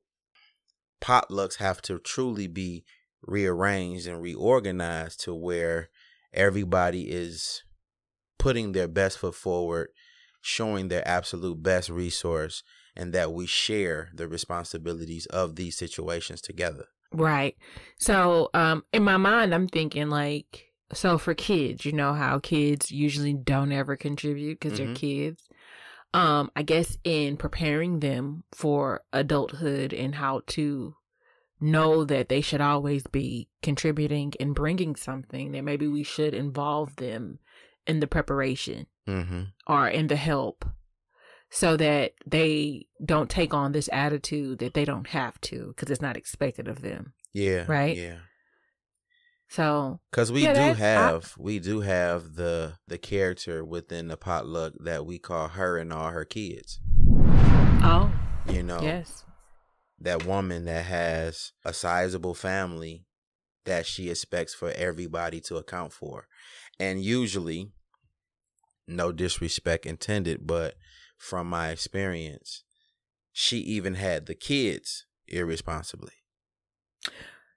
potlucks 1.02 1.58
have 1.58 1.82
to 1.84 2.00
truly 2.00 2.48
be 2.48 2.86
rearranged 3.22 4.08
and 4.08 4.22
reorganized 4.22 5.22
to 5.22 5.36
where 5.36 5.90
everybody 6.34 7.10
is 7.10 7.64
putting 8.38 8.72
their 8.72 8.88
best 8.88 9.18
foot 9.18 9.36
forward, 9.36 9.90
showing 10.42 10.88
their 10.88 11.08
absolute 11.08 11.62
best 11.62 11.90
resource, 11.90 12.64
and 12.96 13.14
that 13.14 13.34
we 13.34 13.46
share 13.46 14.10
the 14.14 14.28
responsibilities 14.28 15.26
of 15.28 15.56
these 15.56 15.78
situations 15.78 16.42
together. 16.42 16.86
Right. 17.12 17.56
So, 17.98 18.50
um, 18.54 18.84
in 18.94 19.04
my 19.04 19.18
mind, 19.18 19.54
I'm 19.54 19.68
thinking 19.68 20.10
like, 20.10 20.69
so 20.94 21.18
for 21.18 21.34
kids, 21.34 21.86
you 21.86 21.92
know 21.92 22.14
how 22.14 22.40
kids 22.40 22.92
usually 22.92 23.34
don't 23.34 23.72
ever 23.72 23.96
contribute 23.96 24.60
because 24.60 24.80
Mhm. 24.80 24.86
they're 24.86 24.96
kids. 24.96 25.48
Um, 26.14 26.50
I 26.56 26.64
guess 26.64 26.98
in 27.04 27.38
preparing 27.38 28.00
them 28.00 28.44
for 28.52 29.04
adulthood 29.14 29.94
and 29.94 30.16
how 30.16 30.42
to 30.48 30.96
know 31.62 32.04
that 32.06 32.30
they 32.30 32.42
should 32.42 32.62
always 32.62 33.06
be 33.06 33.50
contributing 33.62 34.34
and 34.40 34.56
bringing 34.56 34.96
something, 34.96 35.52
that 35.52 35.64
maybe 35.64 35.86
we 35.88 36.04
should 36.04 36.34
involve 36.34 36.96
them 36.96 37.40
in 37.86 38.00
the 38.00 38.08
preparation 38.08 38.88
Mm-hmm. 39.08 39.42
or 39.68 39.88
in 39.90 40.08
the 40.08 40.16
help 40.16 40.66
so 41.50 41.76
that 41.78 42.14
they 42.28 42.88
don't 43.04 43.30
take 43.30 43.54
on 43.56 43.72
this 43.72 43.90
attitude 43.92 44.60
that 44.60 44.74
they 44.76 44.86
don't 44.86 45.08
have 45.08 45.40
to 45.42 45.68
because 45.76 45.90
it's 45.92 46.02
not 46.02 46.16
expected 46.18 46.68
of 46.68 46.82
them. 46.82 47.14
Yeah. 47.34 47.66
Right? 47.68 47.98
Yeah. 47.98 48.20
So, 49.50 50.00
Because 50.12 50.32
we 50.32 50.44
Yeah, 50.44 50.54
do 50.54 50.60
that- 50.60 50.98
I- 50.98 51.10
have 51.10 51.36
we 51.38 51.60
do 51.60 51.82
have 51.82 52.36
the 52.36 52.78
the 52.88 52.98
character 53.00 53.66
within 53.66 54.08
the 54.08 54.18
potluck 54.18 54.74
that 54.80 55.06
we 55.06 55.18
call 55.20 55.48
her 55.50 55.78
and 55.78 55.92
all 55.92 56.12
her 56.12 56.24
kids. 56.26 56.80
oh, 57.82 58.12
You 58.48 58.62
know, 58.64 58.80
yes. 58.82 59.26
that 60.00 60.24
woman 60.26 60.66
that 60.66 60.86
has 60.86 61.52
a 61.66 61.74
sizable 61.74 62.36
family 62.36 63.06
that 63.66 63.86
she 63.86 64.10
expects 64.10 64.54
for 64.54 64.72
everybody 64.72 65.42
to 65.42 65.58
account 65.58 65.94
for. 65.94 66.28
And 66.80 67.04
usually, 67.04 67.72
no 68.88 69.12
disrespect 69.12 69.86
intended, 69.86 70.46
but 70.48 70.76
from 71.18 71.48
my 71.50 71.70
experience, 71.70 72.64
she 73.34 73.58
even 73.60 73.96
had 73.96 74.26
the 74.28 74.36
kids 74.36 75.06
irresponsibly. 75.28 76.14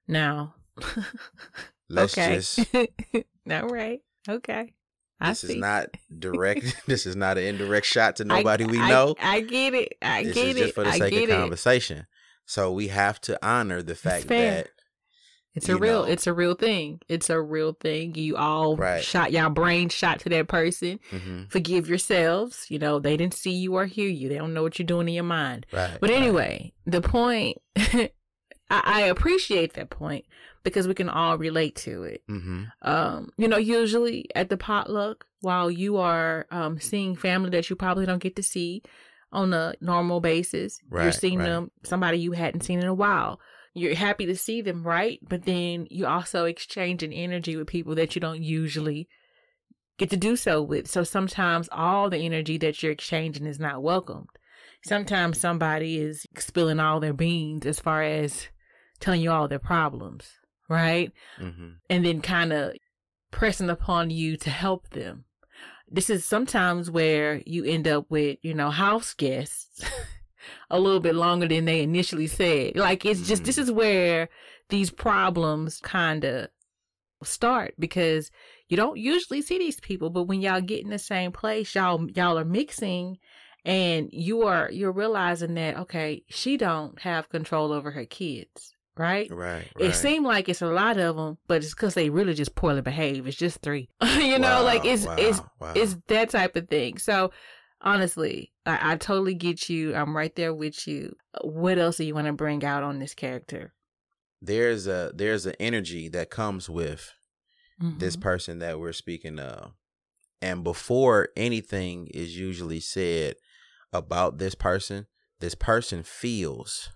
Now, 0.09 0.57
Let's 1.93 2.17
okay. 2.17 2.35
just 2.37 2.59
All 3.51 3.69
right. 3.69 4.01
Okay. 4.29 4.73
I 5.21 5.29
this 5.31 5.41
see. 5.41 5.49
is 5.55 5.57
not 5.57 5.89
direct 6.19 6.83
this 6.87 7.07
is 7.07 7.15
not 7.15 7.39
an 7.39 7.45
indirect 7.45 7.87
shot 7.87 8.17
to 8.17 8.25
I- 8.25 8.39
nobody 8.39 8.65
we 8.65 8.79
know. 8.79 9.15
I, 9.21 9.41
get 9.41 9.75
it. 9.75 9.95
I 10.03 10.25
this 10.25 10.35
get 10.35 10.47
is 10.49 10.57
it. 10.57 10.59
just 10.61 10.75
for 10.75 10.85
the 10.85 10.91
I 10.91 10.99
sake 10.99 11.13
of 11.15 11.31
it. 11.31 11.37
conversation. 11.37 12.07
So 12.47 12.73
we 12.73 12.89
have 12.89 13.21
to 13.23 13.39
honor 13.47 13.83
the 13.83 13.95
fact 13.95 14.27
that 14.29 14.69
It's 15.55 15.69
a 15.69 15.77
real. 15.77 16.03
know. 16.03 16.09
It's 16.11 16.27
a 16.27 16.33
real 16.33 16.55
thing. 16.55 17.01
It's 17.09 17.31
a 17.31 17.41
real 17.41 17.73
thing. 17.75 18.15
You 18.17 18.37
all 18.37 18.77
Right. 18.77 19.03
shot 19.03 19.31
y'all 19.33 19.49
brain 19.51 19.91
shot 19.91 20.19
to 20.21 20.29
that 20.31 20.49
person. 20.49 20.99
mhm, 21.13 21.51
Forgive 21.53 21.89
yourselves. 21.89 22.67
You 22.69 22.79
know 22.81 22.99
they 22.99 23.17
didn't 23.17 23.35
see 23.35 23.53
you 23.53 23.75
or 23.75 23.87
hear 23.87 24.09
you. 24.09 24.29
They 24.29 24.39
don't 24.39 24.55
know 24.55 24.63
what 24.63 24.79
you're 24.79 24.87
doing 24.87 25.09
in 25.09 25.15
your 25.15 25.25
mind. 25.25 25.67
right. 25.73 25.99
But 26.01 26.11
right. 26.11 26.17
anyway, 26.19 26.73
the 26.87 27.01
point. 27.03 27.59
I, 27.77 28.11
I 28.71 29.01
appreciate 29.03 29.75
that 29.75 29.91
point 29.91 30.25
because 30.63 30.87
we 30.89 30.95
can 30.95 31.09
all 31.09 31.37
relate 31.39 31.77
to 31.77 32.03
it. 32.05 32.23
Mhm. 32.29 32.69
um 32.83 33.31
you 33.37 33.49
know 33.49 33.57
usually 33.59 34.27
at 34.35 34.49
the 34.49 34.57
potluck 34.57 35.27
while 35.41 35.71
you 35.71 35.97
are 35.97 36.47
um 36.51 36.79
seeing 36.81 37.17
family 37.17 37.51
that 37.51 37.69
you 37.69 37.77
probably 37.77 38.07
don't 38.07 38.23
get 38.23 38.37
to 38.37 38.43
see 38.43 38.83
on 39.33 39.53
a 39.55 39.75
normal 39.81 40.21
basis 40.21 40.79
you're 41.05 41.13
seeing 41.13 41.39
right. 41.39 41.47
them 41.49 41.71
somebody 41.85 42.19
you 42.19 42.33
hadn't 42.33 42.63
seen 42.63 42.79
in 42.81 42.87
a 42.87 42.95
while 42.95 43.41
you're 43.75 43.95
happy 43.95 44.27
to 44.27 44.37
see 44.37 44.61
them 44.61 44.83
right 44.87 45.19
but 45.27 45.45
then 45.45 45.87
you 45.91 46.07
also 46.07 46.45
exchanging 46.45 47.13
energy 47.13 47.57
with 47.57 47.67
people 47.67 47.95
that 47.95 48.15
you 48.15 48.21
don't 48.21 48.43
usually 48.43 49.09
get 49.99 50.11
to 50.11 50.17
do 50.17 50.37
so 50.37 50.61
with 50.63 50.87
so 50.89 51.03
sometimes 51.03 51.69
all 51.73 52.11
the 52.11 52.19
energy 52.19 52.59
that 52.59 52.83
you're 52.83 52.93
exchanging 52.93 53.47
is 53.47 53.59
not 53.59 53.83
welcomed 53.83 54.29
sometimes 54.85 55.39
somebody 55.41 55.99
is 55.99 56.27
spilling 56.37 56.81
all 56.81 57.01
their 57.01 57.13
beans 57.13 57.65
as 57.67 57.81
far 57.81 58.03
as 58.03 58.49
telling 59.01 59.21
you 59.23 59.31
all 59.31 59.49
their 59.49 59.59
problems 59.59 60.31
right 60.73 61.13
Mhm. 61.39 61.77
and 61.91 62.05
then 62.05 62.21
kind 62.23 62.53
of 62.53 62.75
pressing 63.31 63.71
upon 63.71 64.11
you 64.11 64.37
to 64.39 64.51
help 64.51 64.89
them. 64.91 65.25
This 65.89 66.09
is 66.11 66.25
sometimes 66.25 66.91
where 66.91 67.43
you 67.47 67.65
end 67.65 67.87
up 67.87 68.07
with, 68.11 68.39
you 68.43 68.55
know, 68.55 68.71
house 68.71 69.13
guests 69.15 69.81
a 70.71 70.81
little 70.81 71.01
bit 71.01 71.15
longer 71.15 71.47
than 71.47 71.67
they 71.67 71.83
initially 71.83 72.27
said. 72.27 72.77
Like 72.77 73.05
it's 73.05 73.27
just 73.29 73.45
this 73.45 73.57
Mhm. 73.59 73.63
is 73.63 73.73
where 73.73 74.29
these 74.71 74.91
problems 74.91 75.79
kind 75.81 76.25
of 76.25 76.49
start 77.23 77.75
because 77.79 78.31
you 78.69 78.77
don't 78.77 78.99
usually 78.99 79.43
see 79.43 79.59
these 79.59 79.79
people, 79.81 80.11
but 80.11 80.25
when 80.25 80.41
y'all 80.41 80.61
get 80.61 80.83
in 80.83 80.91
the 80.91 80.99
same 80.99 81.31
place, 81.33 81.75
y'all 81.75 82.09
y'all 82.11 82.39
are 82.39 82.45
mixing 82.45 83.19
and 83.65 84.09
you 84.13 84.43
are 84.43 84.71
you're 84.73 84.93
realizing 84.93 85.55
that 85.55 85.77
okay, 85.77 86.25
she 86.29 86.57
don't 86.57 86.99
have 87.01 87.29
control 87.29 87.73
over 87.73 87.91
her 87.93 88.05
kids, 88.07 88.72
right? 88.97 89.31
Right. 89.31 89.69
It 89.79 89.85
right. 89.87 89.95
seemed 89.95 90.27
like 90.27 90.49
it's 90.49 90.63
a 90.63 90.67
lot 90.67 90.99
of 90.99 91.17
them, 91.17 91.39
but 91.47 91.63
it's 91.63 91.75
because 91.75 91.95
they 91.95 92.11
really 92.11 92.35
just 92.35 92.55
poorly 92.55 92.83
behave. 92.83 93.27
It's 93.27 93.37
just 93.37 93.61
three, 93.61 93.89
you 94.03 94.39
know, 94.39 94.63
like 94.63 94.85
it's 94.85 95.07
wow, 95.07 95.17
it's 95.19 95.41
wow. 95.61 95.73
it's 95.75 95.97
that 96.09 96.31
type 96.31 96.57
of 96.57 96.69
thing. 96.69 96.99
So 96.99 97.33
honestly, 97.81 98.53
I, 98.67 98.93
I 98.93 98.97
totally 98.97 99.35
get 99.35 99.69
you. 99.69 99.95
I'm 99.95 100.17
right 100.17 100.35
there 100.37 100.55
with 100.55 100.87
you. 100.87 101.15
What 101.43 101.79
else 101.79 101.97
do 101.97 102.05
you 102.05 102.15
want 102.15 102.27
to 102.27 102.33
bring 102.33 102.65
out 102.65 102.83
on 102.83 102.99
this 102.99 103.15
character? 103.15 103.73
there's 104.45 104.89
a 104.89 105.13
there's 105.15 105.47
an 105.47 105.55
energy 105.61 106.09
that 106.09 106.29
comes 106.29 106.69
with 106.69 107.13
this 107.79 108.17
Mhm. 108.17 108.21
person 108.21 108.59
that 108.59 108.79
we're 108.79 108.93
speaking 108.93 109.39
of. 109.39 109.73
And 110.41 110.65
before 110.65 111.29
anything 111.37 112.09
is 112.09 112.37
usually 112.37 112.81
said 112.81 113.37
about 113.93 114.39
this 114.39 114.57
person, 114.57 115.07
this 115.39 115.55
person 115.55 116.03
feels 116.03 116.91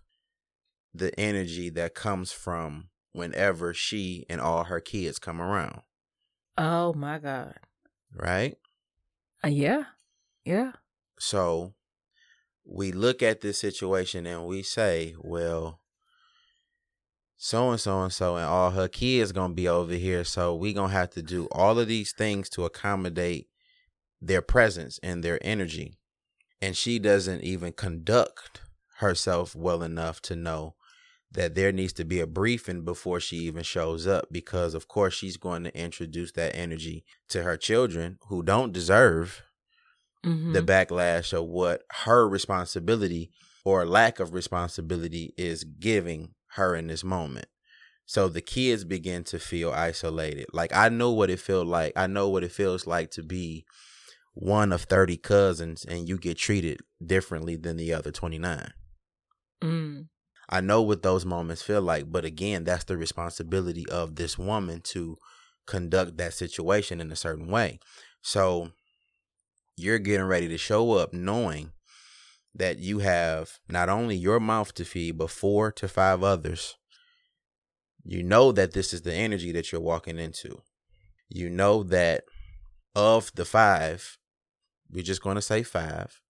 the 0.98 1.18
energy 1.18 1.68
that 1.70 1.94
comes 1.94 2.32
from 2.32 2.88
whenever 3.12 3.72
she 3.74 4.24
and 4.28 4.40
all 4.40 4.64
her 4.64 4.80
kids 4.80 5.18
come 5.18 5.40
around, 5.40 5.82
Oh 6.58 6.92
my 6.94 7.18
god. 7.18 7.54
right? 8.14 8.56
Uh, 9.44 9.48
yeah, 9.48 9.84
yeah. 10.44 10.72
So 11.18 11.74
we 12.64 12.92
look 12.92 13.22
at 13.22 13.40
this 13.40 13.58
situation 13.60 14.26
and 14.26 14.44
we 14.46 14.62
say, 14.62 15.14
well, 15.18 15.80
so 17.36 17.70
and 17.70 17.80
so 17.80 18.02
and 18.02 18.12
so 18.12 18.36
and 18.36 18.46
all 18.46 18.70
her 18.70 18.88
kids 18.88 19.32
gonna 19.32 19.54
be 19.54 19.68
over 19.68 19.92
here, 19.94 20.24
so 20.24 20.54
we 20.54 20.72
gonna 20.72 20.92
have 20.92 21.10
to 21.10 21.22
do 21.22 21.46
all 21.52 21.78
of 21.78 21.88
these 21.88 22.12
things 22.12 22.48
to 22.50 22.64
accommodate 22.64 23.48
their 24.20 24.42
presence 24.42 24.98
and 25.02 25.22
their 25.22 25.38
energy. 25.42 25.98
And 26.62 26.74
she 26.76 26.98
doesn't 26.98 27.42
even 27.42 27.72
conduct 27.74 28.62
herself 28.98 29.54
well 29.54 29.82
enough 29.82 30.22
to 30.22 30.34
know 30.36 30.74
that 31.32 31.54
there 31.54 31.72
needs 31.72 31.92
to 31.94 32.04
be 32.04 32.20
a 32.20 32.26
briefing 32.26 32.82
before 32.84 33.20
she 33.20 33.36
even 33.38 33.62
shows 33.62 34.06
up 34.06 34.26
because 34.30 34.74
of 34.74 34.88
course 34.88 35.14
she's 35.14 35.36
going 35.36 35.64
to 35.64 35.78
introduce 35.78 36.32
that 36.32 36.54
energy 36.56 37.04
to 37.28 37.42
her 37.42 37.56
children 37.56 38.18
who 38.28 38.42
don't 38.42 38.72
deserve 38.72 39.42
Mhm. 40.24 40.52
the 40.54 40.62
backlash 40.62 41.32
of 41.32 41.46
what 41.46 41.82
her 42.04 42.28
responsibility 42.28 43.30
or 43.64 43.86
lack 43.86 44.20
of 44.20 44.32
responsibility 44.32 45.34
is 45.36 45.64
giving 45.64 46.34
her 46.52 46.74
in 46.74 46.86
this 46.86 47.04
moment. 47.04 47.46
So 48.06 48.28
the 48.28 48.40
kids 48.40 48.84
begin 48.84 49.24
to 49.24 49.38
feel 49.38 49.72
isolated. 49.72 50.46
Like 50.52 50.72
I 50.74 50.88
know 50.88 51.10
what 51.12 51.30
it 51.30 51.40
feels 51.40 51.66
like. 51.66 51.92
I 51.96 52.06
know 52.06 52.28
what 52.28 52.44
it 52.44 52.52
feels 52.52 52.86
like 52.86 53.10
to 53.12 53.22
be 53.22 53.66
one 54.34 54.72
of 54.72 54.82
30 54.82 55.16
cousins 55.16 55.84
and 55.84 56.08
you 56.08 56.18
get 56.18 56.38
treated 56.38 56.80
differently 57.04 57.56
than 57.56 57.76
the 57.76 57.92
other 57.92 58.12
29. 58.12 58.72
Mm. 59.62 60.08
I 60.48 60.60
know 60.60 60.82
what 60.82 61.02
those 61.02 61.24
moments 61.24 61.62
feel 61.62 61.82
like, 61.82 62.10
but 62.10 62.24
again, 62.24 62.64
that's 62.64 62.84
the 62.84 62.96
responsibility 62.96 63.84
of 63.88 64.14
this 64.14 64.38
woman 64.38 64.80
to 64.82 65.16
conduct 65.66 66.16
that 66.18 66.34
situation 66.34 67.00
in 67.00 67.10
a 67.10 67.16
certain 67.16 67.48
way. 67.48 67.80
So 68.22 68.70
you're 69.76 69.98
getting 69.98 70.26
ready 70.26 70.48
to 70.48 70.58
show 70.58 70.92
up 70.92 71.12
knowing 71.12 71.72
that 72.54 72.78
you 72.78 73.00
have 73.00 73.58
not 73.68 73.88
only 73.88 74.16
your 74.16 74.40
mouth 74.40 74.72
to 74.74 74.84
feed, 74.84 75.18
but 75.18 75.30
four 75.30 75.70
to 75.72 75.88
five 75.88 76.22
others. 76.22 76.76
You 78.04 78.22
know 78.22 78.52
that 78.52 78.72
this 78.72 78.94
is 78.94 79.02
the 79.02 79.12
energy 79.12 79.52
that 79.52 79.72
you're 79.72 79.80
walking 79.80 80.18
into. 80.18 80.62
You 81.28 81.50
know 81.50 81.82
that 81.82 82.24
of 82.94 83.32
the 83.34 83.44
five, 83.44 84.16
we're 84.88 85.02
just 85.02 85.22
going 85.22 85.34
to 85.34 85.42
say 85.42 85.64
five. 85.64 86.20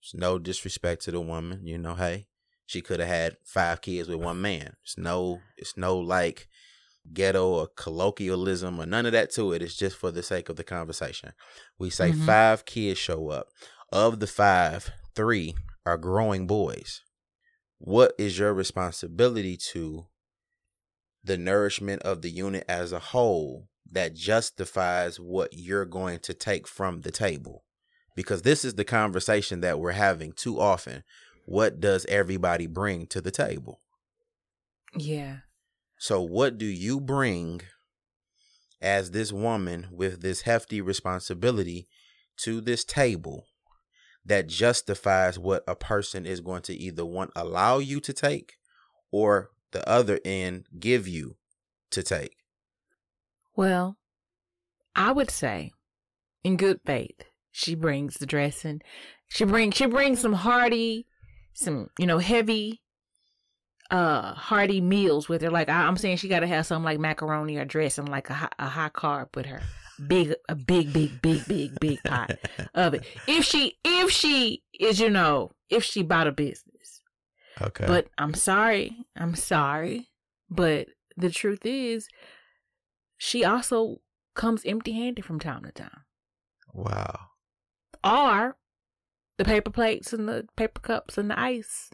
There's 0.00 0.20
no 0.20 0.38
disrespect 0.38 1.02
to 1.04 1.10
the 1.10 1.20
woman. 1.20 1.60
You 1.64 1.78
know, 1.78 1.94
hey, 1.94 2.26
she 2.66 2.82
could 2.82 3.00
have 3.00 3.08
had 3.08 3.36
five 3.44 3.80
kids 3.80 4.08
with 4.08 4.20
one 4.20 4.40
man. 4.40 4.74
It's 4.82 4.98
no, 4.98 5.40
it's 5.56 5.76
no 5.76 5.96
like 5.98 6.48
ghetto 7.12 7.46
or 7.48 7.68
colloquialism 7.68 8.80
or 8.80 8.86
none 8.86 9.06
of 9.06 9.12
that 9.12 9.30
to 9.32 9.52
it. 9.52 9.62
It's 9.62 9.76
just 9.76 9.96
for 9.96 10.10
the 10.10 10.22
sake 10.22 10.48
of 10.48 10.56
the 10.56 10.64
conversation. 10.64 11.32
We 11.78 11.88
say 11.90 12.10
Mhm. 12.10 12.26
five 12.26 12.64
kids 12.64 12.98
show 12.98 13.28
up. 13.30 13.48
Of 13.92 14.18
the 14.18 14.26
five, 14.26 14.90
three 15.14 15.54
are 15.84 15.96
growing 15.96 16.48
boys. 16.48 17.02
What 17.78 18.14
is 18.18 18.38
your 18.38 18.52
responsibility 18.52 19.56
to 19.72 20.08
the 21.22 21.36
nourishment 21.38 22.02
of 22.02 22.22
the 22.22 22.30
unit 22.30 22.64
as 22.68 22.92
a 22.92 22.98
whole 22.98 23.68
that 23.92 24.14
justifies 24.14 25.20
what 25.20 25.50
you're 25.52 25.84
going 25.84 26.18
to 26.20 26.34
take 26.34 26.66
from 26.66 27.02
the 27.02 27.12
table? 27.12 27.64
Because 28.16 28.42
this 28.42 28.64
is 28.64 28.74
the 28.74 28.84
conversation 28.84 29.60
that 29.60 29.78
we're 29.78 29.92
having 29.92 30.32
too 30.32 30.58
often. 30.58 31.04
What 31.46 31.80
does 31.80 32.04
everybody 32.06 32.66
bring 32.66 33.06
to 33.06 33.20
the 33.20 33.30
table? 33.30 33.80
Yeah. 34.96 35.38
So, 35.98 36.20
what 36.20 36.58
do 36.58 36.66
you 36.66 37.00
bring 37.00 37.62
as 38.82 39.12
this 39.12 39.32
woman 39.32 39.88
with 39.90 40.20
this 40.20 40.42
hefty 40.42 40.80
responsibility 40.80 41.88
to 42.38 42.60
this 42.60 42.84
table 42.84 43.46
that 44.24 44.48
justifies 44.48 45.38
what 45.38 45.62
a 45.66 45.76
person 45.76 46.26
is 46.26 46.40
going 46.40 46.62
to 46.62 46.74
either 46.74 47.06
want 47.06 47.30
allow 47.34 47.78
you 47.78 48.00
to 48.00 48.12
take 48.12 48.54
or 49.10 49.50
the 49.70 49.88
other 49.88 50.20
end 50.24 50.66
give 50.78 51.06
you 51.06 51.36
to 51.92 52.02
take? 52.02 52.36
Well, 53.54 53.96
I 54.94 55.12
would 55.12 55.30
say, 55.30 55.72
in 56.42 56.56
good 56.56 56.80
faith, 56.84 57.22
she 57.52 57.74
brings 57.74 58.14
the 58.14 58.26
dressing. 58.26 58.82
She 59.28 59.44
brings 59.44 59.76
she 59.76 59.86
brings 59.86 60.20
some 60.20 60.34
hearty, 60.34 61.06
some 61.56 61.90
you 61.98 62.06
know 62.06 62.18
heavy, 62.18 62.82
uh, 63.90 64.34
hearty 64.34 64.80
meals 64.80 65.28
with 65.28 65.42
her. 65.42 65.50
Like 65.50 65.68
I, 65.68 65.86
I'm 65.86 65.96
saying, 65.96 66.18
she 66.18 66.28
got 66.28 66.40
to 66.40 66.46
have 66.46 66.66
something 66.66 66.84
like 66.84 67.00
macaroni 67.00 67.56
or 67.56 67.64
dressing, 67.64 68.06
like 68.06 68.30
a 68.30 68.34
high, 68.34 68.52
a 68.58 68.68
high 68.68 68.90
carb 68.90 69.34
with 69.34 69.46
her. 69.46 69.60
Big, 70.06 70.34
a 70.48 70.54
big, 70.54 70.92
big, 70.92 71.22
big, 71.22 71.46
big, 71.46 71.80
big 71.80 72.02
pot 72.04 72.32
of 72.74 72.94
it. 72.94 73.04
If 73.26 73.44
she, 73.44 73.78
if 73.82 74.10
she 74.10 74.62
is, 74.78 75.00
you 75.00 75.08
know, 75.08 75.52
if 75.70 75.82
she 75.82 76.02
bought 76.02 76.26
a 76.26 76.32
business. 76.32 77.00
Okay. 77.60 77.86
But 77.86 78.08
I'm 78.18 78.34
sorry. 78.34 78.94
I'm 79.16 79.34
sorry. 79.34 80.10
But 80.50 80.88
the 81.16 81.30
truth 81.30 81.64
is, 81.64 82.08
she 83.16 83.42
also 83.42 84.02
comes 84.34 84.66
empty 84.66 84.92
handed 84.92 85.24
from 85.24 85.40
time 85.40 85.64
to 85.64 85.72
time. 85.72 86.04
wow. 86.74 87.18
Or 88.04 88.56
the 89.38 89.44
paper 89.44 89.70
plates 89.70 90.12
and 90.12 90.28
the 90.28 90.46
paper 90.56 90.80
cups 90.80 91.18
and 91.18 91.30
the 91.30 91.38
ice. 91.38 91.90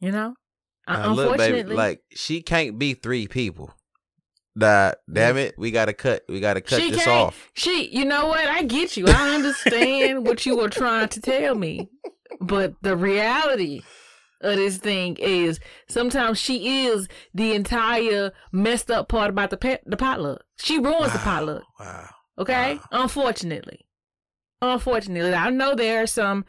You 0.00 0.12
know? 0.12 0.34
Uh, 0.86 0.96
Now, 0.96 1.12
look, 1.12 1.32
Unfortunately. 1.32 1.62
baby, 1.62 1.74
like 1.74 2.02
she 2.14 2.42
can't 2.42 2.78
be 2.78 2.94
three 2.94 3.26
people. 3.26 3.74
Nah, 4.54 4.92
damn 5.12 5.36
it, 5.36 5.54
we 5.56 5.70
gotta 5.70 5.92
cut. 5.92 6.24
We 6.28 6.40
gotta 6.40 6.60
cut 6.60 6.80
she 6.80 6.90
this 6.90 7.06
off. 7.06 7.48
She, 7.54 7.88
you 7.92 8.04
know 8.04 8.26
what? 8.26 8.44
I 8.48 8.62
get 8.64 8.96
you. 8.96 9.06
I 9.06 9.34
understand 9.34 10.26
what 10.26 10.44
you 10.46 10.56
were 10.56 10.68
trying 10.68 11.08
to 11.10 11.20
tell 11.20 11.54
me. 11.54 11.88
But 12.40 12.74
the 12.82 12.96
reality 12.96 13.82
of 14.40 14.56
this 14.56 14.78
thing 14.78 15.16
is 15.20 15.60
sometimes 15.88 16.38
she 16.38 16.86
is 16.86 17.08
the 17.34 17.52
entire 17.54 18.32
messed 18.50 18.90
up 18.90 19.08
part 19.08 19.30
about 19.30 19.50
the 19.50 19.56
pet, 19.56 19.82
the 19.86 19.96
potluck. 19.96 20.42
She 20.60 20.78
ruins 20.78 21.12
the 21.12 21.18
potluck. 21.18 21.62
Wow. 21.78 22.08
Okay? 22.38 22.74
Wow. 22.76 23.02
Unfortunately. 23.02 23.86
Unfortunately. 24.60 25.34
I 25.34 25.50
know 25.50 25.74
there 25.74 26.02
are 26.02 26.06
some 26.06 26.44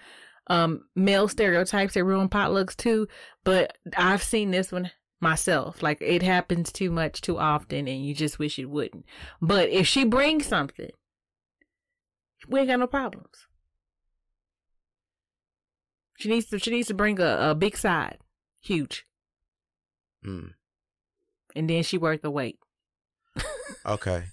um 0.47 0.85
male 0.95 1.27
stereotypes 1.27 1.93
that 1.93 2.03
ruin 2.03 2.29
potlucks 2.29 2.75
too, 2.75 3.07
but 3.43 3.77
I've 3.95 4.23
seen 4.23 4.51
this 4.51 4.71
one 4.71 4.91
myself. 5.21 5.83
Like 5.83 6.01
it 6.01 6.23
happens 6.23 6.71
too 6.71 6.91
much 6.91 7.21
too 7.21 7.37
often 7.37 7.87
and 7.87 8.05
you 8.05 8.13
just 8.13 8.39
wish 8.39 8.57
it 8.57 8.69
wouldn't. 8.69 9.05
But 9.41 9.69
if 9.69 9.87
she 9.87 10.05
brings 10.05 10.45
something, 10.45 10.91
we 12.47 12.59
ain't 12.61 12.69
got 12.69 12.79
no 12.79 12.87
problems. 12.87 13.47
She 16.17 16.29
needs 16.29 16.47
to 16.47 16.59
she 16.59 16.71
needs 16.71 16.87
to 16.87 16.93
bring 16.93 17.19
a, 17.19 17.51
a 17.51 17.55
big 17.55 17.77
side. 17.77 18.17
Huge. 18.61 19.05
Mm. 20.25 20.53
And 21.55 21.69
then 21.69 21.83
she 21.83 21.97
worth 21.97 22.21
the 22.21 22.31
wait. 22.31 22.59
Okay. 23.85 24.25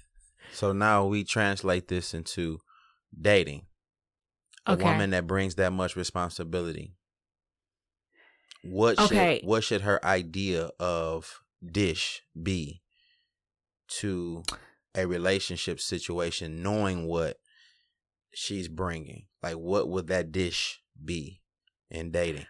So 0.53 0.73
now 0.73 1.07
we 1.07 1.23
translate 1.23 1.89
this 1.89 2.13
into 2.15 2.59
dating. 3.19 3.67
A 4.69 4.75
Okay. 4.75 4.85
woman 4.85 5.11
that 5.11 5.27
brings 5.27 5.55
that 5.57 5.73
much 5.73 5.97
responsibility. 5.97 6.95
What 8.63 8.99
Okay. 8.99 9.39
should 9.39 9.49
what 9.49 9.63
should 9.65 9.83
her 9.83 10.05
idea 10.05 10.71
of 10.81 11.41
dish 11.65 12.23
be 12.41 12.83
to 13.89 14.43
a 14.95 15.07
relationship 15.07 15.81
situation 15.81 16.63
knowing 16.63 17.07
what 17.07 17.39
she's 18.35 18.69
bringing? 18.69 19.29
Like 19.43 19.57
what 19.57 19.89
would 19.89 20.09
that 20.09 20.33
dish 20.33 20.83
be 21.03 21.43
in 21.91 22.11
dating? 22.11 22.47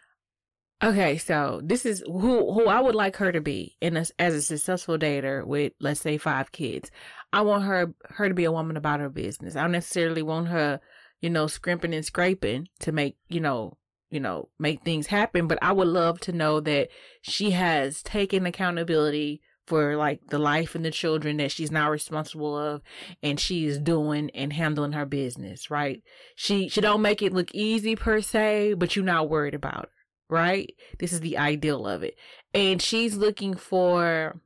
Okay, 0.83 1.17
so 1.17 1.63
this 1.65 1.87
is 1.87 2.03
who 2.07 2.53
who 2.53 2.67
I 2.67 2.81
would 2.81 2.95
like 2.95 3.17
her 3.17 3.33
to 3.33 3.41
be 3.41 3.77
in 3.81 3.97
a, 3.97 4.05
as 4.19 4.35
a 4.35 4.43
successful 4.43 4.99
dater 4.99 5.43
with 5.45 5.73
let's 5.81 6.03
say 6.03 6.19
five 6.19 6.53
kids. 6.53 6.91
I 7.33 7.41
want 7.41 7.65
her 7.65 7.95
her 8.11 8.29
to 8.29 8.35
be 8.35 8.45
a 8.45 8.53
woman 8.53 8.77
about 8.77 9.01
her 9.01 9.09
business. 9.09 9.57
I 9.57 9.63
don't 9.63 9.73
necessarily 9.73 10.21
want 10.23 10.49
her, 10.49 10.81
you 11.23 11.31
know, 11.31 11.47
scrimping 11.47 11.95
and 11.95 12.05
scraping 12.05 12.69
to 12.81 12.93
make 12.93 13.17
you 13.29 13.41
know 13.41 13.79
you 14.11 14.21
know 14.21 14.51
make 14.59 14.83
things 14.83 15.07
happen. 15.07 15.47
But 15.47 15.59
I 15.63 15.73
would 15.73 15.89
love 15.89 16.21
to 16.21 16.33
know 16.33 16.61
that 16.61 16.89
she 17.23 17.53
has 17.53 18.03
taken 18.03 18.45
accountability 18.45 19.41
for 19.67 19.97
like 19.97 20.27
the 20.29 20.39
life 20.39 20.75
and 20.75 20.85
the 20.85 20.91
children 20.91 21.39
that 21.39 21.53
she's 21.53 21.71
now 21.71 21.91
responsible 21.91 22.57
of, 22.57 22.83
and 23.23 23.41
she 23.41 23.65
is 23.65 23.79
doing 23.79 24.29
and 24.35 24.53
handling 24.53 24.93
her 24.93 25.07
business 25.07 25.71
right. 25.71 26.03
She 26.35 26.69
she 26.69 26.83
don't 26.83 27.01
make 27.01 27.23
it 27.23 27.33
look 27.33 27.55
easy 27.55 27.97
per 27.97 28.21
se, 28.21 28.75
but 28.75 28.95
you're 28.95 29.07
not 29.07 29.31
worried 29.31 29.55
about 29.55 29.89
right? 30.29 30.75
This 30.99 31.13
is 31.13 31.21
the 31.21 31.39
ideal 31.39 31.87
of 31.87 32.03
it. 32.03 32.17
And 32.55 32.81
she's 32.81 33.17
looking 33.17 33.55
for 33.55 34.41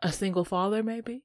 a 0.00 0.12
single 0.12 0.44
father, 0.44 0.82
maybe. 0.82 1.22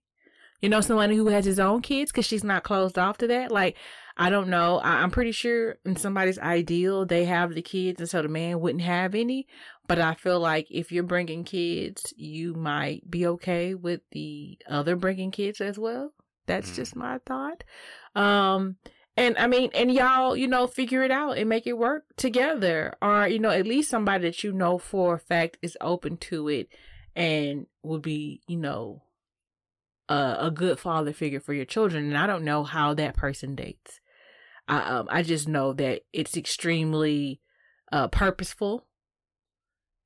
You 0.62 0.70
know, 0.70 0.82
someone 0.82 1.12
who 1.12 1.28
has 1.28 1.46
his 1.46 1.60
own 1.60 1.82
kids 1.82 2.12
because 2.12 2.26
she's 2.26 2.44
not 2.44 2.64
closed 2.64 2.98
off 2.98 3.20
to 3.20 3.28
that. 3.28 3.52
Like, 3.52 3.78
I 4.18 4.32
don't 4.32 4.50
know. 4.50 4.80
I- 4.80 5.04
I'm 5.04 5.12
pretty 5.12 5.32
sure 5.32 5.78
in 5.86 5.96
somebody's 5.96 6.40
ideal, 6.40 7.06
they 7.06 7.26
have 7.26 7.54
the 7.54 7.62
kids, 7.62 8.02
and 8.02 8.10
so 8.10 8.24
the 8.24 8.28
man 8.28 8.60
wouldn't 8.60 8.84
have 8.84 9.14
any. 9.14 9.46
But 9.88 10.00
I 10.00 10.16
feel 10.16 10.40
like 10.40 10.66
if 10.72 10.92
you're 10.92 11.04
bringing 11.04 11.44
kids, 11.44 12.12
you 12.18 12.56
might 12.56 13.10
be 13.10 13.28
okay 13.28 13.76
with 13.76 14.02
the 14.12 14.58
other 14.68 14.96
bringing 14.96 15.30
kids 15.30 15.62
as 15.62 15.78
well. 15.78 16.14
That's 16.48 16.72
Mm. 16.72 16.76
just 16.76 16.96
my 16.96 17.20
thought. 17.20 17.64
Um, 18.16 18.78
and 19.18 19.38
I 19.38 19.48
mean, 19.48 19.72
and 19.74 19.92
y'all, 19.92 20.38
you 20.38 20.48
know, 20.48 20.68
figure 20.68 21.04
it 21.04 21.12
out 21.12 21.38
and 21.38 21.50
make 21.50 21.66
it 21.68 21.78
work 21.78 22.06
together. 22.16 22.94
Or, 23.02 23.28
you 23.28 23.40
know, 23.40 23.50
at 23.50 23.66
least 23.66 23.90
somebody 23.90 24.26
that 24.26 24.44
you 24.44 24.54
know 24.54 24.78
for 24.78 25.16
a 25.16 25.20
fact 25.20 25.58
is 25.62 25.76
open 25.82 26.18
to 26.18 26.48
it 26.48 26.70
and 27.16 27.66
would 27.84 28.04
be, 28.04 28.42
you 28.48 28.58
know, 28.58 29.02
a, 30.08 30.38
a 30.42 30.52
good 30.52 30.80
father 30.80 31.12
figure 31.14 31.40
for 31.40 31.54
your 31.54 31.66
children. 31.66 32.06
And 32.06 32.18
I 32.18 32.28
don't 32.28 32.46
know 32.46 32.64
how 32.64 32.94
that 32.94 33.18
person 33.18 33.56
dates. 33.56 34.00
I 34.68 34.82
um 34.82 35.08
I 35.10 35.24
just 35.24 35.48
know 35.48 35.74
that 35.74 36.02
it's 36.14 36.38
extremely 36.38 37.42
uh 37.92 38.10
purposeful 38.10 38.86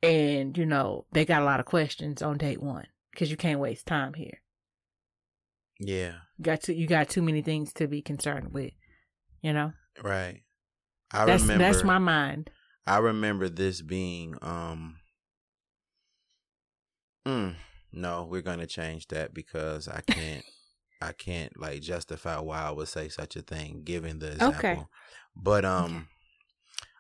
and 0.04 0.58
you 0.58 0.66
know 0.66 1.06
they 1.12 1.26
got 1.26 1.42
a 1.42 1.46
lot 1.46 1.60
of 1.60 1.66
questions 1.66 2.22
on 2.22 2.38
date 2.38 2.62
one 2.62 2.86
because 3.12 3.32
you 3.32 3.38
can't 3.38 3.60
waste 3.60 3.88
time 3.88 4.14
here 4.14 4.42
Yeah. 5.80 6.14
you 6.38 6.44
got 6.44 6.62
to 6.64 6.76
you 6.76 6.86
got 6.88 7.10
too 7.10 7.22
many 7.24 7.42
things 7.42 7.74
to 7.74 7.88
be 7.88 8.02
concerned 8.04 8.54
with 8.54 8.74
you 9.42 9.54
know 9.54 9.74
Right. 10.04 10.44
I 11.12 11.26
that's 11.26 11.44
remember 11.44 11.58
that's 11.58 11.84
my 11.84 11.98
mind 12.00 12.50
I 12.86 12.98
remember 13.00 13.50
this 13.50 13.82
being 13.82 14.36
um 14.42 15.00
mm, 17.26 17.56
no, 17.92 18.24
we're 18.26 18.42
gonna 18.42 18.68
change 18.68 19.08
that 19.08 19.34
because 19.34 19.88
I 19.88 20.02
can't 20.02 20.46
I 21.02 21.14
can't 21.14 21.58
like 21.60 21.82
justify 21.82 22.40
why 22.40 22.62
I 22.62 22.72
would 22.72 22.88
say 22.88 23.10
such 23.10 23.36
a 23.36 23.42
thing 23.42 23.84
given 23.84 24.20
the 24.20 24.32
example. 24.32 24.88
Okay. 24.88 24.88
But 25.36 25.66
um 25.66 25.94
Okay. 25.94 26.06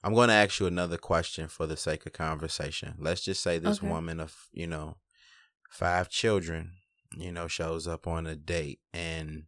I'm 0.03 0.13
gonna 0.15 0.33
ask 0.33 0.59
you 0.59 0.67
another 0.67 0.97
question 0.97 1.47
for 1.47 1.67
the 1.67 1.77
sake 1.77 2.05
of 2.05 2.13
conversation. 2.13 2.95
Let's 2.99 3.21
just 3.21 3.43
say 3.43 3.59
this 3.59 3.77
Okay. 3.77 3.89
woman 3.89 4.19
of, 4.19 4.47
you 4.51 4.67
know, 4.67 4.97
five 5.71 6.09
children, 6.09 6.73
you 7.17 7.31
know, 7.31 7.47
shows 7.47 7.87
up 7.87 8.07
on 8.07 8.27
a 8.27 8.35
date 8.35 8.81
and 8.93 9.45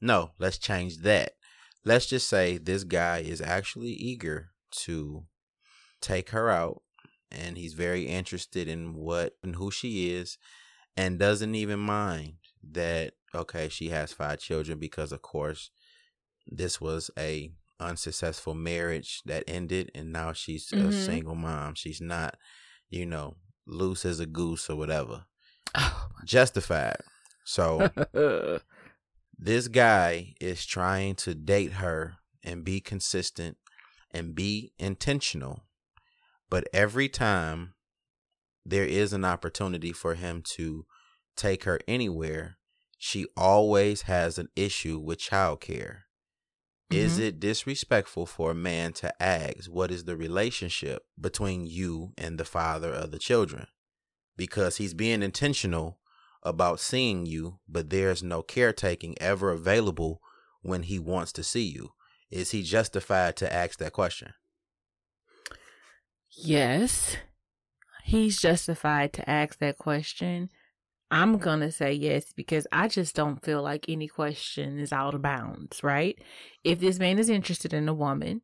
no, 0.00 0.32
let's 0.38 0.58
change 0.58 0.98
that. 0.98 1.32
Let's 1.84 2.06
just 2.06 2.28
say 2.28 2.58
this 2.58 2.84
guy 2.84 3.18
is 3.18 3.40
actually 3.40 3.90
eager 3.92 4.50
to 4.84 5.24
take 6.00 6.30
her 6.30 6.50
out 6.50 6.82
and 7.30 7.56
he's 7.56 7.74
very 7.74 8.06
interested 8.06 8.68
in 8.68 8.94
what 8.94 9.34
and 9.42 9.56
who 9.56 9.70
she 9.70 10.10
is 10.12 10.38
and 10.96 11.18
doesn't 11.18 11.54
even 11.54 11.78
mind 11.80 12.34
that 12.72 13.14
okay 13.34 13.68
she 13.68 13.88
has 13.88 14.12
five 14.12 14.38
children 14.38 14.78
because 14.78 15.12
of 15.12 15.22
course 15.22 15.70
this 16.46 16.80
was 16.80 17.10
a 17.18 17.52
unsuccessful 17.80 18.54
marriage 18.54 19.22
that 19.26 19.44
ended 19.48 19.90
and 19.94 20.12
now 20.12 20.32
she's 20.32 20.72
a 20.72 20.84
Mhm. 20.84 20.92
single 20.92 21.34
mom. 21.34 21.74
She's 21.74 22.00
not 22.00 22.36
you 22.90 23.06
know 23.06 23.36
loose 23.66 24.04
as 24.04 24.20
a 24.20 24.26
goose 24.26 24.68
or 24.70 24.76
whatever. 24.76 25.26
Oh 25.74 26.08
justified. 26.24 26.98
So 27.44 27.90
this 29.44 29.66
guy 29.66 30.34
is 30.40 30.64
trying 30.64 31.16
to 31.16 31.34
date 31.34 31.72
her 31.72 32.14
and 32.44 32.64
be 32.64 32.80
consistent 32.80 33.56
and 34.12 34.36
be 34.36 34.72
intentional. 34.78 35.64
But 36.48 36.68
every 36.72 37.08
time 37.08 37.74
there 38.64 38.84
is 38.84 39.12
an 39.12 39.24
opportunity 39.24 39.92
for 39.92 40.14
him 40.14 40.42
to 40.54 40.86
take 41.36 41.64
her 41.64 41.80
anywhere, 41.88 42.58
she 42.98 43.26
always 43.36 44.02
has 44.02 44.38
an 44.38 44.48
issue 44.54 45.00
with 45.00 45.18
childcare. 45.18 46.02
Is 46.88 47.18
Mhm. 47.18 47.22
it 47.22 47.40
disrespectful 47.40 48.26
for 48.26 48.52
a 48.52 48.54
man 48.54 48.92
to 48.94 49.20
ask 49.20 49.68
what 49.68 49.90
is 49.90 50.04
the 50.04 50.16
relationship 50.16 51.04
between 51.20 51.66
you 51.66 52.12
and 52.16 52.38
the 52.38 52.44
father 52.44 52.92
of 52.92 53.10
the 53.10 53.18
children? 53.18 53.66
Because 54.36 54.76
he's 54.76 54.94
being 54.94 55.22
intentional 55.22 55.98
about 56.42 56.80
seeing 56.80 57.26
you, 57.26 57.58
but 57.68 57.90
there's 57.90 58.22
no 58.22 58.42
caretaking 58.42 59.16
ever 59.20 59.50
available 59.50 60.20
when 60.62 60.84
he 60.84 60.98
wants 60.98 61.32
to 61.32 61.42
see 61.44 61.64
you. 61.64 61.90
Is 62.30 62.50
he 62.52 62.62
justified 62.62 63.36
to 63.36 63.52
ask 63.52 63.78
that 63.78 63.92
question? 63.92 64.32
yes 66.34 67.16
he's 68.04 68.40
justified 68.40 69.12
to 69.12 69.28
ask 69.28 69.58
that 69.58 69.78
question 69.78 70.48
i'm 71.10 71.38
gonna 71.38 71.70
say 71.70 71.92
yes 71.92 72.32
because 72.34 72.66
i 72.72 72.88
just 72.88 73.14
don't 73.14 73.44
feel 73.44 73.62
like 73.62 73.88
any 73.88 74.08
question 74.08 74.78
is 74.78 74.92
out 74.92 75.14
of 75.14 75.22
bounds 75.22 75.82
right 75.82 76.18
if 76.64 76.80
this 76.80 76.98
man 76.98 77.18
is 77.18 77.28
interested 77.28 77.72
in 77.72 77.88
a 77.88 77.94
woman 77.94 78.40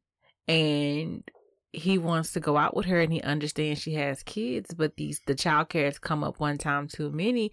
and 0.46 1.24
he 1.72 1.98
wants 1.98 2.32
to 2.32 2.40
go 2.40 2.56
out 2.56 2.74
with 2.76 2.86
her 2.86 3.00
and 3.00 3.12
he 3.12 3.20
understands 3.22 3.80
she 3.80 3.94
has 3.94 4.22
kids 4.22 4.74
but 4.74 4.96
these 4.96 5.20
the 5.26 5.34
child 5.34 5.68
care 5.68 5.84
has 5.84 5.98
come 5.98 6.24
up 6.24 6.40
one 6.40 6.56
time 6.58 6.88
too 6.88 7.10
many 7.10 7.52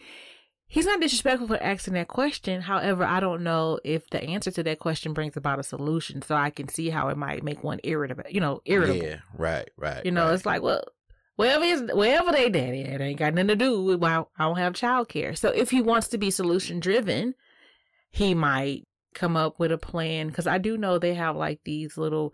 he's 0.68 0.86
not 0.86 1.02
disrespectful 1.02 1.48
for 1.48 1.62
asking 1.62 1.94
that 1.94 2.08
question 2.08 2.62
however 2.62 3.04
i 3.04 3.20
don't 3.20 3.44
know 3.44 3.78
if 3.84 4.10
the 4.10 4.24
answer 4.24 4.50
to 4.52 4.64
that 4.64 4.80
question 4.80 5.14
brings 5.14 5.36
about 5.36 5.60
a 5.60 5.64
solution 5.64 6.22
so 6.22 6.34
i 6.34 6.50
can 6.50 6.68
see 6.70 6.90
how 6.90 7.10
it 7.10 7.18
might 7.18 7.44
make 7.44 7.64
one 7.64 7.80
irritable 7.84 8.24
you 8.30 8.40
know 8.40 8.62
irritable 8.66 9.04
Yeah, 9.06 9.18
right, 9.38 9.70
right. 9.78 10.06
you 10.06 10.12
know, 10.12 10.26
right. 10.26 10.34
it's 10.34 10.46
like, 10.46 10.62
well, 10.62 10.84
wherever 11.36 11.66
is 11.66 11.84
wherever 11.94 12.32
they 12.32 12.50
daddy 12.50 12.82
it 12.82 13.02
ain't 13.02 13.20
got 13.20 13.34
nothing 13.34 13.50
to 13.50 13.56
do 13.58 13.84
with 13.84 14.00
why 14.00 14.24
I 14.38 14.44
don't 14.46 14.58
have 14.58 14.74
child 14.74 15.10
care. 15.10 15.36
So 15.36 15.50
if 15.50 15.70
he 15.72 15.82
wants 15.82 16.08
to 16.10 16.18
be 16.18 16.32
solution 16.32 16.80
driven, 16.80 17.34
he 18.12 18.34
might 18.34 18.88
come 19.14 19.36
up 19.36 19.60
with 19.60 19.72
a 19.74 19.78
plan. 19.78 20.28
Because 20.28 20.48
I 20.48 20.58
do 20.58 20.78
know 20.78 20.98
they 20.98 21.14
have 21.16 21.36
like 21.36 21.60
these 21.66 21.98
little 21.98 22.34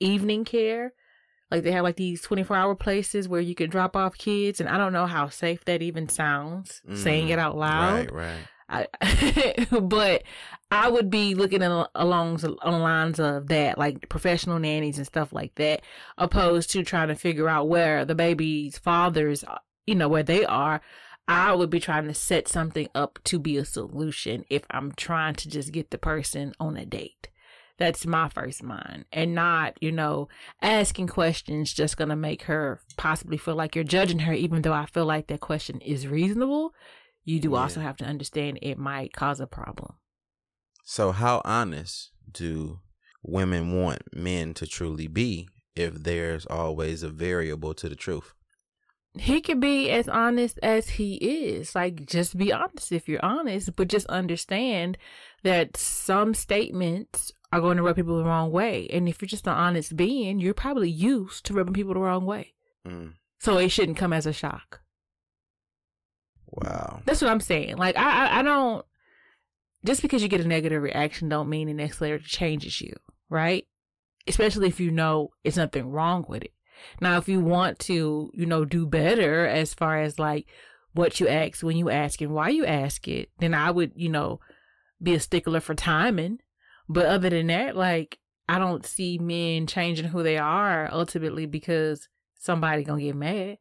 evening 0.00 0.44
care, 0.44 0.92
like 1.50 1.62
they 1.62 1.72
have 1.72 1.82
like 1.84 1.96
these 1.96 2.20
twenty 2.22 2.42
four 2.42 2.56
hour 2.56 2.74
places 2.74 3.28
where 3.28 3.40
you 3.40 3.54
can 3.54 3.70
drop 3.70 3.96
off 3.96 4.16
kids, 4.18 4.60
and 4.60 4.68
I 4.68 4.78
don't 4.78 4.92
know 4.92 5.06
how 5.06 5.28
safe 5.28 5.64
that 5.66 5.82
even 5.82 6.08
sounds 6.08 6.82
saying 6.94 7.28
Mhm. 7.28 7.30
it 7.30 7.38
out 7.38 7.56
loud. 7.56 8.10
Right, 8.12 8.36
right. 8.68 8.86
I, 9.02 9.66
but 9.80 10.22
I 10.70 10.88
would 10.88 11.10
be 11.10 11.34
looking 11.34 11.60
at 11.62 11.70
along 11.96 12.44
on 12.62 12.72
the 12.72 12.78
lines 12.78 13.18
of 13.18 13.48
that, 13.48 13.78
like 13.78 14.08
professional 14.08 14.60
nannies 14.60 14.96
and 14.98 15.06
stuff 15.06 15.32
like 15.32 15.54
that, 15.56 15.82
opposed 16.18 16.70
to 16.70 16.84
trying 16.84 17.08
to 17.08 17.16
figure 17.16 17.48
out 17.48 17.68
where 17.68 18.04
the 18.04 18.14
baby's 18.14 18.78
fathers, 18.78 19.42
uh, 19.42 19.58
you 19.86 19.96
know, 19.96 20.08
where 20.08 20.22
they 20.22 20.44
are. 20.44 20.80
I 21.26 21.52
would 21.52 21.70
be 21.70 21.80
trying 21.80 22.06
to 22.06 22.14
set 22.14 22.46
something 22.48 22.88
up 22.94 23.18
to 23.24 23.38
be 23.40 23.56
a 23.56 23.64
solution 23.64 24.44
if 24.50 24.62
I'm 24.70 24.92
trying 24.92 25.34
to 25.36 25.48
just 25.48 25.72
get 25.72 25.90
the 25.90 25.98
person 25.98 26.54
on 26.60 26.76
a 26.76 26.84
date. 26.86 27.28
That's 27.80 28.06
my 28.06 28.28
first 28.28 28.62
mind, 28.62 29.06
and 29.12 29.34
not 29.34 29.76
you 29.80 29.90
know 29.90 30.28
asking 30.62 31.08
questions 31.08 31.72
just 31.72 31.96
gonna 31.96 32.14
make 32.14 32.42
her 32.42 32.80
possibly 32.96 33.38
feel 33.38 33.56
like 33.56 33.74
you're 33.74 33.82
judging 33.82 34.20
her, 34.20 34.32
even 34.32 34.62
though 34.62 34.72
I 34.72 34.86
feel 34.86 35.06
like 35.06 35.26
that 35.26 35.40
question 35.40 35.80
is 35.80 36.06
reasonable 36.06 36.72
you 37.24 37.40
do 37.40 37.54
also 37.54 37.80
have 37.80 37.96
to 37.98 38.04
understand 38.04 38.58
it 38.62 38.78
might 38.78 39.12
cause 39.12 39.40
a 39.40 39.46
problem. 39.46 39.94
So, 40.84 41.12
how 41.12 41.42
honest 41.44 42.10
do 42.30 42.80
women 43.22 43.80
want 43.80 44.02
men 44.14 44.54
to 44.54 44.66
truly 44.66 45.06
be 45.06 45.48
if 45.76 45.94
there's 45.94 46.46
always 46.46 47.02
a 47.02 47.08
variable 47.08 47.74
to 47.74 47.88
the 47.88 47.94
truth? 47.94 48.34
He 49.18 49.40
could 49.40 49.60
be 49.60 49.90
as 49.90 50.08
honest 50.08 50.58
as 50.62 50.90
he 50.90 51.16
is. 51.16 51.74
Like, 51.74 52.06
just 52.06 52.36
be 52.36 52.52
honest 52.52 52.92
if 52.92 53.08
you're 53.08 53.24
honest, 53.24 53.76
but 53.76 53.88
just 53.88 54.06
understand 54.06 54.96
that 55.42 55.76
some 55.76 56.32
statements 56.32 57.32
are 57.52 57.60
going 57.60 57.76
to 57.76 57.82
rub 57.82 57.96
people 57.96 58.16
the 58.18 58.24
wrong 58.24 58.50
way. 58.52 58.86
And 58.90 59.08
if 59.08 59.20
you're 59.20 59.28
just 59.28 59.46
an 59.46 59.54
honest 59.54 59.96
being, 59.96 60.38
you're 60.40 60.54
probably 60.54 60.90
used 60.90 61.44
to 61.46 61.52
rubbing 61.54 61.74
people 61.74 61.94
the 61.94 62.00
wrong 62.00 62.24
way. 62.26 62.54
Mm, 62.86 63.14
So 63.40 63.58
it 63.58 63.70
shouldn't 63.70 63.98
come 63.98 64.12
as 64.12 64.26
a 64.26 64.32
shock. 64.32 64.80
wow. 66.46 67.02
That's 67.04 67.22
what 67.22 67.30
I'm 67.30 67.40
saying. 67.40 67.76
Like, 67.76 67.96
I, 67.96 68.26
I, 68.26 68.38
I 68.38 68.42
don't. 68.42 68.84
Just 69.84 70.02
because 70.02 70.22
you 70.22 70.28
get 70.28 70.42
a 70.42 70.46
negative 70.48 70.82
reaction, 70.82 71.28
don't 71.28 71.48
mean 71.48 71.66
the 71.68 71.72
next 71.74 71.94
necessarily 72.00 72.22
changes 72.22 72.80
you, 72.80 72.92
right? 73.30 73.66
Especially 74.26 74.68
if 74.68 74.78
you 74.78 74.90
know 74.90 75.30
it's 75.42 75.56
nothing 75.56 75.90
wrong 75.90 76.26
with 76.28 76.42
it. 76.42 76.52
Now, 77.00 77.16
if 77.16 77.28
you 77.28 77.40
want 77.40 77.78
to, 77.80 78.30
you 78.34 78.46
know, 78.46 78.64
do 78.64 78.86
better 78.86 79.46
as 79.46 79.72
far 79.72 80.00
as 80.00 80.18
like 80.18 80.46
what 80.92 81.18
you 81.20 81.28
ask 81.28 81.62
when 81.62 81.76
you 81.78 81.88
ask 81.88 82.20
and 82.20 82.32
why 82.32 82.50
you 82.50 82.66
ask 82.66 83.08
it, 83.08 83.30
then 83.38 83.54
I 83.54 83.70
would, 83.70 83.92
you 83.94 84.08
know, 84.10 84.40
be 85.02 85.14
a 85.14 85.20
stickler 85.20 85.60
for 85.60 85.74
timing. 85.74 86.40
But 86.90 87.06
other 87.06 87.30
than 87.30 87.46
that, 87.46 87.76
like 87.76 88.18
I 88.48 88.58
don't 88.58 88.84
see 88.84 89.16
men 89.16 89.68
changing 89.68 90.06
who 90.06 90.24
they 90.24 90.38
are 90.38 90.92
ultimately 90.92 91.46
because 91.46 92.08
somebody 92.36 92.82
gonna 92.82 93.00
get 93.00 93.14
mad. 93.14 93.58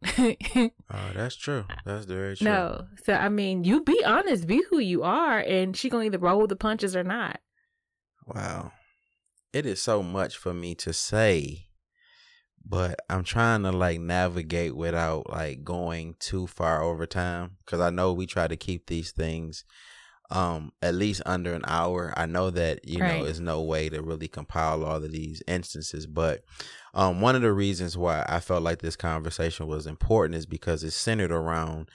Oh, 0.90 1.10
that's 1.14 1.36
true. 1.36 1.64
That's 1.84 2.06
very 2.06 2.36
true. 2.36 2.46
No. 2.46 2.86
So 3.04 3.12
I 3.12 3.28
mean, 3.28 3.64
you 3.64 3.82
be 3.82 4.02
honest, 4.04 4.46
be 4.46 4.62
who 4.70 4.78
you 4.78 5.02
are, 5.02 5.40
and 5.40 5.76
she 5.76 5.90
gonna 5.90 6.04
either 6.04 6.18
roll 6.18 6.46
the 6.46 6.56
punches 6.56 6.94
or 6.94 7.04
not. 7.04 7.40
Wow. 8.26 8.72
It 9.52 9.66
is 9.66 9.82
so 9.82 10.02
much 10.02 10.36
for 10.36 10.54
me 10.54 10.74
to 10.76 10.92
say, 10.92 11.66
but 12.64 13.00
I'm 13.10 13.24
trying 13.24 13.64
to 13.64 13.72
like 13.72 14.00
navigate 14.00 14.76
without 14.76 15.28
like 15.28 15.64
going 15.64 16.14
too 16.20 16.46
far 16.46 16.82
over 16.82 17.06
time 17.06 17.56
cuz 17.66 17.80
I 17.80 17.90
know 17.90 18.12
we 18.12 18.26
try 18.26 18.46
to 18.46 18.56
keep 18.56 18.86
these 18.86 19.10
things 19.10 19.64
um 20.30 20.72
at 20.82 20.94
least 20.94 21.22
under 21.24 21.54
an 21.54 21.62
hour. 21.66 22.12
I 22.16 22.26
know 22.26 22.50
that 22.50 22.86
you 22.86 22.98
know 23.02 23.14
Right. 23.14 23.24
there's 23.24 23.40
no 23.40 23.62
way 23.62 23.88
to 23.88 24.02
really 24.02 24.28
compile 24.28 24.84
all 24.84 24.96
of 25.02 25.10
these 25.12 25.42
instances, 25.46 26.06
but 26.06 26.44
um 26.94 27.20
one 27.20 27.34
of 27.36 27.42
the 27.42 27.52
reasons 27.52 27.96
why 27.96 28.24
I 28.28 28.40
felt 28.40 28.62
like 28.62 28.80
this 28.80 28.96
conversation 28.96 29.66
was 29.66 29.86
important 29.86 30.34
is 30.36 30.46
because 30.46 30.84
it's 30.84 30.94
centered 30.96 31.32
around 31.32 31.88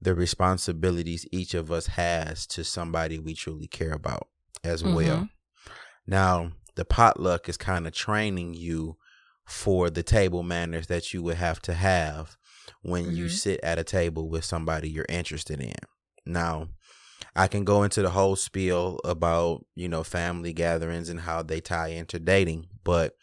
the 0.00 0.14
responsibilities 0.14 1.26
each 1.32 1.54
of 1.54 1.70
us 1.72 1.86
has 1.88 2.46
to 2.48 2.64
somebody 2.64 3.18
we 3.18 3.34
truly 3.34 3.66
care 3.66 3.92
about 3.92 4.28
as 4.64 4.82
well. 4.84 5.20
Mhm. 5.20 5.30
Now, 6.06 6.52
the 6.76 6.84
potluck 6.84 7.48
is 7.48 7.56
kind 7.56 7.86
of 7.86 7.92
training 7.92 8.54
you 8.54 8.96
for 9.44 9.90
the 9.90 10.02
table 10.02 10.42
manners 10.42 10.86
that 10.88 11.12
you 11.14 11.22
would 11.22 11.36
have 11.36 11.60
to 11.62 11.74
have 11.74 12.36
when 12.82 13.12
you 13.12 13.26
Mhm. 13.26 13.30
sit 13.30 13.60
at 13.62 13.78
a 13.78 13.84
table 13.84 14.28
with 14.28 14.44
somebody 14.44 14.88
you're 14.90 15.06
interested 15.08 15.60
in. 15.60 15.74
Now, 16.24 16.68
I 17.36 17.48
can 17.48 17.64
go 17.64 17.82
into 17.82 18.00
the 18.00 18.10
whole 18.10 18.34
spiel 18.34 18.98
about, 19.04 19.64
you 19.74 19.88
know, 19.88 20.02
family 20.02 20.54
gatherings 20.54 21.10
and 21.10 21.20
how 21.20 21.42
they 21.42 21.60
tie 21.60 21.88
into 21.88 22.18
dating, 22.18 22.66
but 22.82 23.14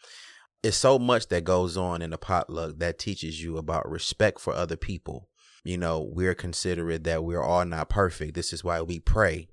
it's 0.62 0.76
so 0.76 0.98
much 0.98 1.28
that 1.28 1.44
goes 1.44 1.76
on 1.76 2.00
in 2.00 2.12
a 2.12 2.18
potluck 2.18 2.78
that 2.78 2.98
teaches 2.98 3.42
you 3.42 3.58
about 3.58 3.90
respect 3.90 4.40
for 4.40 4.54
other 4.54 4.76
people. 4.76 5.28
You 5.64 5.78
know, 5.78 6.00
we're 6.00 6.34
considerate 6.34 7.04
that 7.04 7.24
we're 7.24 7.42
all 7.42 7.64
not 7.64 7.88
perfect. 7.88 8.34
This 8.34 8.52
is 8.52 8.62
why 8.62 8.80
we 8.82 9.00
pray 9.00 9.48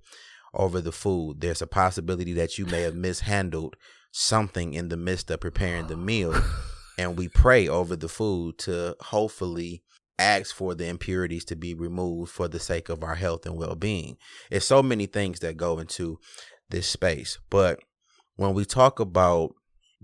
over 0.53 0.79
the 0.79 0.91
food. 0.91 1.41
There's 1.41 1.61
a 1.61 1.67
possibility 1.67 2.33
that 2.33 2.57
you 2.57 2.65
may 2.65 2.81
have 2.81 2.95
mishandled 2.95 3.75
something 4.11 4.73
in 4.73 4.89
the 4.89 4.97
midst 4.97 5.31
of 5.31 5.39
preparing 5.39 5.87
the 5.87 5.97
meal. 5.97 6.39
And 6.97 7.17
we 7.17 7.29
pray 7.29 7.67
over 7.67 7.95
the 7.95 8.09
food 8.09 8.59
to 8.59 8.95
hopefully 8.99 9.81
ask 10.21 10.55
for 10.55 10.75
the 10.75 10.87
impurities 10.87 11.45
to 11.45 11.55
be 11.55 11.73
removed 11.73 12.31
for 12.31 12.47
the 12.47 12.59
sake 12.59 12.89
of 12.89 13.03
our 13.03 13.15
health 13.15 13.45
and 13.45 13.57
well 13.57 13.75
being. 13.75 14.17
It's 14.49 14.65
so 14.65 14.81
many 14.83 15.05
things 15.05 15.39
that 15.39 15.57
go 15.57 15.79
into 15.79 16.19
this 16.69 16.87
space. 16.87 17.39
But 17.49 17.79
when 18.35 18.53
we 18.53 18.65
talk 18.65 18.99
about 18.99 19.53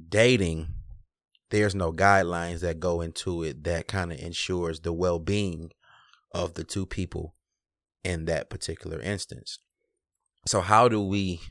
dating, 0.09 0.68
there's 1.49 1.76
no 1.76 1.91
guidelines 1.91 2.59
that 2.59 2.80
go 2.80 3.01
into 3.01 3.43
it 3.43 3.63
that 3.63 3.88
kind 3.88 4.11
of 4.11 4.20
ensures 4.20 4.82
the 4.82 4.93
well 4.93 5.20
being 5.20 5.72
of 6.34 6.55
the 6.55 6.63
two 6.63 6.86
people 6.86 7.36
in 8.03 8.26
that 8.26 8.49
particular 8.49 8.99
instance. 8.99 9.59
So 10.45 10.61
how 10.61 10.88
do 10.88 11.01
we 11.01 11.41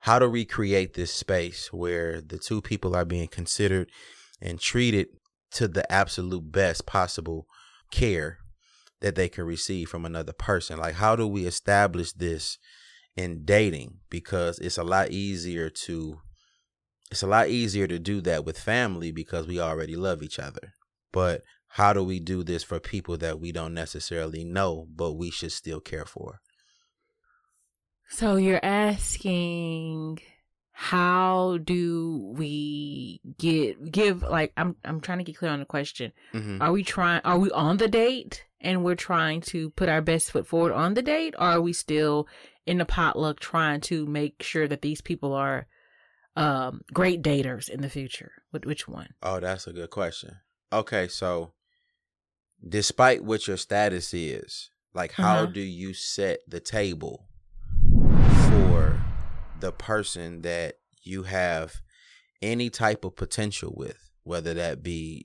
how 0.00 0.18
do 0.18 0.28
we 0.28 0.44
create 0.44 0.94
this 0.94 1.12
space 1.12 1.72
where 1.72 2.20
the 2.20 2.38
two 2.38 2.62
people 2.62 2.94
are 2.94 3.04
being 3.04 3.28
considered 3.28 3.90
and 4.40 4.60
treated 4.60 5.08
to 5.52 5.66
the 5.66 5.90
absolute 5.90 6.52
best 6.52 6.86
possible 6.86 7.46
care 7.90 8.38
that 9.00 9.14
they 9.14 9.28
can 9.28 9.44
receive 9.44 9.88
from 9.88 10.04
another 10.04 10.32
person? 10.32 10.78
Like 10.78 10.94
how 10.94 11.16
do 11.16 11.26
we 11.26 11.46
establish 11.46 12.12
this 12.12 12.58
in 13.16 13.44
dating 13.44 13.98
because 14.10 14.58
it's 14.58 14.78
a 14.78 14.84
lot 14.84 15.10
easier 15.10 15.68
to 15.68 16.18
it's 17.10 17.22
a 17.22 17.26
lot 17.26 17.48
easier 17.48 17.86
to 17.86 17.98
do 17.98 18.20
that 18.20 18.44
with 18.44 18.58
family 18.58 19.10
because 19.10 19.46
we 19.46 19.58
already 19.58 19.96
love 19.96 20.22
each 20.22 20.38
other. 20.38 20.74
But 21.10 21.42
how 21.68 21.92
do 21.92 22.04
we 22.04 22.20
do 22.20 22.44
this 22.44 22.62
for 22.62 22.78
people 22.78 23.16
that 23.18 23.40
we 23.40 23.50
don't 23.50 23.74
necessarily 23.74 24.44
know, 24.44 24.86
but 24.94 25.12
we 25.12 25.30
should 25.30 25.52
still 25.52 25.80
care 25.80 26.04
for? 26.04 26.40
So 28.10 28.36
you're 28.36 28.64
asking 28.64 30.20
how 30.80 31.58
do 31.64 32.32
we 32.36 33.20
get 33.36 33.90
give 33.90 34.22
like 34.22 34.52
I'm 34.56 34.76
I'm 34.84 35.00
trying 35.00 35.18
to 35.18 35.24
get 35.24 35.36
clear 35.36 35.50
on 35.50 35.58
the 35.58 35.64
question. 35.64 36.12
Mm-hmm. 36.32 36.62
Are 36.62 36.70
we 36.70 36.84
trying 36.84 37.20
are 37.24 37.36
we 37.36 37.50
on 37.50 37.78
the 37.78 37.88
date 37.88 38.44
and 38.60 38.84
we're 38.84 38.94
trying 38.94 39.40
to 39.40 39.70
put 39.70 39.88
our 39.88 40.00
best 40.00 40.30
foot 40.30 40.46
forward 40.46 40.72
on 40.72 40.94
the 40.94 41.02
date 41.02 41.34
or 41.36 41.46
are 41.48 41.60
we 41.60 41.72
still 41.72 42.28
in 42.64 42.78
the 42.78 42.84
potluck 42.84 43.40
trying 43.40 43.80
to 43.80 44.06
make 44.06 44.40
sure 44.40 44.68
that 44.68 44.82
these 44.82 45.00
people 45.00 45.32
are 45.32 45.66
um, 46.36 46.82
great 46.94 47.22
daters 47.22 47.68
in 47.68 47.80
the 47.80 47.90
future? 47.90 48.30
Which 48.52 48.86
one? 48.86 49.08
Oh, 49.20 49.40
that's 49.40 49.66
a 49.66 49.72
good 49.72 49.90
question. 49.90 50.36
Okay, 50.72 51.08
so 51.08 51.54
despite 52.66 53.24
what 53.24 53.48
your 53.48 53.56
status 53.56 54.14
is, 54.14 54.70
like 54.94 55.10
how 55.10 55.38
Uh-huh. 55.38 55.46
do 55.46 55.60
you 55.60 55.92
set 55.92 56.38
the 56.46 56.60
table 56.60 57.26
for 58.48 59.00
the 59.60 59.72
person 59.72 60.42
that 60.42 60.76
you 61.02 61.24
have 61.24 61.74
any 62.42 62.70
type 62.70 63.04
of 63.04 63.16
potential 63.16 63.72
with, 63.76 64.10
whether 64.24 64.54
that 64.54 64.82
be 64.82 65.24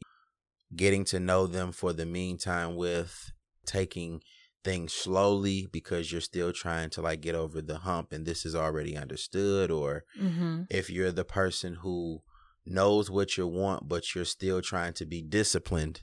getting 0.76 1.06
to 1.06 1.20
know 1.20 1.46
them 1.48 1.72
for 1.72 1.94
the 1.94 2.06
meantime 2.06 2.76
with 2.76 3.32
taking 3.66 4.22
things 4.64 4.94
slowly 4.94 5.68
because 5.72 6.12
you're 6.12 6.22
still 6.22 6.52
trying 6.54 6.90
to 6.90 7.02
like 7.02 7.22
get 7.22 7.36
over 7.36 7.62
the 7.62 7.80
hump 7.80 8.12
and 8.12 8.26
this 8.26 8.46
is 8.46 8.56
already 8.56 8.96
understood 8.98 9.70
or 9.70 10.04
Mm-hmm. 10.20 10.64
if 10.70 10.90
you're 10.90 11.12
the 11.12 11.26
person 11.26 11.76
who 11.76 12.22
knows 12.66 13.12
what 13.12 13.36
you 13.38 13.46
want 13.48 13.88
but 13.90 14.16
you're 14.16 14.24
still 14.26 14.62
trying 14.62 14.94
to 14.94 15.06
be 15.06 15.22
disciplined 15.22 16.02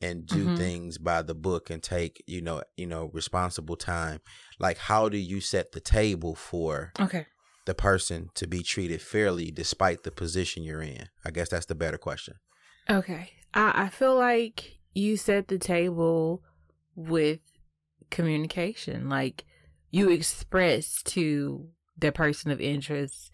and 0.00 0.26
do 0.26 0.48
Mhm. 0.48 0.56
things 0.56 0.98
by 0.98 1.20
the 1.22 1.34
book 1.34 1.68
and 1.68 1.82
take 1.82 2.22
you 2.26 2.40
know 2.40 2.62
you 2.76 2.86
know 2.86 3.10
responsible 3.12 3.76
time 3.76 4.20
like 4.58 4.78
how 4.78 5.08
do 5.08 5.18
you 5.18 5.40
set 5.40 5.72
the 5.72 5.80
table 5.80 6.34
for 6.34 6.92
Okay. 6.98 7.26
The 7.70 7.74
person 7.74 8.28
to 8.34 8.46
be 8.46 8.62
treated 8.62 9.00
fairly 9.00 9.50
despite 9.50 10.02
the 10.02 10.10
position 10.10 10.62
you're 10.62 10.82
in 10.82 11.08
i 11.24 11.30
guess 11.30 11.48
that's 11.48 11.66
the 11.66 11.74
better 11.74 11.98
question 11.98 12.34
Okay. 12.90 13.30
I, 13.54 13.84
I 13.84 13.88
feel 13.88 14.16
like 14.16 14.78
you 14.94 15.16
set 15.16 15.48
the 15.48 15.58
table 15.58 16.42
with 16.96 17.40
communication. 18.10 19.08
Like 19.08 19.44
you 19.90 20.10
express 20.10 21.02
to 21.04 21.68
the 21.96 22.10
person 22.10 22.50
of 22.50 22.60
interest 22.60 23.32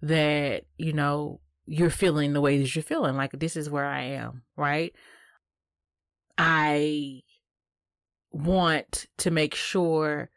that, 0.00 0.64
you 0.78 0.92
know, 0.92 1.40
you're 1.66 1.90
feeling 1.90 2.32
the 2.32 2.40
way 2.40 2.58
that 2.58 2.74
you're 2.74 2.82
feeling. 2.82 3.16
Like 3.16 3.32
this 3.32 3.56
is 3.56 3.70
where 3.70 3.86
I 3.86 4.02
am, 4.02 4.42
right? 4.56 4.92
I 6.38 7.22
want 8.30 9.06
to 9.18 9.30
make 9.30 9.54
sure 9.54 10.30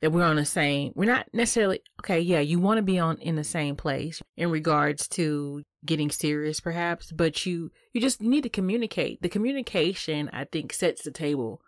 that 0.00 0.10
we're 0.12 0.24
on 0.24 0.36
the 0.36 0.44
same 0.44 0.92
we're 0.94 1.04
not 1.10 1.26
necessarily 1.32 1.80
okay 2.00 2.20
yeah 2.20 2.40
you 2.40 2.58
want 2.58 2.78
to 2.78 2.82
be 2.82 2.98
on 2.98 3.16
in 3.18 3.36
the 3.36 3.44
same 3.44 3.76
place 3.76 4.22
in 4.36 4.50
regards 4.50 5.08
to 5.08 5.62
getting 5.84 6.10
serious 6.10 6.60
perhaps 6.60 7.12
but 7.12 7.46
you 7.46 7.70
you 7.92 8.00
just 8.00 8.20
need 8.20 8.42
to 8.42 8.48
communicate. 8.48 9.20
The 9.22 9.28
communication 9.28 10.28
i 10.32 10.44
think 10.44 10.72
sets 10.72 11.02
the 11.02 11.10
table 11.10 11.60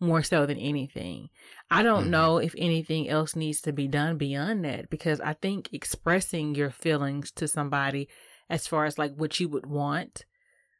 more 0.00 0.24
so 0.24 0.46
than 0.46 0.58
anything. 0.58 1.28
I 1.70 1.84
don't 1.84 2.06
Mhm. 2.06 2.10
know 2.10 2.38
if 2.38 2.56
anything 2.58 3.08
else 3.08 3.36
needs 3.36 3.60
to 3.60 3.72
be 3.72 3.86
done 3.86 4.18
beyond 4.18 4.64
that 4.64 4.90
because 4.90 5.20
i 5.20 5.32
think 5.32 5.68
expressing 5.72 6.56
your 6.56 6.70
feelings 6.70 7.30
to 7.32 7.46
somebody 7.46 8.08
as 8.50 8.66
far 8.66 8.84
as 8.84 8.98
like 8.98 9.14
what 9.14 9.38
you 9.38 9.48
would 9.48 9.66
want 9.66 10.24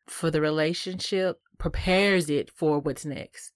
for 0.09 0.29
the 0.33 0.41
relationship 0.41 1.39
prepares 1.59 2.29
it 2.29 2.51
for 2.51 2.81
what's 2.81 3.05
next. 3.05 3.53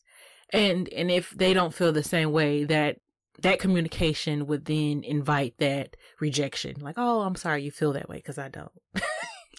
And 0.52 0.88
and 0.92 1.10
if 1.10 1.30
they 1.30 1.52
don't 1.52 1.74
feel 1.74 1.92
the 1.92 2.04
same 2.04 2.30
way 2.30 2.62
that 2.64 2.98
that 3.42 3.58
communication 3.58 4.46
would 4.46 4.64
then 4.64 5.02
invite 5.04 5.54
that 5.58 5.96
rejection. 6.20 6.76
Like 6.80 6.94
oh 6.98 7.20
i'm 7.22 7.36
sorry 7.36 7.62
you 7.62 7.70
feel 7.70 7.92
that 7.94 8.08
way 8.08 8.16
because 8.16 8.38
i 8.38 8.48
don't. 8.48 8.70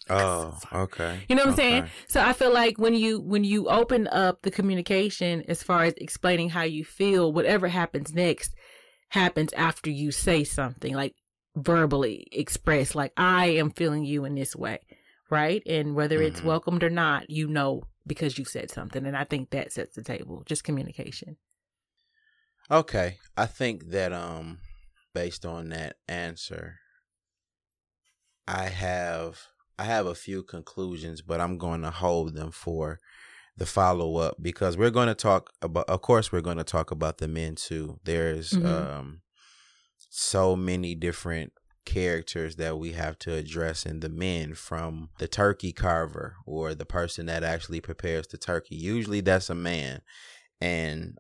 Oh 0.10 0.58
okay. 0.74 1.20
You 1.28 1.36
know 1.36 1.44
what 1.44 1.50
i'm 1.52 1.56
saying? 1.56 1.84
So 2.08 2.22
i 2.22 2.32
feel 2.34 2.54
like 2.54 2.78
when 2.78 2.94
you 2.94 3.20
when 3.20 3.44
you 3.44 3.68
open 3.68 4.08
up 4.08 4.42
the 4.42 4.52
communication 4.52 5.44
as 5.50 5.62
far 5.64 5.84
as 5.84 5.94
explaining 5.98 6.50
how 6.50 6.64
you 6.64 6.86
feel 6.86 7.34
whatever 7.34 7.68
happens 7.68 8.14
next 8.14 8.54
happens 9.10 9.52
after 9.54 9.90
you 9.90 10.12
say 10.12 10.44
something 10.44 10.94
like 10.94 11.14
verbally 11.56 12.28
express 12.32 12.94
like 12.96 13.12
i 13.18 13.48
am 13.48 13.72
feeling 13.72 14.06
you 14.06 14.26
in 14.26 14.36
this 14.36 14.56
way 14.56 14.80
right? 15.30 15.62
And 15.66 15.94
whether 15.94 16.22
it's 16.22 16.40
Mhm. 16.40 16.46
welcomed 16.46 16.84
or 16.84 16.90
not 16.90 17.30
you 17.30 17.48
know 17.50 17.84
because 18.06 18.38
you 18.38 18.46
said 18.46 18.72
something 18.72 19.06
and 19.06 19.18
i 19.18 19.26
think 19.26 19.50
that 19.50 19.74
sets 19.74 19.96
the 19.96 20.04
table 20.04 20.44
just 20.46 20.64
communication 20.64 21.36
Okay. 22.70 23.18
I 23.36 23.46
think 23.46 23.90
that 23.92 24.12
um 24.14 24.60
based 25.14 25.46
on 25.46 25.70
that 25.70 25.96
answer 26.08 26.80
I 28.48 28.66
have 28.70 29.40
I 29.80 29.84
have 29.84 30.06
a 30.08 30.16
few 30.16 30.42
conclusions, 30.44 31.22
but 31.22 31.40
I'm 31.40 31.58
going 31.58 31.82
to 31.84 31.92
hold 31.92 32.34
them 32.34 32.52
for 32.52 33.00
the 33.58 33.66
follow 33.66 34.18
up 34.18 34.36
because 34.42 34.78
we're 34.78 34.92
going 34.92 35.08
to 35.08 35.16
talk 35.16 35.52
about 35.62 35.90
of 35.90 36.02
course 36.02 36.32
we're 36.32 36.42
going 36.42 36.58
to 36.58 36.64
talk 36.64 36.92
about 36.92 37.18
the 37.18 37.28
men 37.28 37.56
too. 37.56 38.00
There's 38.04 38.52
Mhm. 38.52 38.66
um 38.66 39.22
so 40.10 40.56
many 40.56 40.96
different 40.96 41.54
characters 41.86 42.58
that 42.58 42.78
we 42.78 42.92
have 42.94 43.18
to 43.20 43.34
address 43.34 43.86
in 43.86 44.00
the 44.02 44.10
men 44.10 44.54
from 44.54 45.10
the 45.20 45.28
turkey 45.28 45.72
carver 45.72 46.36
or 46.46 46.76
the 46.76 46.86
person 46.86 47.28
that 47.28 47.44
actually 47.44 47.80
prepares 47.82 48.28
the 48.28 48.38
turkey. 48.38 48.76
Usually 48.76 49.22
that's 49.22 49.50
a 49.50 49.56
man 49.56 50.02
and 50.62 51.18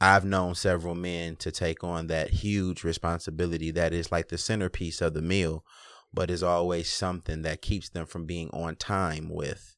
I've 0.00 0.24
known 0.24 0.54
several 0.54 0.94
men 0.94 1.36
to 1.36 1.50
take 1.50 1.82
on 1.82 2.06
that 2.06 2.30
huge 2.30 2.84
responsibility 2.84 3.70
that 3.72 3.92
is 3.92 4.12
like 4.12 4.28
the 4.28 4.38
centerpiece 4.38 5.00
of 5.00 5.14
the 5.14 5.22
meal, 5.22 5.64
but 6.12 6.30
is 6.30 6.42
always 6.42 6.90
something 6.90 7.42
that 7.42 7.62
keeps 7.62 7.88
them 7.88 8.06
from 8.06 8.24
being 8.24 8.48
on 8.50 8.76
time 8.76 9.28
with 9.28 9.76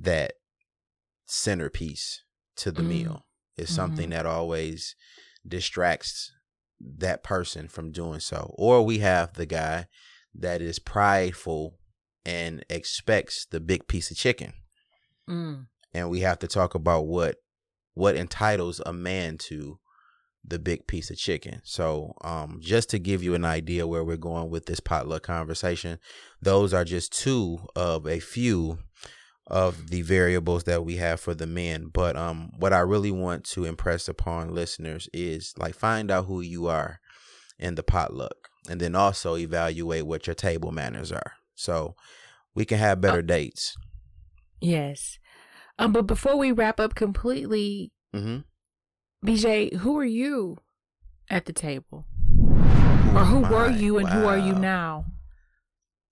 that 0.00 0.34
centerpiece 1.26 2.22
to 2.56 2.70
the 2.70 2.82
Mm. 2.82 2.88
meal. 2.88 3.26
It's 3.56 3.72
something 3.72 4.08
Mhm. 4.08 4.12
that 4.12 4.26
always 4.26 4.94
distracts 5.46 6.32
that 6.80 7.22
person 7.22 7.68
from 7.68 7.92
doing 7.92 8.20
so. 8.20 8.54
Or 8.58 8.84
we 8.84 8.98
have 8.98 9.34
the 9.34 9.46
guy 9.46 9.86
that 10.34 10.60
is 10.60 10.78
prideful 10.78 11.78
and 12.26 12.64
expects 12.68 13.46
the 13.46 13.60
big 13.60 13.86
piece 13.86 14.10
of 14.10 14.16
chicken 14.16 14.52
mm. 15.28 15.66
and 15.92 16.10
we 16.10 16.20
have 16.20 16.38
to 16.40 16.48
talk 16.48 16.74
about 16.74 17.06
what 17.06 17.36
what 17.94 18.16
entitles 18.16 18.80
a 18.84 18.92
man 18.92 19.38
to 19.38 19.78
the 20.46 20.58
big 20.58 20.86
piece 20.86 21.10
of 21.10 21.16
chicken. 21.16 21.60
So, 21.64 22.14
um, 22.22 22.58
just 22.60 22.90
to 22.90 22.98
give 22.98 23.22
you 23.22 23.34
an 23.34 23.44
idea 23.46 23.86
where 23.86 24.04
we're 24.04 24.16
going 24.18 24.50
with 24.50 24.66
this 24.66 24.80
potluck 24.80 25.22
conversation, 25.22 25.98
those 26.42 26.74
are 26.74 26.84
just 26.84 27.12
two 27.18 27.60
of 27.74 28.06
a 28.06 28.20
few 28.20 28.78
of 29.46 29.88
the 29.90 30.02
variables 30.02 30.64
that 30.64 30.84
we 30.84 30.96
have 30.96 31.20
for 31.20 31.34
the 31.34 31.46
men. 31.46 31.90
But 31.92 32.16
um, 32.16 32.50
what 32.58 32.72
I 32.74 32.80
really 32.80 33.10
want 33.10 33.44
to 33.52 33.64
impress 33.64 34.06
upon 34.08 34.54
listeners 34.54 35.08
is 35.14 35.54
like 35.56 35.74
find 35.74 36.10
out 36.10 36.26
who 36.26 36.40
you 36.42 36.66
are 36.66 37.00
in 37.58 37.74
the 37.76 37.82
potluck, 37.82 38.48
and 38.68 38.80
then 38.80 38.94
also 38.94 39.36
evaluate 39.36 40.06
what 40.06 40.26
your 40.26 40.34
table 40.34 40.72
manners 40.72 41.10
are, 41.12 41.32
so 41.54 41.94
we 42.54 42.64
can 42.66 42.78
have 42.78 43.00
better 43.00 43.18
Oh. 43.18 43.22
dates. 43.22 43.76
Yes. 44.60 45.18
Um, 45.78 45.92
but 45.92 46.06
before 46.06 46.36
we 46.36 46.52
wrap 46.52 46.78
up 46.78 46.94
completely, 46.94 47.90
Mm-hmm. 48.14 49.28
BJ, 49.28 49.74
who 49.78 49.98
are 49.98 50.04
you 50.04 50.58
at 51.28 51.46
the 51.46 51.52
table? 51.52 52.06
Or 53.14 53.24
who 53.24 53.40
were 53.40 53.70
you 53.70 53.98
and 53.98 54.08
who 54.08 54.24
are 54.24 54.38
you 54.38 54.54
now? 54.54 55.06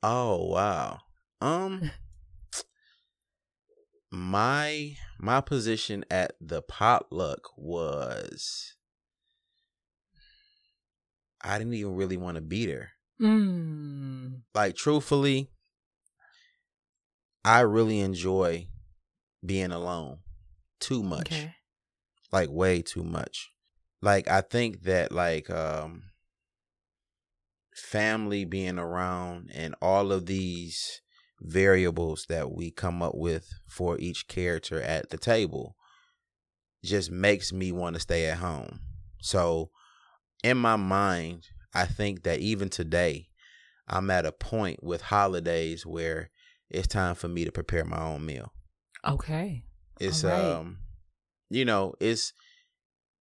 Oh 0.03 0.47
wow. 0.47 1.01
Um 1.41 1.91
my 4.11 4.97
my 5.21 5.41
position 5.41 6.05
at 6.11 6.33
the 6.41 6.61
potluck 6.63 7.49
was 7.57 8.75
I 11.41 11.59
didn't 11.59 11.75
even 11.75 11.95
really 11.95 12.17
want 12.17 12.37
to 12.37 12.41
be 12.41 12.67
there. 12.67 12.93
Mm. 13.21 14.43
Like 14.55 14.75
truthfully, 14.75 15.51
I 17.45 17.61
really 17.61 18.01
enjoy 18.01 18.69
being 19.45 19.72
alone 19.72 20.18
too 20.80 21.03
much. 21.03 21.32
Okay. 21.32 21.55
Like 22.30 22.51
way 22.51 22.82
too 22.82 23.03
much. 23.03 23.51
Like 24.01 24.28
I 24.28 24.40
think 24.40 24.82
that 24.82 25.12
like 25.12 25.51
um 25.51 26.03
family 27.74 28.45
being 28.45 28.78
around 28.78 29.51
and 29.55 29.74
all 29.80 30.12
of 30.12 30.26
these 30.26 31.01
variables 31.40 32.26
that 32.28 32.53
we 32.53 32.70
come 32.70 33.03
up 33.03 33.14
with 33.14 33.49
for 33.68 33.99
each 33.99 34.28
character 34.28 34.80
at 34.80 35.11
the 35.11 35.16
table 35.16 35.76
just 36.84 37.11
makes 37.11 37.53
me 37.53 37.72
want 37.72 37.95
to 37.95 38.01
stay 38.01 38.26
at 38.26 38.38
home. 38.38 38.80
So 39.20 39.70
in 40.43 40.59
my 40.59 40.76
mind, 40.76 41.49
I 41.74 41.86
think 41.86 42.24
that 42.24 42.40
even 42.40 42.68
today 42.68 43.28
I'm 43.88 44.11
at 44.11 44.26
a 44.26 44.32
point 44.32 44.82
with 44.82 45.03
holidays 45.03 45.86
where 45.86 46.30
it's 46.70 46.88
time 46.88 47.14
for 47.14 47.28
me 47.28 47.45
to 47.45 47.53
prepare 47.53 47.84
my 47.84 48.01
own 48.01 48.26
meal. 48.26 48.53
Okay. 49.07 49.64
It's 50.00 50.24
Alright. 50.24 50.61
um 50.61 50.78
you 51.50 51.64
know, 51.64 51.94
it's 52.00 52.32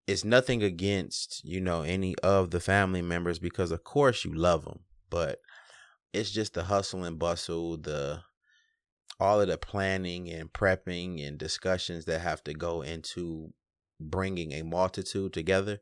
it's 0.07 0.25
nothing 0.25 0.63
against, 0.63 1.43
you 1.45 1.61
know, 1.61 1.83
any 1.83 2.15
of 2.23 2.51
the 2.51 2.59
family 2.59 3.01
members 3.01 3.39
because 3.39 3.71
of 3.71 3.83
course 3.83 4.25
you 4.25 4.33
love 4.33 4.65
them, 4.65 4.81
but 5.09 5.39
it's 6.13 6.31
just 6.31 6.53
the 6.55 6.63
hustle 6.65 7.03
and 7.05 7.19
bustle, 7.19 7.77
the 7.77 8.21
all 9.19 9.41
of 9.41 9.47
the 9.47 9.57
planning 9.57 10.29
and 10.29 10.51
prepping 10.53 11.25
and 11.25 11.37
discussions 11.37 12.05
that 12.05 12.21
have 12.21 12.43
to 12.45 12.53
go 12.53 12.81
into 12.81 13.53
bringing 13.99 14.53
a 14.53 14.63
multitude 14.63 15.33
together. 15.33 15.79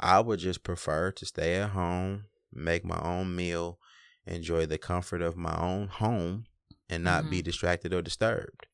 I 0.00 0.20
would 0.20 0.40
just 0.40 0.64
prefer 0.64 1.12
to 1.12 1.26
stay 1.26 1.56
at 1.56 1.70
home, 1.70 2.26
make 2.52 2.84
my 2.84 3.00
own 3.00 3.36
meal, 3.36 3.78
enjoy 4.26 4.66
the 4.66 4.78
comfort 4.78 5.22
of 5.22 5.36
my 5.36 5.56
own 5.60 5.88
home 5.88 6.46
and 6.90 7.04
not 7.04 7.30
be 7.30 7.40
Mhm. 7.40 7.44
distracted 7.44 7.94
or 7.94 8.02
disturbed. 8.02 8.66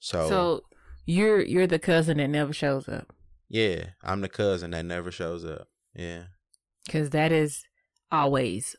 So, 0.00 0.28
So 0.28 0.62
you're 1.04 1.40
you're 1.42 1.66
the 1.66 1.78
cousin 1.78 2.18
that 2.18 2.28
never 2.28 2.52
shows 2.52 2.88
up 2.88 3.12
yeah, 3.48 3.90
I'm 4.02 4.20
the 4.20 4.28
cousin 4.28 4.72
that 4.72 4.84
never 4.84 5.10
shows 5.10 5.44
up. 5.44 5.68
Yeah. 5.94 6.24
because 6.84 7.10
that 7.10 7.32
is 7.32 7.64
always 8.10 8.76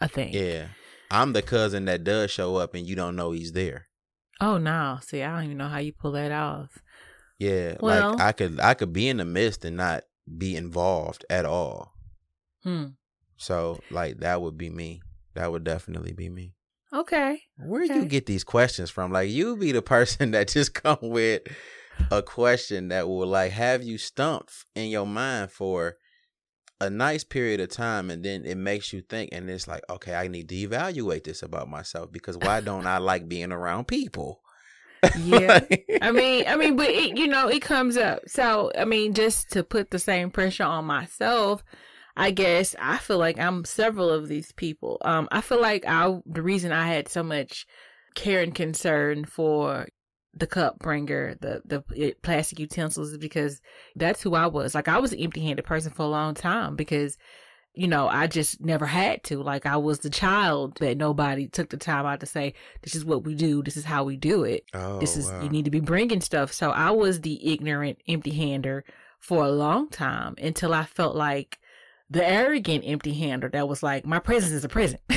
a 0.00 0.08
thing. 0.08 0.32
Yeah. 0.32 0.68
I'm 1.10 1.32
the 1.32 1.42
cousin 1.42 1.84
that 1.86 2.04
does 2.04 2.30
show 2.30 2.56
up 2.56 2.74
and 2.74 2.86
you 2.86 2.96
don't 2.96 3.16
know 3.16 3.32
he's 3.32 3.52
there. 3.52 3.88
Oh 4.40 4.58
no! 4.58 4.98
See, 5.02 5.22
I 5.22 5.34
don't 5.34 5.44
even 5.44 5.58
know 5.58 5.68
how 5.68 5.78
you 5.78 5.92
pull 5.92 6.12
that 6.12 6.32
off. 6.32 6.78
Yeah. 7.38 7.76
Well- 7.80 8.12
like 8.12 8.20
I 8.20 8.32
could 8.32 8.60
I 8.60 8.74
could 8.74 8.92
be 8.92 9.08
in 9.08 9.18
the 9.18 9.24
midst 9.24 9.64
and 9.64 9.76
not 9.76 10.04
be 10.38 10.56
involved 10.56 11.24
at 11.30 11.44
all. 11.44 11.92
Hmm. 12.62 12.86
So 13.36 13.80
like 13.90 14.18
that 14.18 14.40
would 14.42 14.56
be 14.56 14.70
me. 14.70 15.02
That 15.34 15.52
would 15.52 15.64
definitely 15.64 16.12
be 16.12 16.28
me. 16.28 16.54
Okay. 16.94 17.42
Where 17.58 17.86
do 17.86 17.94
you 17.94 18.04
get 18.04 18.26
these 18.26 18.44
questions 18.44 18.88
from? 18.88 19.10
Like 19.10 19.28
you 19.28 19.56
be 19.56 19.72
the 19.72 19.82
person 19.82 20.30
that 20.32 20.48
just 20.48 20.74
come 20.74 20.98
with 21.02 21.42
a 22.10 22.22
question 22.22 22.88
that 22.88 23.08
will 23.08 23.26
like 23.26 23.52
have 23.52 23.82
you 23.82 23.98
stumped 23.98 24.64
in 24.74 24.88
your 24.88 25.06
mind 25.06 25.50
for 25.50 25.96
a 26.80 26.90
nice 26.90 27.24
period 27.24 27.60
of 27.60 27.70
time 27.70 28.10
and 28.10 28.24
then 28.24 28.44
it 28.44 28.56
makes 28.56 28.92
you 28.92 29.00
think 29.00 29.30
and 29.32 29.48
it's 29.48 29.66
like, 29.66 29.82
okay, 29.90 30.14
I 30.14 30.28
need 30.28 30.48
to 30.48 30.56
evaluate 30.56 31.24
this 31.24 31.42
about 31.42 31.68
myself 31.68 32.12
because 32.12 32.36
why 32.38 32.60
don't 32.62 32.86
I 32.86 32.98
like 32.98 33.28
being 33.28 33.52
around 33.52 33.86
people? 33.86 34.40
Yeah. 35.18 35.60
I 36.00 36.12
mean, 36.12 36.44
I 36.48 36.56
mean, 36.56 36.76
but 36.76 36.88
it, 36.88 37.18
you 37.18 37.26
know, 37.26 37.48
it 37.48 37.60
comes 37.60 37.98
up. 37.98 38.20
So, 38.26 38.72
I 38.78 38.86
mean, 38.86 39.12
just 39.12 39.50
to 39.52 39.62
put 39.62 39.90
the 39.90 39.98
same 39.98 40.30
pressure 40.30 40.64
on 40.64 40.86
myself, 40.86 41.62
I 42.16 42.30
guess 42.30 42.74
I 42.78 42.98
feel 42.98 43.18
like 43.18 43.38
I'm 43.38 43.64
several 43.64 44.10
of 44.10 44.28
these 44.28 44.52
people. 44.52 44.98
Um, 45.04 45.28
I 45.32 45.40
feel 45.40 45.60
like 45.60 45.84
I 45.86 46.18
the 46.26 46.42
reason 46.42 46.72
I 46.72 46.86
had 46.86 47.08
so 47.08 47.22
much 47.22 47.66
care 48.14 48.42
and 48.42 48.54
concern 48.54 49.24
for 49.24 49.88
the 50.32 50.46
cup 50.46 50.78
bringer, 50.78 51.36
the 51.40 51.62
the 51.64 52.14
plastic 52.22 52.58
utensils, 52.58 53.12
is 53.12 53.18
because 53.18 53.60
that's 53.96 54.22
who 54.22 54.34
I 54.34 54.46
was. 54.46 54.74
Like 54.74 54.88
I 54.88 54.98
was 54.98 55.12
an 55.12 55.20
empty-handed 55.20 55.64
person 55.64 55.92
for 55.92 56.02
a 56.02 56.08
long 56.08 56.34
time 56.34 56.76
because 56.76 57.16
you 57.76 57.88
know, 57.88 58.06
I 58.06 58.28
just 58.28 58.60
never 58.60 58.86
had 58.86 59.24
to. 59.24 59.42
Like 59.42 59.66
I 59.66 59.76
was 59.76 59.98
the 59.98 60.10
child 60.10 60.76
that 60.78 60.96
nobody 60.96 61.48
took 61.48 61.70
the 61.70 61.76
time 61.76 62.06
out 62.06 62.20
to 62.20 62.26
say, 62.26 62.54
"This 62.82 62.94
is 62.94 63.04
what 63.04 63.24
we 63.24 63.34
do. 63.34 63.64
This 63.64 63.76
is 63.76 63.84
how 63.84 64.04
we 64.04 64.16
do 64.16 64.44
it." 64.44 64.64
oh, 64.74 65.00
this 65.00 65.16
is 65.16 65.26
wow. 65.26 65.42
you 65.42 65.48
need 65.48 65.64
to 65.64 65.70
be 65.70 65.80
bringing 65.80 66.20
stuff 66.20 66.52
so 66.52 66.70
i 66.70 66.90
was 66.90 67.20
the 67.20 67.52
ignorant 67.52 67.98
empty 68.08 68.30
hander 68.30 68.84
for 69.20 69.44
a 69.44 69.50
long 69.50 69.88
time 69.88 70.34
until 70.38 70.74
i 70.74 70.84
felt 70.84 71.16
like 71.16 71.58
the 72.14 72.26
arrogant 72.26 72.82
empty 72.86 73.12
hander 73.12 73.48
that 73.48 73.68
was 73.68 73.82
like 73.82 74.06
my 74.06 74.18
presence 74.18 74.52
is 74.52 74.64
a 74.64 74.68
present 74.68 75.00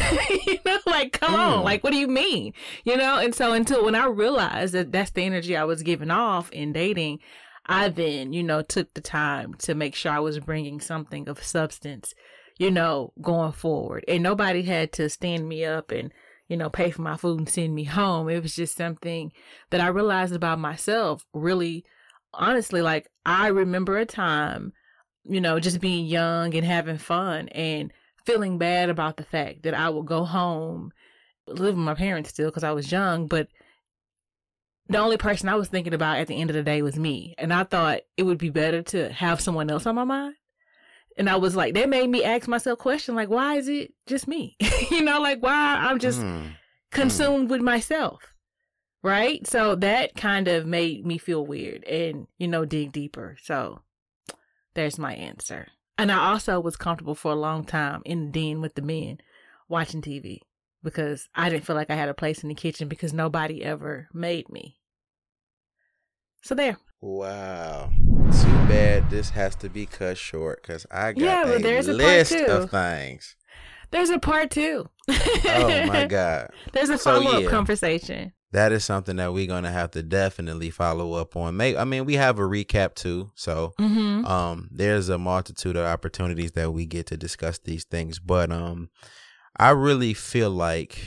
you 0.45 0.57
know 0.65 0.77
like 0.85 1.13
come 1.13 1.33
on 1.35 1.61
Mm. 1.61 1.63
like 1.63 1.83
what 1.83 1.93
do 1.93 1.97
you 1.99 2.07
mean 2.07 2.53
you 2.83 2.97
know 2.97 3.17
and 3.17 3.33
so 3.33 3.53
until 3.53 3.85
when 3.85 3.95
i 3.95 4.05
realized 4.05 4.73
that 4.73 4.91
that's 4.91 5.11
the 5.11 5.23
energy 5.23 5.55
i 5.55 5.63
was 5.63 5.83
giving 5.83 6.11
off 6.11 6.51
in 6.51 6.73
dating 6.73 7.19
i 7.67 7.87
then 7.87 8.33
you 8.33 8.43
know 8.43 8.61
took 8.61 8.93
the 8.93 9.01
time 9.01 9.53
to 9.59 9.73
make 9.75 9.95
sure 9.95 10.11
i 10.11 10.19
was 10.19 10.39
bringing 10.39 10.81
something 10.81 11.29
of 11.29 11.41
substance 11.43 12.13
you 12.57 12.69
know 12.71 13.13
going 13.21 13.51
forward 13.53 14.03
and 14.07 14.21
nobody 14.23 14.63
had 14.63 14.91
to 14.93 15.07
stand 15.09 15.47
me 15.47 15.63
up 15.63 15.91
and 15.91 16.11
you 16.49 16.55
know, 16.55 16.69
pay 16.69 16.91
for 16.91 17.01
my 17.01 17.17
food 17.17 17.39
and 17.39 17.49
send 17.49 17.75
me 17.75 17.83
home. 17.83 18.29
It 18.29 18.41
was 18.41 18.55
just 18.55 18.77
something 18.77 19.33
that 19.69 19.81
I 19.81 19.87
realized 19.87 20.33
about 20.33 20.59
myself 20.59 21.25
really 21.33 21.83
honestly. 22.33 22.81
Like, 22.81 23.09
I 23.25 23.47
remember 23.47 23.97
a 23.97 24.05
time, 24.05 24.71
you 25.27 25.41
know, 25.41 25.59
just 25.59 25.79
being 25.81 26.05
young 26.05 26.53
and 26.55 26.65
having 26.65 26.97
fun 26.97 27.49
and 27.49 27.91
feeling 28.25 28.57
bad 28.57 28.89
about 28.89 29.17
the 29.17 29.23
fact 29.23 29.63
that 29.63 29.73
I 29.73 29.89
would 29.89 30.05
go 30.05 30.23
home, 30.25 30.91
live 31.47 31.75
with 31.75 31.83
my 31.83 31.93
parents 31.93 32.29
still 32.29 32.49
because 32.49 32.63
I 32.63 32.71
was 32.71 32.91
young, 32.91 33.27
but 33.27 33.47
the 34.89 34.97
only 34.99 35.17
person 35.17 35.49
I 35.49 35.55
was 35.55 35.67
thinking 35.67 35.93
about 35.93 36.17
at 36.19 36.27
the 36.27 36.39
end 36.39 36.49
of 36.49 36.55
the 36.55 36.63
day 36.63 36.81
was 36.81 36.97
me. 36.97 37.35
And 37.37 37.53
I 37.53 37.63
thought 37.63 38.01
it 38.15 38.23
would 38.23 38.37
be 38.37 38.49
better 38.49 38.81
to 38.83 39.11
have 39.11 39.41
someone 39.41 39.69
else 39.69 39.85
on 39.85 39.95
my 39.95 40.03
mind. 40.05 40.35
And 41.17 41.29
I 41.29 41.35
was 41.35 41.55
like, 41.55 41.73
that 41.73 41.89
made 41.89 42.09
me 42.09 42.23
ask 42.23 42.47
myself 42.47 42.79
question 42.79 43.15
like, 43.15 43.29
why 43.29 43.55
is 43.55 43.67
it 43.67 43.93
just 44.05 44.27
me? 44.27 44.55
you 44.91 45.01
know, 45.01 45.19
like 45.19 45.41
why 45.41 45.77
I'm 45.79 45.99
just 45.99 46.21
Mm. 46.21 46.51
consumed 46.91 47.49
with 47.49 47.61
myself. 47.61 48.33
Right? 49.03 49.45
So 49.47 49.75
that 49.75 50.15
kind 50.15 50.47
of 50.47 50.65
made 50.65 51.05
me 51.05 51.17
feel 51.17 51.45
weird 51.45 51.83
and, 51.85 52.27
you 52.37 52.47
know, 52.47 52.65
dig 52.65 52.91
deeper. 52.91 53.37
So 53.41 53.81
there's 54.77 54.97
my 54.99 55.13
answer. 55.15 55.67
And 55.97 56.11
I 56.11 56.29
also 56.29 56.59
was 56.59 56.77
comfortable 56.77 57.15
for 57.15 57.31
a 57.31 57.35
long 57.35 57.65
time 57.65 58.03
in 58.05 58.31
the 58.31 58.39
den 58.39 58.61
with 58.61 58.75
the 58.75 58.83
men 58.83 59.17
watching 59.67 60.01
TV 60.01 60.39
because 60.83 61.27
I 61.35 61.49
didn't 61.49 61.65
feel 61.65 61.75
like 61.75 61.89
I 61.89 61.95
had 61.95 62.07
a 62.09 62.13
place 62.13 62.43
in 62.43 62.49
the 62.49 62.55
kitchen 62.55 62.87
because 62.87 63.11
nobody 63.11 63.63
ever 63.63 64.07
made 64.13 64.47
me. 64.49 64.77
So 66.43 66.53
there. 66.55 66.77
Wow. 67.01 67.89
Too 67.97 68.57
bad 68.67 69.09
this 69.09 69.31
has 69.31 69.55
to 69.57 69.69
be 69.69 69.87
cut 69.87 70.17
short 70.17 70.61
because 70.61 70.85
I 70.91 71.13
got 71.13 71.21
Yeah, 71.21 71.43
a 71.43 71.53
but 71.53 71.63
there's 71.63 71.87
a 71.87 71.91
part 71.91 72.03
list 72.03 72.33
of 72.35 72.69
things. 72.69 73.35
There's 73.89 74.09
a 74.11 74.19
part 74.19 74.51
two. 74.51 74.87
Oh 75.09 75.85
my 75.87 76.05
God. 76.09 76.49
There's 76.73 76.89
a 76.89 76.97
So, 76.97 77.19
follow 77.21 77.37
up 77.37 77.43
yeah. 77.43 77.49
conversation. 77.49 78.33
That 78.57 78.71
is 78.71 78.83
something 78.83 79.17
that 79.17 79.33
we're 79.33 79.45
gonna 79.47 79.71
have 79.71 79.91
to 79.91 80.01
definitely 80.01 80.71
follow 80.71 81.13
up 81.13 81.35
on. 81.35 81.55
May 81.57 81.77
I 81.77 81.83
mean 81.83 82.05
we 82.05 82.15
have 82.15 82.39
a 82.39 82.41
recap 82.55 82.95
too, 82.95 83.31
so 83.35 83.73
Mm-hmm. 83.79 84.25
um 84.25 84.67
there's 84.71 85.09
a 85.09 85.17
multitude 85.17 85.75
of 85.75 85.85
opportunities 85.85 86.53
that 86.53 86.71
we 86.71 86.85
get 86.87 87.05
to 87.07 87.17
discuss 87.17 87.59
these 87.59 87.83
things. 87.85 88.17
But 88.19 88.51
um 88.51 88.89
I 89.59 89.69
really 89.71 90.13
feel 90.13 90.49
like 90.49 90.97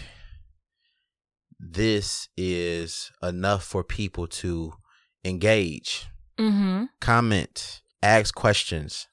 this 1.59 2.29
is 2.37 3.11
enough 3.23 3.65
for 3.65 3.83
people 3.85 4.27
to 4.27 4.73
engage, 5.25 6.07
Mm-hmm. 6.39 6.85
comment, 7.01 7.83
ask 8.03 8.35
questions. 8.35 9.07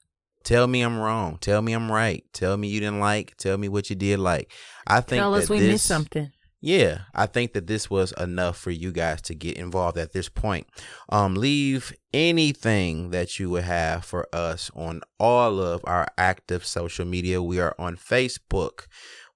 Tell 0.44 0.66
me 0.66 0.80
I'm 0.80 0.98
wrong. 0.98 1.36
Tell 1.40 1.60
me 1.60 1.74
I'm 1.74 1.92
right. 1.92 2.24
Tell 2.32 2.56
me 2.56 2.68
you 2.68 2.80
didn't 2.80 3.00
like. 3.00 3.36
Tell 3.36 3.58
me 3.58 3.68
what 3.68 3.90
you 3.90 3.96
did 3.96 4.18
like. 4.18 4.50
I 4.86 5.00
think 5.02 5.20
Tell 5.20 5.34
us 5.34 5.48
that 5.48 5.52
we 5.52 5.58
this, 5.60 5.72
missed 5.72 5.86
something. 5.86 6.30
Yeah, 6.60 7.02
I 7.14 7.26
think 7.26 7.52
that 7.52 7.68
this 7.68 7.88
was 7.88 8.12
enough 8.12 8.58
for 8.58 8.72
you 8.72 8.90
guys 8.90 9.22
to 9.22 9.34
get 9.34 9.56
involved 9.56 9.96
at 9.96 10.12
this 10.12 10.28
point. 10.28 10.66
Um, 11.08 11.34
leave 11.34 11.94
anything 12.12 13.10
that 13.10 13.38
you 13.38 13.50
would 13.50 13.62
have 13.62 14.04
for 14.04 14.26
us 14.34 14.68
on 14.74 15.02
all 15.20 15.60
of 15.60 15.82
our 15.84 16.08
active 16.18 16.66
social 16.66 17.06
media. 17.06 17.40
We 17.40 17.60
are 17.60 17.76
on 17.78 17.96
Facebook, 17.96 18.86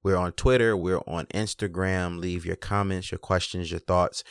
we're 0.03 0.17
on 0.17 0.33
Twitter, 0.33 0.77
we're 0.77 1.03
on 1.07 1.27
Instagram. 1.27 2.19
Leave 2.19 2.45
your 2.45 2.57
comments, 2.57 3.13
your 3.13 3.19
questions, 3.21 3.71
your 3.71 3.81
thoughts. 3.81 4.25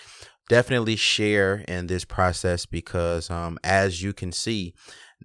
Definitely 0.50 0.98
share 0.98 1.64
in 1.70 1.88
this 1.88 2.04
process 2.04 2.66
because, 2.66 3.30
um, 3.30 3.58
as 3.64 4.04
you 4.04 4.12
can 4.12 4.34
see, 4.34 4.74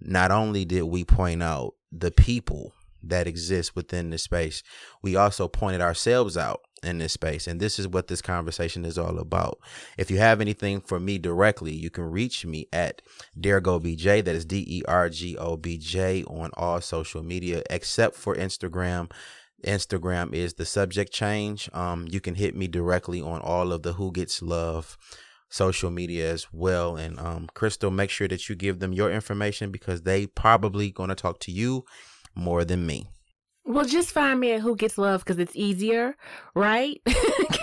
not 0.00 0.30
only 0.30 0.64
did 0.64 0.82
we 0.82 1.04
point 1.04 1.42
out 1.42 1.74
the 1.90 2.12
people 2.12 2.74
that 3.02 3.26
exist 3.26 3.74
within 3.74 4.10
the 4.10 4.18
space, 4.18 4.62
we 5.02 5.16
also 5.16 5.48
pointed 5.48 5.80
ourselves 5.80 6.36
out 6.36 6.60
in 6.87 6.99
this 6.99 7.12
space. 7.12 7.47
And 7.47 7.61
this 7.61 7.78
is 7.78 7.89
what 7.89 8.09
this 8.09 8.22
conversation 8.22 8.84
is 8.84 8.99
all 8.99 9.18
about. 9.18 9.59
If 9.99 10.11
you 10.11 10.18
have 10.18 10.41
anything 10.41 10.80
for 10.80 11.01
me 11.01 11.18
directly, 11.18 11.72
you 11.72 11.91
can 11.91 12.05
reach 12.05 12.47
me 12.47 12.68
at 12.72 13.03
DergoBJ. 13.39 14.24
That 14.24 14.34
is 14.34 14.45
D 14.45 14.64
E 14.66 14.82
R 14.87 15.09
G 15.09 15.37
O 15.37 15.57
B 15.57 15.78
J 15.78 16.24
on 16.24 16.51
all 16.55 16.80
social 16.80 17.22
media 17.22 17.62
except 17.70 18.16
for 18.16 18.34
Instagram. 18.34 19.11
Instagram 19.64 20.32
is 20.34 20.55
the 20.55 20.66
subject 20.66 21.12
change. 21.12 21.68
Um, 21.72 22.07
you 22.09 22.20
can 22.20 22.34
hit 22.34 22.55
me 22.55 22.68
directly 22.68 23.20
on 23.20 23.41
all 23.41 23.72
of 23.72 23.82
the 23.82 23.95
Who 23.95 24.12
Gets 24.12 24.43
Love 24.43 24.97
social 25.49 25.91
media 25.91 26.30
as 26.30 26.53
well. 26.53 26.97
And 26.97 27.18
um, 27.18 27.49
Christal, 27.55 27.93
make 27.93 28.11
sure 28.11 28.28
that 28.28 28.49
you 28.49 28.55
give 28.55 28.78
them 28.78 28.93
your 28.93 29.11
information 29.11 29.70
because 29.70 30.03
they 30.03 30.26
probably 30.26 30.91
going 30.91 31.09
to 31.09 31.14
talk 31.14 31.41
to 31.41 31.53
you 31.53 31.84
more 32.34 32.64
than 32.64 32.87
me. 32.87 33.09
Well, 33.66 33.84
just 33.84 34.12
find 34.12 34.38
me 34.38 34.52
at 34.52 34.60
Who 34.60 34.76
Gets 34.76 34.96
Love 34.96 35.24
because 35.24 35.40
it's 35.40 35.56
easier, 35.56 36.16
right? 36.54 37.00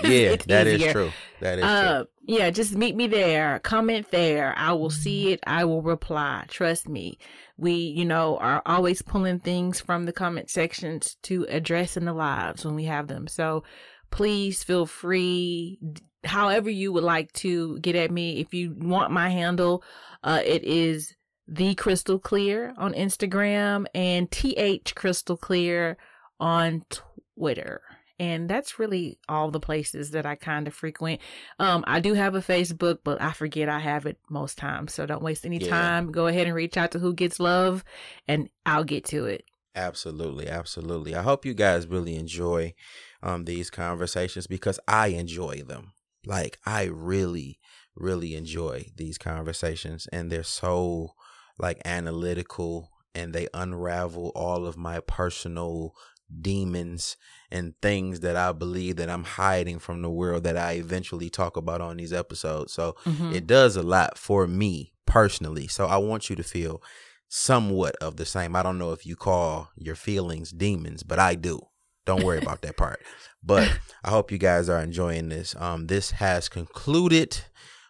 yeah, 0.03 0.35
that 0.47 0.67
easier. 0.67 0.87
is 0.87 0.91
true. 0.91 1.11
That 1.39 1.59
is 1.59 1.63
uh, 1.63 1.97
true. 1.99 2.07
Yeah, 2.25 2.49
just 2.49 2.75
meet 2.75 2.95
me 2.97 3.07
there. 3.07 3.59
Comment 3.59 4.05
there. 4.11 4.53
I 4.57 4.73
will 4.73 4.89
see 4.89 5.31
it. 5.31 5.39
I 5.47 5.63
will 5.63 5.81
reply. 5.81 6.43
Trust 6.49 6.89
me. 6.89 7.17
We, 7.57 7.73
you 7.73 8.03
know, 8.03 8.37
are 8.37 8.61
always 8.65 9.01
pulling 9.01 9.39
things 9.39 9.79
from 9.79 10.05
the 10.05 10.11
comment 10.11 10.49
sections 10.49 11.15
to 11.23 11.45
address 11.47 11.95
in 11.95 12.03
the 12.03 12.13
lives 12.13 12.65
when 12.65 12.75
we 12.75 12.83
have 12.83 13.07
them. 13.07 13.27
So 13.27 13.63
please 14.11 14.61
feel 14.61 14.85
free, 14.85 15.79
however 16.25 16.69
you 16.69 16.91
would 16.91 17.03
like 17.03 17.31
to 17.33 17.79
get 17.79 17.95
at 17.95 18.11
me. 18.11 18.41
If 18.41 18.53
you 18.53 18.75
want 18.77 19.11
my 19.11 19.29
handle, 19.29 19.83
uh, 20.21 20.41
it 20.43 20.65
is 20.65 21.15
the 21.53 21.75
Christal 21.75 22.21
Clear 22.21 22.73
on 22.77 22.93
Instagram 22.93 23.85
and 23.93 24.29
TH 24.31 24.95
Christal 24.95 25.39
Clear 25.39 25.97
on 26.39 26.83
Twitter. 26.89 27.81
And 28.19 28.49
that's 28.49 28.79
really 28.79 29.19
all 29.29 29.51
the 29.51 29.59
places 29.59 30.11
that 30.11 30.25
I 30.25 30.35
kind 30.35 30.67
of 30.67 30.73
frequent. 30.73 31.21
Um, 31.59 31.83
I 31.85 31.99
do 31.99 32.13
have 32.13 32.33
a 32.33 32.41
Facebook, 32.41 32.99
but 33.03 33.21
I 33.21 33.33
forget 33.33 33.69
I 33.69 33.79
have 33.79 34.05
it 34.05 34.17
most 34.29 34.57
times. 34.57 34.93
So 34.93 35.05
don't 35.05 35.21
waste 35.21 35.45
any 35.45 35.57
yeah. 35.57 35.69
time. 35.69 36.11
Go 36.11 36.27
ahead 36.27 36.47
and 36.47 36.55
reach 36.55 36.77
out 36.77 36.91
to 36.91 36.99
Who 36.99 37.13
Gets 37.13 37.39
Love 37.39 37.83
and 38.27 38.49
I'll 38.65 38.83
get 38.83 39.05
to 39.05 39.25
it. 39.25 39.45
Absolutely, 39.75 40.47
absolutely. 40.47 41.15
I 41.15 41.21
hope 41.21 41.45
you 41.45 41.53
guys 41.53 41.87
really 41.87 42.15
enjoy 42.15 42.73
um 43.21 43.45
these 43.45 43.69
conversations 43.69 44.47
because 44.47 44.79
I 44.87 45.07
enjoy 45.07 45.63
them. 45.67 45.93
Like 46.25 46.59
I 46.65 46.83
really, 46.85 47.59
really 47.95 48.35
enjoy 48.35 48.87
these 48.95 49.17
conversations 49.17 50.07
and 50.11 50.31
they're 50.31 50.43
so 50.43 51.13
like 51.57 51.81
analytical 51.85 52.91
and 53.15 53.33
they 53.33 53.47
unravel 53.53 54.31
all 54.35 54.65
of 54.65 54.77
my 54.77 54.99
personal 54.99 55.95
demons 56.41 57.15
and 57.51 57.75
things 57.81 58.21
that 58.21 58.35
I 58.35 58.51
believe 58.51 58.95
that 58.95 59.09
I'm 59.09 59.23
hiding 59.23 59.79
from 59.79 60.01
the 60.01 60.09
world 60.09 60.43
that 60.43 60.57
I 60.57 60.73
eventually 60.73 61.29
talk 61.29 61.55
about 61.57 61.81
on 61.81 61.97
these 61.97 62.13
episodes. 62.13 62.73
So 62.73 62.95
mm-hmm. 63.05 63.33
it 63.33 63.45
does 63.45 63.75
a 63.75 63.83
lot 63.83 64.17
for 64.17 64.47
me 64.47 64.93
personally. 65.05 65.67
So 65.67 65.85
I 65.85 65.97
want 65.97 66.29
you 66.29 66.35
to 66.35 66.43
feel 66.43 66.81
somewhat 67.29 67.95
of 68.01 68.17
the 68.17 68.25
same. 68.25 68.55
I 68.55 68.63
don't 68.63 68.77
know 68.79 68.91
if 68.91 69.05
you 69.05 69.15
call 69.15 69.69
your 69.75 69.95
feelings 69.95 70.51
demons, 70.51 71.03
but 71.03 71.19
I 71.19 71.35
do. 71.35 71.59
Don't 72.05 72.23
worry 72.23 72.39
about 72.39 72.61
that 72.61 72.77
part. 72.77 72.99
But 73.45 73.77
I 74.05 74.09
hope 74.09 74.31
you 74.31 74.37
guys 74.37 74.69
are 74.69 74.79
enjoying 74.79 75.27
this. 75.27 75.53
Um 75.59 75.87
this 75.87 76.11
has 76.11 76.47
concluded 76.47 77.41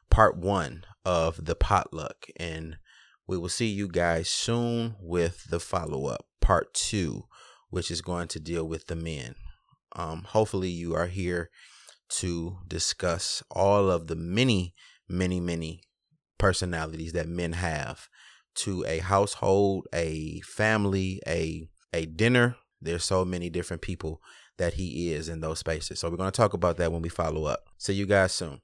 part 0.09 0.35
1 0.35 0.83
of 1.05 1.45
the 1.45 1.53
potluck 1.53 2.25
and 2.37 2.77
we 3.27 3.37
will 3.37 3.49
see 3.49 3.67
you 3.67 3.87
guys 3.87 4.27
soon 4.29 4.95
with 4.99 5.49
the 5.49 5.59
follow 5.59 6.07
up, 6.07 6.25
part 6.41 6.73
two, 6.73 7.23
which 7.69 7.89
is 7.89 8.01
going 8.01 8.27
to 8.29 8.39
deal 8.39 8.67
with 8.67 8.87
the 8.87 8.95
men. 8.95 9.35
Um, 9.95 10.23
hopefully, 10.23 10.69
you 10.69 10.95
are 10.95 11.07
here 11.07 11.49
to 12.09 12.57
discuss 12.67 13.43
all 13.49 13.89
of 13.89 14.07
the 14.07 14.15
many, 14.15 14.73
many, 15.07 15.39
many 15.39 15.81
personalities 16.37 17.13
that 17.13 17.27
men 17.27 17.53
have 17.53 18.09
to 18.55 18.85
a 18.85 18.99
household, 18.99 19.87
a 19.93 20.41
family, 20.41 21.21
a 21.27 21.67
a 21.93 22.05
dinner. 22.05 22.57
There's 22.81 23.05
so 23.05 23.23
many 23.23 23.49
different 23.49 23.81
people 23.81 24.21
that 24.57 24.73
he 24.73 25.11
is 25.11 25.29
in 25.29 25.39
those 25.39 25.59
spaces. 25.59 25.99
So 25.99 26.09
we're 26.09 26.17
going 26.17 26.31
to 26.31 26.35
talk 26.35 26.53
about 26.53 26.77
that 26.77 26.91
when 26.91 27.01
we 27.01 27.09
follow 27.09 27.45
up. 27.45 27.61
See 27.77 27.93
you 27.93 28.05
guys 28.05 28.33
soon. 28.33 28.61